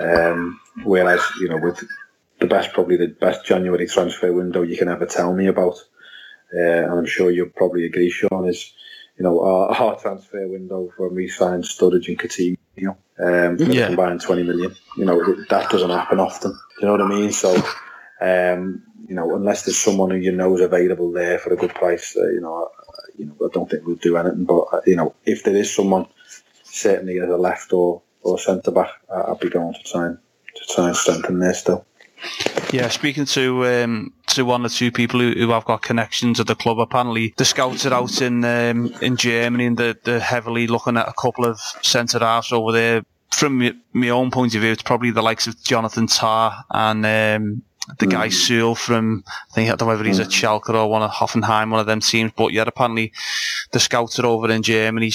Um, 0.00 0.60
whereas, 0.82 1.20
you 1.40 1.48
know, 1.48 1.58
with 1.58 1.84
the 2.40 2.46
best, 2.46 2.72
probably 2.72 2.96
the 2.96 3.08
best 3.08 3.44
January 3.44 3.86
transfer 3.86 4.32
window 4.32 4.62
you 4.62 4.76
can 4.76 4.88
ever 4.88 5.06
tell 5.06 5.32
me 5.32 5.46
about, 5.46 5.76
uh, 6.56 6.60
and 6.60 6.92
I'm 6.92 7.06
sure 7.06 7.30
you'll 7.30 7.50
probably 7.50 7.84
agree, 7.84 8.10
Sean, 8.10 8.48
is, 8.48 8.72
you 9.18 9.24
know, 9.24 9.40
our, 9.40 9.68
our 9.70 10.00
transfer 10.00 10.48
window 10.48 10.90
when 10.96 11.14
we 11.14 11.28
signed 11.28 11.64
Sturridge 11.64 12.08
and 12.08 12.18
Coutinho 12.18 12.56
um, 13.18 13.56
for 13.56 13.64
yeah. 13.64 13.86
combined 13.86 14.20
20 14.20 14.42
million. 14.42 14.74
You 14.96 15.04
know, 15.04 15.44
that 15.48 15.70
doesn't 15.70 15.90
happen 15.90 16.20
often. 16.20 16.52
Do 16.52 16.58
you 16.80 16.86
know 16.86 16.92
what 16.92 17.02
I 17.02 17.08
mean? 17.08 17.32
So 17.32 17.62
Um, 18.20 18.82
you 19.08 19.14
know, 19.14 19.34
unless 19.34 19.62
there's 19.64 19.78
someone 19.78 20.10
who 20.10 20.16
you 20.16 20.32
know 20.32 20.54
is 20.54 20.62
available 20.62 21.12
there 21.12 21.38
for 21.38 21.52
a 21.52 21.56
good 21.56 21.74
price, 21.74 22.16
uh, 22.16 22.28
you 22.30 22.40
know, 22.40 22.70
I, 22.88 23.02
you 23.18 23.26
know, 23.26 23.34
I 23.44 23.48
don't 23.52 23.70
think 23.70 23.86
we'll 23.86 23.96
do 23.96 24.16
anything. 24.16 24.44
But 24.44 24.62
uh, 24.72 24.80
you 24.86 24.96
know, 24.96 25.14
if 25.26 25.44
there 25.44 25.56
is 25.56 25.74
someone, 25.74 26.06
certainly 26.62 27.18
as 27.20 27.28
a 27.28 27.36
left 27.36 27.72
or 27.72 28.02
or 28.22 28.38
centre 28.38 28.70
back, 28.70 28.90
I'd 29.12 29.40
be 29.40 29.50
going 29.50 29.74
to 29.74 29.82
try 29.82 30.06
and 30.06 30.18
to 30.54 30.74
try 30.74 30.86
and 30.88 30.96
strengthen 30.96 31.38
there 31.38 31.54
still. 31.54 31.84
Yeah, 32.72 32.88
speaking 32.88 33.24
to 33.26 33.66
um, 33.66 34.12
to 34.28 34.44
one 34.44 34.66
or 34.66 34.68
two 34.68 34.90
people 34.90 35.20
who, 35.20 35.32
who 35.32 35.50
have 35.50 35.64
got 35.64 35.82
connections 35.82 36.40
at 36.40 36.46
the 36.46 36.54
club, 36.54 36.80
apparently 36.80 37.34
the 37.36 37.44
scouts 37.44 37.86
are 37.86 37.94
out 37.94 38.20
in 38.20 38.44
um, 38.44 38.92
in 39.00 39.16
Germany 39.16 39.66
and 39.66 39.76
they're, 39.76 39.94
they're 40.02 40.20
heavily 40.20 40.66
looking 40.66 40.96
at 40.96 41.08
a 41.08 41.12
couple 41.12 41.44
of 41.44 41.60
centre 41.82 42.18
halves 42.18 42.52
over 42.52 42.72
there. 42.72 43.02
From 43.32 43.58
my, 43.58 43.74
my 43.92 44.08
own 44.10 44.30
point 44.30 44.54
of 44.54 44.60
view, 44.60 44.70
it's 44.70 44.82
probably 44.82 45.10
the 45.10 45.22
likes 45.22 45.46
of 45.46 45.60
Jonathan 45.62 46.06
Tah 46.06 46.62
and 46.70 47.04
um, 47.06 47.62
the 47.98 48.06
guy 48.06 48.28
Süle 48.28 48.76
from 48.76 49.24
I 49.28 49.54
think 49.54 49.66
I 49.70 49.74
don't 49.74 49.86
know 49.86 49.94
whether 49.94 50.04
he's 50.04 50.20
at 50.20 50.28
Schalke 50.28 50.72
or 50.72 50.88
one 50.88 51.02
of 51.02 51.10
Hoffenheim, 51.10 51.70
one 51.70 51.80
of 51.80 51.86
them 51.86 52.00
teams. 52.00 52.32
But 52.34 52.52
yeah, 52.52 52.64
apparently 52.66 53.12
the 53.72 53.80
scouts 53.80 54.18
are 54.18 54.26
over 54.26 54.50
in 54.50 54.62
Germany 54.62 55.12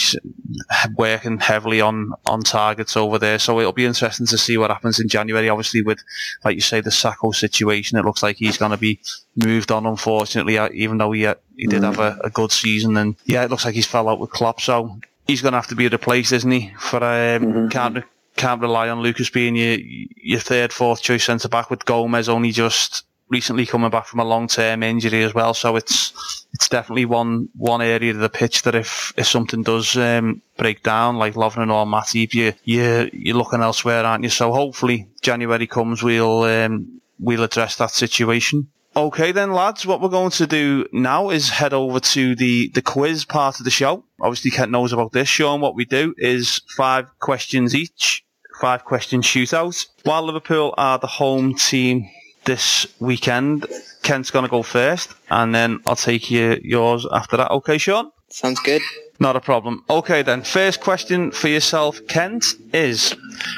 working 0.96 1.40
heavily 1.40 1.82
on 1.82 2.14
on 2.26 2.42
targets 2.42 2.96
over 2.96 3.18
there. 3.18 3.40
So 3.40 3.60
it'll 3.60 3.74
be 3.74 3.86
interesting 3.86 4.28
to 4.28 4.38
see 4.38 4.58
what 4.58 4.70
happens 4.70 5.00
in 5.00 5.08
January. 5.08 5.50
Obviously, 5.50 5.82
with 5.82 6.00
like 6.46 6.56
you 6.56 6.62
say, 6.62 6.82
the 6.82 6.92
Sakho 6.92 7.34
situation, 7.34 7.98
it 7.98 8.06
looks 8.06 8.22
like 8.22 8.38
he's 8.38 8.58
going 8.58 8.72
to 8.72 8.78
be 8.78 9.00
moved 9.36 9.72
on. 9.72 9.86
Unfortunately, 9.86 10.58
uh, 10.58 10.70
even 10.74 11.00
though 11.00 11.12
he 11.12 11.26
uh, 11.26 11.36
he 11.56 11.66
did 11.66 11.84
have 11.84 12.00
a, 12.00 12.20
a 12.24 12.30
good 12.30 12.52
season, 12.52 12.98
and 12.98 13.16
yeah, 13.26 13.44
it 13.44 13.50
looks 13.50 13.66
like 13.66 13.76
he's 13.76 13.88
fell 13.88 14.10
out 14.10 14.20
with 14.20 14.30
Klopp. 14.30 14.62
So 14.62 15.00
he's 15.26 15.42
going 15.42 15.54
to 15.54 15.58
have 15.58 15.68
to 15.68 15.76
be 15.76 15.88
replaced, 15.88 16.32
isn't 16.34 16.52
he? 16.52 16.72
For 16.80 17.04
um, 17.04 17.70
can't 17.70 17.96
re- 17.96 18.04
can't 18.40 18.62
rely 18.62 18.90
on 18.90 19.02
Lucas 19.02 19.30
being 19.30 19.56
your 19.56 19.78
your 20.16 20.40
third, 20.40 20.72
fourth 20.74 21.02
choice 21.02 21.26
centre 21.26 21.50
back 21.50 21.70
with 21.70 21.86
Gomez 21.86 22.30
only 22.30 22.52
just 22.52 23.04
recently 23.28 23.66
coming 23.66 23.92
back 23.92 24.08
from 24.08 24.22
a 24.22 24.26
long 24.26 24.48
term 24.48 24.82
injury 24.82 25.24
as 25.24 25.34
well. 25.34 25.54
So 25.54 25.76
it's 25.76 26.46
it's 26.54 26.70
definitely 26.70 27.06
one 27.06 27.50
one 27.56 27.82
area 27.82 28.12
of 28.12 28.20
the 28.20 28.30
pitch 28.30 28.64
that 28.64 28.76
if 28.76 29.14
if 29.18 29.28
something 29.28 29.62
does 29.62 29.96
um, 29.98 30.42
break 30.58 30.84
down, 30.84 31.18
like 31.18 31.36
Lovren 31.36 31.72
or 31.72 31.86
Matip, 31.86 32.34
you 32.34 32.54
you 32.64 33.10
you're 33.12 33.38
looking 33.38 33.62
elsewhere, 33.62 34.06
aren't 34.06 34.24
you? 34.24 34.30
So 34.30 34.54
hopefully 34.54 35.10
January 35.22 35.68
comes, 35.68 36.02
we'll 36.02 36.44
um, 36.44 37.02
we'll 37.20 37.44
address 37.44 37.76
that 37.76 37.92
situation. 37.92 38.70
Okay 38.96 39.32
then, 39.32 39.54
lads, 39.54 39.86
what 39.86 40.02
we're 40.02 40.10
going 40.10 40.32
to 40.32 40.48
do 40.48 40.88
now 40.92 41.30
is 41.30 41.50
head 41.50 41.74
over 41.74 42.00
to 42.00 42.36
the, 42.36 42.70
the 42.74 42.82
quiz 42.82 43.24
part 43.24 43.60
of 43.60 43.64
the 43.64 43.70
show. 43.70 44.04
Obviously, 44.20 44.50
Kent 44.50 44.72
knows 44.72 44.92
about 44.92 45.12
this. 45.12 45.30
Sean, 45.30 45.62
what 45.62 45.76
we 45.76 45.86
do 45.86 46.16
is 46.18 46.62
five 46.76 47.08
questions 47.20 47.76
each, 47.76 48.26
five 48.60 48.86
question 48.86 49.22
shootout. 49.22 49.88
While 50.04 50.24
Liverpool 50.24 50.74
are 50.78 51.00
the 51.00 51.08
home 51.08 51.56
team 51.56 52.10
this 52.46 52.88
weekend, 53.00 53.66
Kent's 54.04 54.32
going 54.32 54.44
to 54.44 54.50
go 54.50 54.64
first, 54.64 55.14
and 55.30 55.54
then 55.56 55.80
I'll 55.86 55.96
take 55.96 56.30
you, 56.30 56.60
yours 56.64 57.08
after 57.12 57.38
that. 57.38 57.52
Okay, 57.52 57.78
Sean? 57.78 58.12
Sounds 58.30 58.60
good. 58.60 58.82
Not 59.20 59.36
a 59.36 59.42
problem. 59.42 59.84
Okay 59.90 60.22
then, 60.22 60.44
first 60.44 60.80
question 60.82 61.32
for 61.32 61.48
yourself, 61.48 62.00
Kent, 62.08 62.56
is 62.74 63.16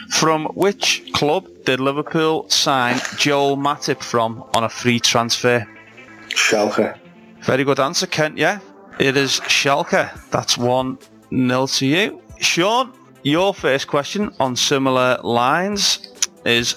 from 0.09 0.45
which 0.55 1.03
club 1.13 1.47
did 1.65 1.79
Liverpool 1.79 2.49
sign 2.49 2.99
Joel 3.17 3.57
Matip 3.57 4.01
from 4.01 4.43
on 4.55 4.63
a 4.63 4.69
free 4.69 4.99
transfer? 4.99 5.67
Schalke. 6.29 6.97
Very 7.41 7.63
good 7.63 7.79
answer, 7.79 8.07
Kent, 8.07 8.37
yeah? 8.37 8.59
It 8.99 9.17
is 9.17 9.39
Schalke. 9.41 10.09
That's 10.31 10.57
1 10.57 10.97
nil 11.31 11.67
to 11.67 11.85
you. 11.85 12.21
Sean, 12.39 12.91
your 13.23 13.53
first 13.53 13.87
question 13.87 14.33
on 14.39 14.55
similar 14.55 15.19
lines 15.23 16.07
is 16.45 16.75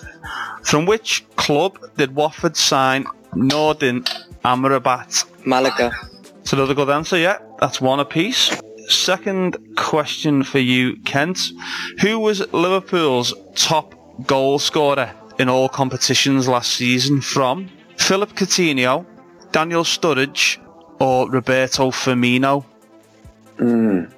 from 0.62 0.86
which 0.86 1.24
club 1.36 1.78
did 1.96 2.14
Watford 2.14 2.56
sign 2.56 3.04
Nordin 3.32 4.04
Amrabat? 4.44 5.46
Malaga. 5.46 5.92
It's 6.40 6.52
another 6.52 6.74
good 6.74 6.90
answer, 6.90 7.16
yeah. 7.16 7.38
That's 7.60 7.80
one 7.80 8.00
apiece. 8.00 8.54
Second 8.88 9.56
question 9.76 10.42
for 10.42 10.58
you, 10.58 10.96
Kent. 11.04 11.52
Who 12.00 12.18
was 12.18 12.40
Liverpool's 12.52 13.32
top 13.54 13.94
goal 14.26 14.58
scorer 14.58 15.10
in 15.38 15.48
all 15.48 15.68
competitions 15.68 16.46
last 16.48 16.72
season 16.72 17.20
from 17.20 17.70
Philip 17.96 18.34
Coutinho, 18.34 19.06
Daniel 19.52 19.84
Sturridge, 19.84 20.58
or 21.00 21.30
Roberto 21.30 21.90
Firmino? 21.90 22.64
Mm. 23.56 24.12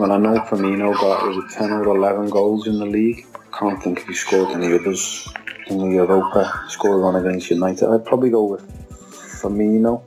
Well, 0.00 0.12
I 0.12 0.16
know 0.16 0.40
Firmino 0.40 0.98
got 0.98 1.26
was 1.28 1.36
it 1.44 1.58
ten 1.58 1.70
or 1.72 1.84
eleven 1.94 2.30
goals 2.30 2.66
in 2.66 2.78
the 2.78 2.86
league. 2.86 3.26
Can't 3.52 3.82
think 3.82 3.98
if 3.98 4.06
he 4.06 4.14
scored 4.14 4.48
any 4.52 4.72
others 4.72 5.28
in 5.66 5.76
the 5.76 5.88
Europa. 5.88 6.64
Scored 6.68 7.02
one 7.02 7.16
against 7.16 7.50
United. 7.50 7.86
I'd 7.86 8.06
probably 8.06 8.30
go 8.30 8.44
with 8.44 8.62
Firmino. 9.42 10.02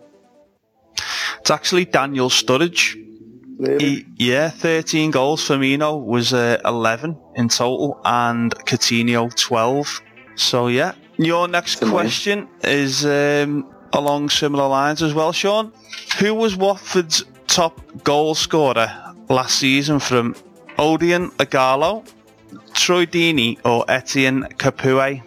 It's 1.41 1.51
actually 1.51 1.85
Daniel 1.85 2.29
Sturridge. 2.29 2.95
Really? 3.59 4.03
He, 4.17 4.31
yeah, 4.31 4.49
13 4.49 5.11
goals. 5.11 5.47
Firmino 5.47 6.03
was 6.03 6.33
uh, 6.33 6.59
11 6.65 7.15
in 7.35 7.49
total, 7.49 8.01
and 8.03 8.51
Coutinho 8.65 9.31
12. 9.35 10.01
So 10.33 10.69
yeah, 10.69 10.95
your 11.17 11.47
next 11.47 11.77
Similar. 11.77 12.01
question 12.01 12.47
is 12.63 13.05
um, 13.05 13.71
along 13.93 14.31
similar 14.31 14.67
lines 14.67 15.03
as 15.03 15.13
well, 15.13 15.31
Sean. 15.31 15.71
Who 16.17 16.33
was 16.33 16.55
Watford's 16.55 17.25
top 17.45 17.79
goal 18.03 18.33
scorer 18.33 19.02
last 19.29 19.59
season 19.59 19.99
from 19.99 20.35
Odion 20.77 21.29
Ighalo, 21.37 22.05
Troy 22.73 23.05
Deeney, 23.05 23.57
or 23.65 23.85
Etienne 23.89 24.43
Capoue? 24.57 25.21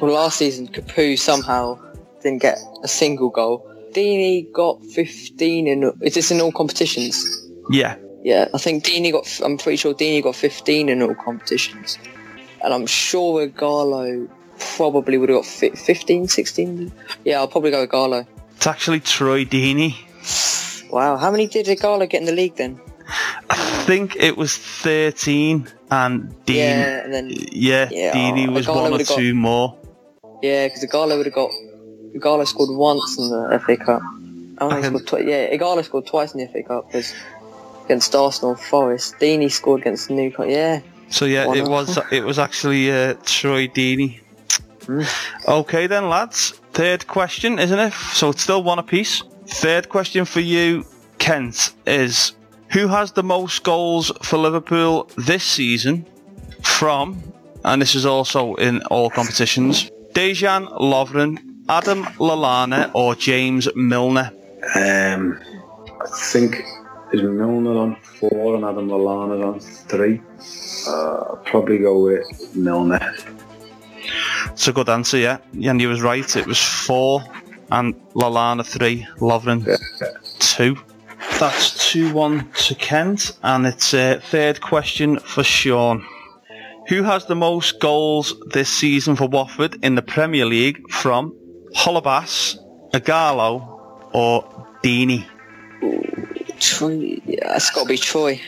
Well, 0.00 0.12
last 0.12 0.38
season, 0.38 0.68
Capoue 0.68 1.18
somehow 1.18 1.78
didn't 2.22 2.42
get 2.42 2.58
a 2.82 2.88
single 2.88 3.30
goal. 3.30 3.68
Deeney 3.92 4.50
got 4.52 4.82
15 4.86 5.66
in. 5.66 5.92
Is 6.00 6.14
this 6.14 6.30
in 6.30 6.40
all 6.40 6.52
competitions? 6.52 7.46
Yeah, 7.70 7.96
Yeah, 8.24 8.48
I 8.54 8.58
think 8.58 8.84
Deeney 8.84 9.12
got. 9.12 9.28
I'm 9.44 9.58
pretty 9.58 9.76
sure 9.76 9.94
Deeney 9.94 10.22
got 10.22 10.34
15 10.36 10.88
in 10.88 11.02
all 11.02 11.14
competitions, 11.14 11.98
and 12.64 12.72
I'm 12.74 12.86
sure 12.86 13.46
Garlo 13.48 14.28
probably 14.76 15.18
would 15.18 15.28
have 15.28 15.38
got 15.38 15.46
fi- 15.46 15.70
15, 15.70 16.28
16. 16.28 16.92
Yeah, 17.24 17.38
I'll 17.38 17.48
probably 17.48 17.70
go 17.70 17.86
Garlo. 17.86 18.26
it's 18.56 18.66
actually 18.66 19.00
Troy 19.00 19.44
Deeney. 19.44 19.94
Wow, 20.90 21.16
how 21.16 21.30
many 21.30 21.46
did 21.46 21.66
Garlo 21.78 22.08
get 22.08 22.20
in 22.20 22.26
the 22.26 22.32
league 22.32 22.56
then? 22.56 22.80
I 23.82 23.84
think 23.84 24.14
it 24.16 24.36
was 24.36 24.56
13, 24.56 25.66
and 25.90 26.44
Dean. 26.46 26.56
Yeah, 26.56 27.04
and 27.04 27.12
then 27.12 27.30
Yeah, 27.50 27.88
Yeah, 27.90 28.14
Deeney 28.14 28.46
was 28.52 28.68
one 28.68 28.78
or 28.78 28.90
would've 28.92 29.08
got- 29.08 29.18
two 29.18 29.34
more. 29.34 29.76
yeah, 30.40 30.68
because 30.68 30.84
Garlo 30.86 31.16
would 31.16 31.26
have 31.26 31.34
got. 31.34 31.50
Garlo 32.16 32.46
scored 32.46 32.70
once 32.76 33.18
in 33.18 33.28
the 33.30 33.58
FA 33.64 33.76
Cup. 33.76 34.02
Oh, 34.60 34.70
I 34.70 34.76
he 34.80 34.84
scored 34.84 35.06
twi- 35.06 35.20
yeah, 35.20 35.56
Ighalo 35.56 35.84
scored 35.84 36.06
twice 36.06 36.32
in 36.34 36.40
the 36.40 36.46
FA 36.46 36.62
Cup. 36.62 36.86
Because 36.86 37.12
against 37.86 38.14
Arsenal, 38.14 38.54
Forest. 38.54 39.16
Deeney 39.18 39.50
scored 39.50 39.80
against 39.80 40.10
Newcastle. 40.10 40.46
Yeah, 40.46 40.80
So 41.10 41.24
yeah, 41.24 41.46
One 41.46 41.56
it 41.58 41.66
was 41.66 41.98
it 42.12 42.22
was 42.24 42.38
actually 42.38 42.92
uh, 42.92 43.14
Troy 43.24 43.66
Deeney. 43.66 44.20
Hmm. 44.86 45.02
Okay 45.48 45.86
then, 45.88 46.08
lads. 46.08 46.50
Third 46.72 47.06
question, 47.08 47.58
isn't 47.58 47.78
it? 47.78 47.92
So 48.12 48.30
it's 48.30 48.42
still 48.42 48.62
one 48.62 48.78
apiece. 48.78 49.22
Third 49.48 49.88
question 49.88 50.24
for 50.24 50.40
you, 50.40 50.84
Kent, 51.18 51.72
is 51.86 52.32
who 52.72 52.88
has 52.88 53.12
the 53.12 53.22
most 53.22 53.62
goals 53.64 54.10
for 54.22 54.38
Liverpool 54.38 55.08
this 55.16 55.44
season 55.44 56.06
from, 56.62 57.22
and 57.64 57.82
this 57.82 57.94
is 57.94 58.06
also 58.06 58.54
in 58.54 58.82
all 58.84 59.10
competitions, 59.10 59.90
Dejan 60.12 60.68
Lovren, 60.80 61.38
Adam 61.68 62.04
Lallana, 62.18 62.90
or 62.94 63.14
James 63.14 63.68
Milner? 63.74 64.30
Um, 64.74 65.38
I 66.00 66.06
think 66.30 66.62
is 67.12 67.22
Milner 67.22 67.78
on 67.78 67.96
four 67.96 68.56
and 68.56 68.64
Adam 68.64 68.88
Lallana 68.88 69.52
on 69.52 69.60
three. 69.60 70.20
Uh, 70.88 71.34
I'd 71.34 71.44
probably 71.44 71.78
go 71.78 72.02
with 72.02 72.56
Milner. 72.56 73.14
It's 74.46 74.66
a 74.66 74.72
good 74.72 74.88
answer, 74.88 75.18
yeah. 75.18 75.38
And 75.62 75.80
you 75.80 75.88
was 75.88 76.00
right. 76.00 76.36
It 76.36 76.46
was 76.46 76.58
four, 76.58 77.22
and 77.70 77.94
Lallana 78.14 78.64
three, 78.64 79.06
Lovren 79.18 79.78
two. 80.38 80.76
That's 81.42 81.90
two 81.90 82.14
one 82.14 82.48
to 82.52 82.76
Kent, 82.76 83.36
and 83.42 83.66
it's 83.66 83.92
a 83.94 84.20
third 84.20 84.60
question 84.60 85.18
for 85.18 85.42
Sean. 85.42 86.06
Who 86.86 87.02
has 87.02 87.26
the 87.26 87.34
most 87.34 87.80
goals 87.80 88.32
this 88.50 88.68
season 88.68 89.16
for 89.16 89.26
Watford 89.26 89.84
in 89.84 89.96
the 89.96 90.02
Premier 90.02 90.46
League 90.46 90.88
from 90.88 91.34
Holebas, 91.74 92.58
Ighalo, 92.92 94.14
or 94.14 94.44
Deeney? 94.84 95.26
Troy. 96.60 97.20
It's 97.26 97.70
got 97.70 97.82
to 97.82 97.88
be 97.88 97.98
Troy. 97.98 98.40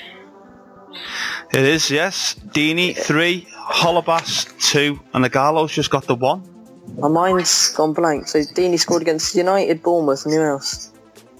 It 1.52 1.64
is, 1.64 1.90
yes. 1.90 2.36
Deeney 2.50 2.96
three, 2.96 3.48
Holebas 3.72 4.56
two, 4.70 5.00
and 5.14 5.24
Ighalo's 5.24 5.72
just 5.72 5.90
got 5.90 6.06
the 6.06 6.14
one. 6.14 6.48
My 6.96 7.08
mind's 7.08 7.74
gone 7.74 7.92
blank. 7.92 8.28
So 8.28 8.38
Deeney 8.38 8.78
scored 8.78 9.02
against 9.02 9.34
United, 9.34 9.82
Bournemouth, 9.82 10.26
and 10.26 10.34
who 10.34 10.42
else? 10.42 10.92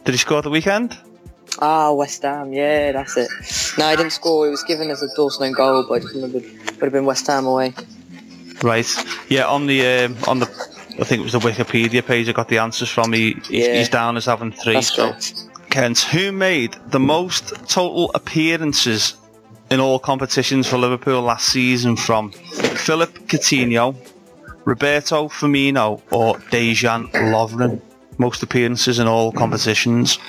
Did 0.03 0.15
he 0.15 0.19
score 0.19 0.39
at 0.39 0.45
the 0.45 0.51
weekend? 0.51 0.99
Ah, 1.61 1.93
West 1.93 2.23
Ham. 2.23 2.53
Yeah, 2.53 2.93
that's 2.93 3.17
it. 3.17 3.29
No, 3.79 3.89
he 3.91 3.97
didn't 3.97 4.13
score. 4.13 4.47
It 4.47 4.51
was 4.51 4.63
given 4.65 4.91
as 4.91 5.03
a 5.03 5.09
Dawson 5.15 5.53
goal, 5.53 5.85
but 5.89 5.95
I 5.95 5.99
just 6.01 6.15
remembered 6.15 6.43
would 6.43 6.83
have 6.83 6.93
been 6.93 7.05
West 7.07 7.27
Ham 7.27 7.47
away. 7.47 7.75
Right. 8.63 8.87
Yeah, 9.29 9.47
on 9.47 9.67
the 9.67 9.87
um, 9.87 10.17
on 10.27 10.39
the 10.41 10.47
I 11.01 11.05
think 11.05 11.21
it 11.21 11.25
was 11.25 11.33
the 11.33 11.41
Wikipedia 11.41 12.05
page 12.05 12.29
I 12.29 12.33
got 12.33 12.49
the 12.49 12.59
answers 12.59 12.89
from. 12.89 13.13
He, 13.13 13.33
he's, 13.49 13.67
Yeah. 13.67 13.75
he's 13.75 13.89
down 13.89 14.17
as 14.17 14.27
having 14.27 14.53
three. 14.53 14.75
That's 14.75 14.95
so, 14.95 15.11
great. 15.11 15.35
Kent, 15.71 16.01
who 16.01 16.31
made 16.31 16.77
the 16.89 17.01
most 17.01 17.49
total 17.69 18.13
appearances 18.15 19.15
in 19.71 19.81
all 19.81 19.99
competitions 19.99 20.69
for 20.69 20.79
Liverpool 20.79 21.21
last 21.23 21.49
season 21.49 21.97
from 21.97 22.31
Philip 22.31 23.13
Coutinho, 23.27 23.97
Roberto 24.65 25.29
Firmino, 25.29 26.01
or 26.13 26.37
Dejan 26.51 27.11
Lovren? 27.11 27.81
Most 28.19 28.45
appearances 28.45 29.01
in 29.01 29.09
all 29.09 29.33
competitions. 29.33 30.21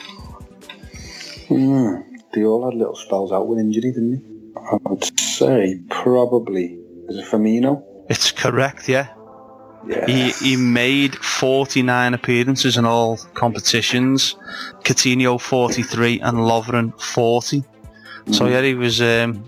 Hmm. 1.47 2.01
They 2.33 2.43
all 2.43 2.69
had 2.69 2.77
little 2.77 2.95
spells 2.95 3.31
out 3.31 3.47
with 3.47 3.59
injury, 3.59 3.91
didn't 3.91 4.11
they? 4.11 4.59
I 4.59 4.77
would 4.85 5.19
say 5.19 5.79
probably 5.89 6.79
is 7.07 7.17
it 7.17 7.25
Firmino? 7.25 7.83
It's 8.09 8.31
correct, 8.31 8.87
yeah. 8.89 9.13
Yeah. 9.87 10.05
He, 10.07 10.31
he 10.31 10.55
made 10.55 11.15
49 11.15 12.13
appearances 12.15 12.77
in 12.77 12.85
all 12.85 13.17
competitions. 13.35 14.35
Coutinho 14.83 15.39
43 15.39 16.21
and 16.21 16.37
Lovren 16.39 16.99
40. 16.99 17.63
So 18.31 18.47
yeah, 18.47 18.61
he 18.63 18.73
was 18.73 18.99
um, 19.01 19.43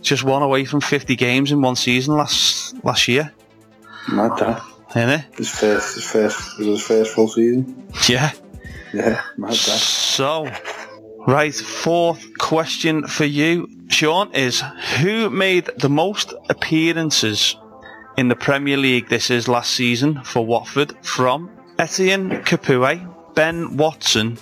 just 0.00 0.24
one 0.24 0.42
away 0.42 0.64
from 0.64 0.80
50 0.80 1.14
games 1.14 1.52
in 1.52 1.62
one 1.62 1.76
season 1.76 2.16
last 2.16 2.74
last 2.84 3.06
year, 3.06 3.32
Mad 4.08 4.36
that. 4.38 4.62
isn't 4.90 5.08
it? 5.08 5.24
His 5.36 5.50
first, 5.50 5.94
his 5.94 6.04
first, 6.04 6.58
was 6.58 6.66
his 6.66 6.82
first 6.82 7.14
full 7.14 7.28
season. 7.28 7.88
Yeah. 8.08 8.32
Yeah, 8.92 9.22
mad 9.38 9.52
that. 9.52 9.56
So, 9.56 10.50
right, 11.26 11.54
fourth 11.54 12.38
question 12.38 13.06
for 13.06 13.24
you, 13.24 13.68
Sean, 13.88 14.32
is 14.32 14.62
who 15.00 15.30
made 15.30 15.66
the 15.78 15.88
most 15.88 16.34
appearances 16.48 17.56
in 18.16 18.28
the 18.28 18.36
Premier 18.36 18.76
League 18.76 19.08
this 19.08 19.30
is 19.30 19.48
last 19.48 19.72
season 19.72 20.22
for 20.24 20.44
Watford 20.44 20.94
from 21.04 21.50
Etienne 21.78 22.30
Capoue, 22.44 23.34
Ben 23.34 23.76
Watson, 23.76 24.38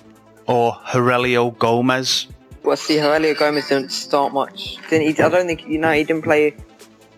or 0.47 0.73
Heurelho 0.73 1.57
Gomes? 1.59 2.29
Well, 2.63 2.77
see, 2.77 2.97
Heurelho 2.97 3.39
Gomes 3.39 3.69
didn't 3.69 3.91
start 3.91 4.33
much. 4.33 4.77
Didn't 4.89 5.15
he? 5.15 5.23
I 5.23 5.29
don't 5.29 5.47
think 5.47 5.67
you 5.67 5.79
know 5.79 5.93
he 5.93 6.05
didn't 6.05 6.23
play 6.23 6.55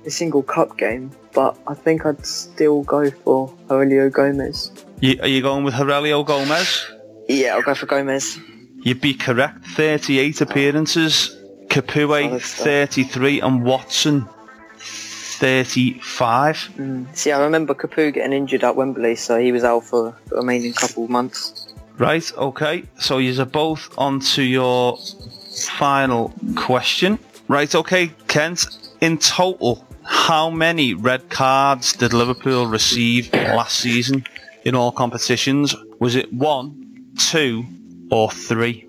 a 0.04 0.10
single 0.10 0.42
cup 0.42 0.76
game. 0.76 1.10
But 1.32 1.56
I 1.66 1.74
think 1.74 2.04
I'd 2.04 2.24
still 2.26 2.82
go 2.82 3.10
for 3.10 3.48
Heurelho 3.68 4.12
Gomes. 4.12 4.70
You, 5.00 5.18
are 5.20 5.28
you 5.28 5.40
going 5.42 5.64
with 5.64 5.74
Heurelho 5.74 6.24
Gomes? 6.26 6.86
Yeah, 7.28 7.54
I'll 7.54 7.62
go 7.62 7.74
for 7.74 7.86
Gomes. 7.86 8.38
You'd 8.82 9.00
be 9.00 9.14
correct. 9.14 9.64
38 9.66 10.40
appearances. 10.40 11.36
Capoue 11.68 12.40
33 12.40 13.40
and 13.40 13.64
Watson 13.64 14.28
35. 14.78 16.56
Mm. 16.76 17.16
See, 17.16 17.32
I 17.32 17.42
remember 17.42 17.74
Capoue 17.74 18.12
getting 18.12 18.32
injured 18.32 18.62
at 18.62 18.76
Wembley, 18.76 19.16
so 19.16 19.40
he 19.40 19.52
was 19.52 19.64
out 19.64 19.84
for 19.84 20.14
the 20.26 20.36
remaining 20.36 20.72
couple 20.72 21.04
of 21.04 21.10
months. 21.10 21.74
Right, 21.98 22.30
okay. 22.36 22.84
So 22.98 23.18
you're 23.18 23.46
both 23.46 23.96
on 23.96 24.20
to 24.20 24.42
your 24.42 24.98
final 25.66 26.32
question. 26.56 27.18
Right, 27.48 27.74
okay, 27.74 28.08
Kent. 28.28 28.66
In 29.00 29.18
total, 29.18 29.86
how 30.04 30.50
many 30.50 30.94
red 30.94 31.28
cards 31.30 31.94
did 31.94 32.12
Liverpool 32.12 32.66
receive 32.66 33.32
last 33.32 33.78
season 33.78 34.24
in 34.64 34.74
all 34.74 34.92
competitions? 34.92 35.74
Was 35.98 36.16
it 36.16 36.32
one, 36.32 37.06
two, 37.18 37.64
or 38.12 38.30
three? 38.30 38.86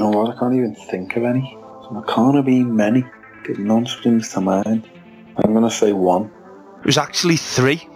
No, 0.00 0.08
what, 0.10 0.34
I 0.34 0.38
can't 0.38 0.54
even 0.54 0.74
think 0.74 1.16
of 1.16 1.24
any. 1.24 1.58
There 1.92 2.02
can't 2.02 2.36
have 2.36 2.46
been 2.46 2.74
many. 2.74 3.04
None 3.58 3.84
springs 3.86 4.30
to 4.32 4.40
mind. 4.40 4.88
I'm 5.36 5.52
gonna 5.52 5.70
say 5.70 5.92
one. 5.92 6.30
It 6.80 6.86
was 6.86 6.96
actually 6.98 7.36
three. 7.36 7.86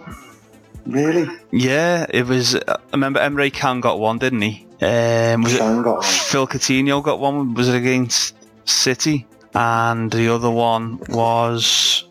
Really? 0.85 1.27
Yeah, 1.51 2.05
it 2.09 2.27
was. 2.27 2.55
I 2.55 2.77
remember 2.93 3.19
Emre 3.19 3.51
Can 3.51 3.79
got 3.79 3.99
one, 3.99 4.17
didn't 4.19 4.41
he? 4.41 4.67
Um, 4.81 5.41
was 5.43 5.55
it 5.55 5.59
Can 5.59 5.81
got 5.81 5.95
one. 5.97 6.03
Phil 6.03 6.47
Coutinho 6.47 7.03
got 7.03 7.19
one? 7.19 7.53
Was 7.53 7.69
it 7.69 7.75
against 7.75 8.35
City? 8.65 9.25
And 9.55 10.11
the 10.11 10.33
other 10.33 10.51
one 10.51 10.99
was 11.09 12.05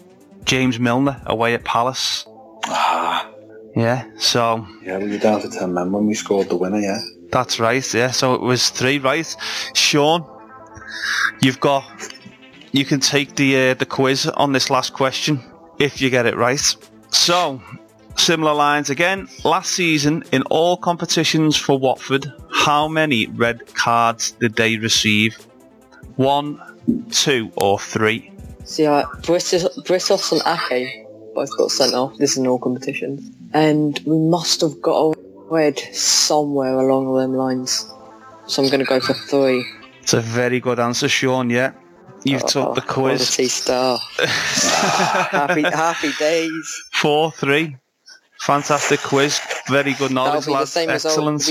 James 0.45 0.81
Milner 0.81 1.21
away 1.27 1.55
at 1.55 1.65
Palace. 1.65 2.27
Ah, 2.67 3.31
Yeah, 3.77 4.05
so 4.19 4.67
yeah, 4.83 4.99
we 4.99 5.11
were 5.11 5.19
down 5.19 5.41
to 5.43 5.51
ten 5.51 5.73
men 5.75 5.93
when 5.93 6.07
we 6.07 6.15
scored 6.15 6.49
the 6.49 6.57
winner. 6.57 6.81
Yeah. 6.81 6.99
That's 7.31 7.61
right. 7.61 7.95
Yeah, 7.95 8.11
so 8.11 8.35
it 8.35 8.41
was 8.41 8.71
three, 8.71 8.99
right? 8.99 9.37
Sean, 9.75 10.25
you've 11.41 11.61
got. 11.61 11.85
You 12.73 12.85
can 12.85 13.01
take 13.01 13.37
the 13.37 13.71
uh, 13.71 13.75
the 13.75 13.87
quiz 13.87 14.27
on 14.27 14.53
this 14.53 14.71
last 14.71 14.93
question 14.93 15.41
if 15.79 16.01
you 16.01 16.11
get 16.11 16.27
it 16.27 16.37
right. 16.37 16.77
So, 17.11 17.63
similar 18.17 18.55
lines 18.55 18.91
again. 18.91 19.29
Last 19.45 19.71
season, 19.71 20.25
in 20.33 20.43
all 20.45 20.77
competitions 20.77 21.57
for 21.57 21.79
Watford, 21.79 22.33
how 22.53 22.89
many 22.89 23.27
red 23.27 23.75
cards 23.75 24.33
did 24.33 24.57
they 24.57 24.77
receive? 24.77 25.37
One, 26.17 26.61
two, 27.11 27.51
or 27.57 27.79
three? 27.79 28.31
See, 28.65 28.83
Britos, 28.83 29.65
Britos 29.85 30.33
and 30.33 30.43
Ake 30.45 31.07
both 31.35 31.57
got 31.57 31.71
sent 31.71 31.95
off. 31.95 32.17
This 32.19 32.33
is 32.33 32.39
in 32.39 32.47
all 32.47 32.59
competitions. 32.59 33.31
And 33.55 33.99
we 34.05 34.19
must 34.19 34.61
have 34.61 34.81
got 34.83 35.17
a 35.51 35.55
red 35.55 35.79
somewhere 35.93 36.79
along 36.79 37.15
them 37.15 37.35
lines. 37.35 37.91
So 38.47 38.63
I'm 38.63 38.69
going 38.69 38.81
to 38.81 38.87
go 38.87 39.01
for 39.01 39.15
three. 39.15 39.65
It's 40.01 40.15
a 40.15 40.21
very 40.21 40.61
good 40.61 40.79
answer, 40.79 41.09
Sean. 41.09 41.51
Yeah, 41.51 41.73
you've 42.25 42.47
took 42.47 42.69
oh, 42.69 42.75
the 42.75 42.83
Oh, 42.83 42.87
quiz. 42.87 43.19
Quality 43.37 43.49
star. 43.49 43.99
happy, 44.19 45.63
happy 45.63 46.13
days. 46.19 46.83
Four, 46.95 47.31
three. 47.33 47.77
Fantastic 48.41 49.01
quiz. 49.01 49.41
Very 49.69 49.95
good 49.95 50.13
knowledge, 50.13 50.47
lads. 50.47 50.73
same. 50.73 50.89
Excellent. 50.89 51.43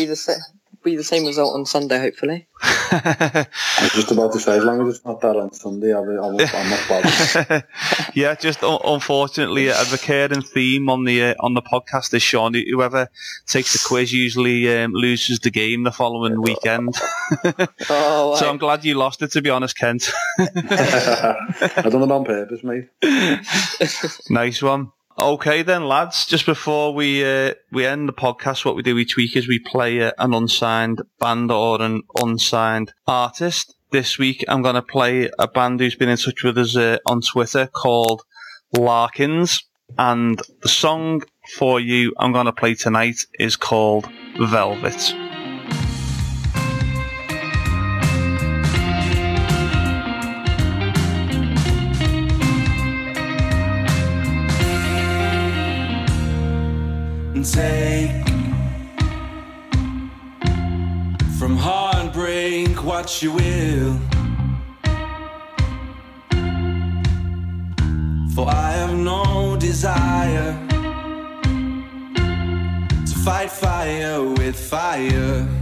Be 0.87 0.95
the, 0.95 1.03
sa- 1.03 1.15
be 1.15 1.17
the 1.17 1.21
same 1.21 1.25
result 1.25 1.53
on 1.55 1.65
Sunday, 1.65 1.99
hopefully. 1.99 2.47
I 2.63 3.45
was 3.81 3.91
just 3.93 4.11
about 4.11 4.31
to 4.33 4.39
say, 4.39 4.57
as 4.57 4.63
long 4.63 4.81
as 4.87 4.95
it's 4.95 5.05
not 5.05 5.19
that 5.21 5.35
on 5.35 5.51
Sunday, 5.53 5.93
I, 5.93 5.97
I 5.97 6.01
won't, 6.01 6.55
I'm 6.55 6.69
not 6.69 6.85
bothered. 6.87 7.63
yeah, 8.15 8.35
just 8.35 8.63
un- 8.63 8.79
unfortunately, 8.83 9.67
a 9.67 9.83
recurring 9.91 10.41
theme 10.41 10.89
on 10.89 11.03
the 11.03 11.23
uh, 11.23 11.33
on 11.39 11.53
the 11.53 11.61
podcast 11.61 12.13
is 12.13 12.23
Sean. 12.23 12.53
Whoever 12.53 13.09
takes 13.47 13.73
the 13.73 13.79
quiz 13.85 14.13
usually 14.13 14.75
um, 14.77 14.93
loses 14.93 15.39
the 15.39 15.51
game 15.51 15.83
the 15.83 15.91
following 15.91 16.41
weekend. 16.41 16.95
Oh, 17.89 18.35
So. 18.37 18.49
I'm 18.49 18.57
glad 18.57 18.85
you 18.85 18.95
lost 18.95 19.21
it. 19.21 19.31
To 19.31 19.41
be 19.41 19.49
honest, 19.49 19.77
Kent. 19.77 20.09
I 20.39 21.35
done 21.89 22.01
it 22.03 22.11
on 22.11 22.23
purpose, 22.25 22.63
mate. 22.63 22.85
nice 24.29 24.61
one. 24.61 24.91
Okay 25.19 25.63
then, 25.63 25.87
lads. 25.87 26.27
Just 26.27 26.45
before 26.45 26.93
we 26.93 27.25
uh, 27.25 27.55
we 27.71 27.87
end 27.87 28.07
the 28.07 28.13
podcast, 28.13 28.63
what 28.63 28.75
we 28.75 28.83
do 28.83 28.99
each 28.99 29.17
week 29.17 29.35
is 29.35 29.47
we 29.47 29.57
play 29.57 29.99
uh, 29.99 30.11
an 30.19 30.31
unsigned 30.31 31.01
band 31.19 31.51
or 31.51 31.81
an 31.81 32.03
unsigned 32.21 32.93
artist. 33.07 33.73
This 33.89 34.19
week, 34.19 34.45
I'm 34.47 34.61
going 34.61 34.75
to 34.75 34.83
play 34.83 35.27
a 35.39 35.47
band 35.47 35.79
who's 35.79 35.95
been 35.95 36.09
in 36.09 36.17
touch 36.17 36.43
with 36.43 36.59
us 36.59 36.77
uh, 36.77 36.99
on 37.07 37.21
Twitter 37.21 37.65
called 37.65 38.21
Larkins, 38.77 39.63
and 39.97 40.39
the 40.61 40.69
song 40.69 41.23
for 41.55 41.79
you 41.79 42.13
I'm 42.19 42.31
going 42.31 42.45
to 42.45 42.53
play 42.53 42.75
tonight 42.75 43.25
is 43.39 43.55
called 43.55 44.07
Velvet. 44.39 45.26
Take 57.53 58.27
from 61.39 61.55
heartbreak 61.55 62.83
what 62.83 63.21
you 63.21 63.31
will. 63.31 63.99
For 68.35 68.47
I 68.47 68.71
have 68.71 68.93
no 68.93 69.55
desire 69.57 70.53
to 73.05 73.15
fight 73.23 73.51
fire 73.51 74.23
with 74.23 74.55
fire. 74.59 75.56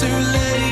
Too 0.00 0.06
late 0.06 0.69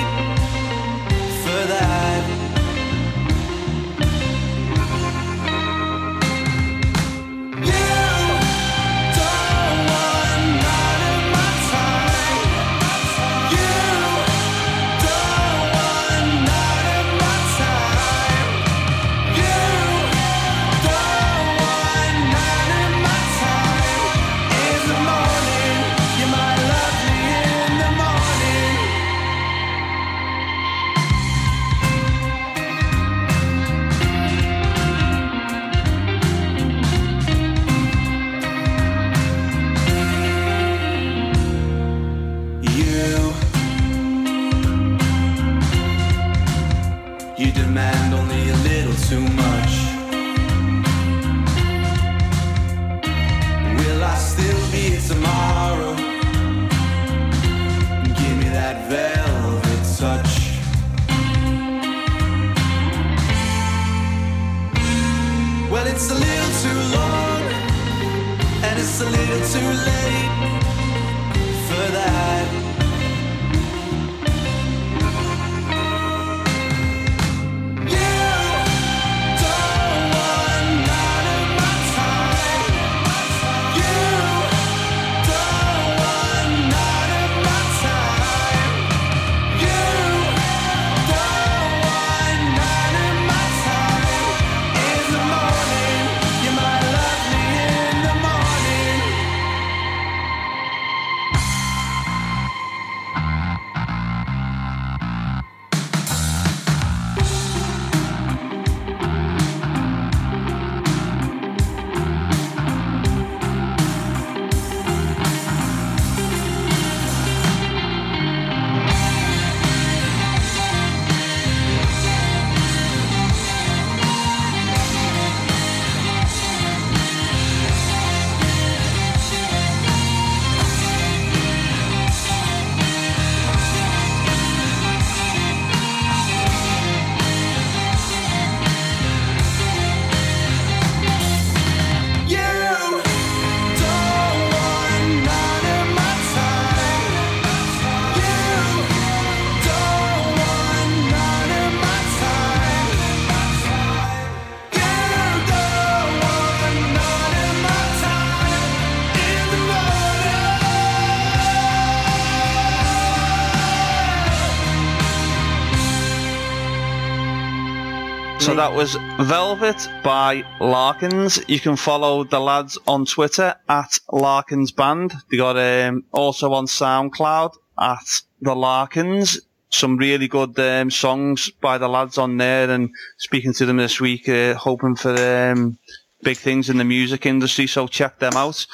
So 168.48 168.54
that 168.54 168.72
was 168.72 168.96
Velvet 169.20 169.90
by 170.02 170.42
Larkins. 170.58 171.38
You 171.48 171.60
can 171.60 171.76
follow 171.76 172.24
the 172.24 172.40
lads 172.40 172.78
on 172.88 173.04
Twitter 173.04 173.54
at 173.68 174.00
Larkins 174.10 174.72
Band. 174.72 175.12
They 175.30 175.36
got 175.36 175.58
um, 175.58 176.04
also 176.12 176.54
on 176.54 176.64
SoundCloud 176.64 177.52
at 177.78 178.22
the 178.40 178.56
Larkins. 178.56 179.38
Some 179.68 179.98
really 179.98 180.28
good 180.28 180.58
um, 180.58 180.90
songs 180.90 181.50
by 181.60 181.76
the 181.76 181.88
lads 181.88 182.16
on 182.16 182.38
there, 182.38 182.70
and 182.70 182.88
speaking 183.18 183.52
to 183.52 183.66
them 183.66 183.76
this 183.76 184.00
week, 184.00 184.26
uh, 184.30 184.54
hoping 184.54 184.96
for 184.96 185.14
um, 185.50 185.76
big 186.22 186.38
things 186.38 186.70
in 186.70 186.78
the 186.78 186.84
music 186.84 187.26
industry. 187.26 187.66
So 187.66 187.86
check 187.86 188.18
them 188.18 188.32
out. 188.34 188.64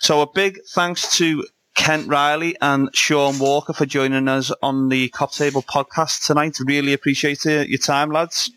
So 0.00 0.22
a 0.22 0.26
big 0.26 0.58
thanks 0.74 1.16
to 1.18 1.46
Kent 1.76 2.08
Riley 2.08 2.56
and 2.60 2.90
Sean 2.94 3.38
Walker 3.38 3.74
for 3.74 3.86
joining 3.86 4.26
us 4.26 4.50
on 4.60 4.88
the 4.88 5.08
Kop 5.10 5.32
Table 5.32 5.62
podcast 5.62 6.26
tonight. 6.26 6.58
Really 6.66 6.94
appreciate 6.94 7.46
uh, 7.46 7.64
your 7.68 7.78
time, 7.78 8.10
lads. 8.10 8.50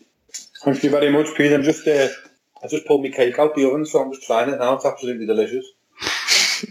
Thank 0.64 0.82
you 0.82 0.90
very 0.90 1.10
much, 1.12 1.26
Peter. 1.36 1.54
I'm 1.54 1.62
just, 1.62 1.86
uh, 1.86 2.08
I 2.62 2.68
just 2.68 2.86
pulled 2.86 3.02
my 3.02 3.10
cake 3.10 3.38
out 3.38 3.54
the 3.54 3.66
oven, 3.66 3.84
so 3.84 4.00
I'm 4.00 4.12
just 4.12 4.26
trying 4.26 4.48
it 4.48 4.58
now. 4.58 4.74
It's 4.74 4.86
absolutely 4.86 5.26
delicious. 5.26 5.66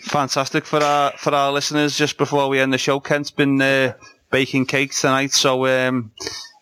Fantastic 0.05 0.65
for 0.65 0.81
our 0.83 1.11
for 1.17 1.35
our 1.35 1.51
listeners. 1.51 1.95
Just 1.95 2.17
before 2.17 2.49
we 2.49 2.59
end 2.59 2.73
the 2.73 2.77
show, 2.79 2.99
Kent's 2.99 3.29
been 3.29 3.61
uh, 3.61 3.93
baking 4.31 4.65
cakes 4.65 5.01
tonight. 5.01 5.31
So 5.31 5.67
um, 5.67 6.11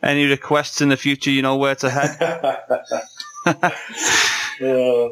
any 0.03 0.25
requests 0.25 0.81
in 0.81 0.89
the 0.89 0.97
future, 0.97 1.31
you 1.31 1.41
know 1.41 1.55
where 1.55 1.75
to 1.75 1.89
head. 1.89 2.17
Yeah. 4.59 5.07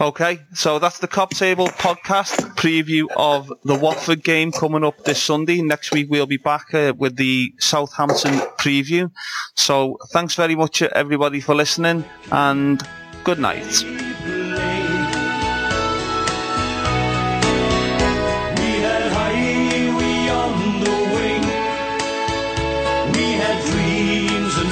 Okay, 0.00 0.38
so 0.54 0.78
that's 0.78 0.98
the 0.98 1.06
Kop 1.06 1.30
Table 1.30 1.68
podcast 1.68 2.56
preview 2.56 3.06
of 3.14 3.52
the 3.64 3.74
Watford 3.74 4.24
game 4.24 4.50
coming 4.50 4.84
up 4.84 5.04
this 5.04 5.22
Sunday. 5.22 5.60
Next 5.60 5.92
week 5.92 6.08
we'll 6.10 6.26
be 6.26 6.38
back 6.38 6.72
uh, 6.72 6.94
with 6.96 7.16
the 7.16 7.54
Southampton 7.58 8.32
preview. 8.58 9.10
So 9.54 9.98
thanks 10.10 10.34
very 10.34 10.56
much 10.56 10.80
uh, 10.80 10.88
everybody 10.94 11.40
for 11.40 11.54
listening 11.54 12.04
and 12.30 12.82
good 13.22 13.38
night. 13.38 13.84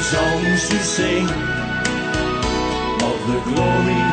Songs 0.01 0.69
to 0.71 0.79
sing 0.81 1.25
of 1.25 1.31
the 3.29 3.41
glory 3.45 4.10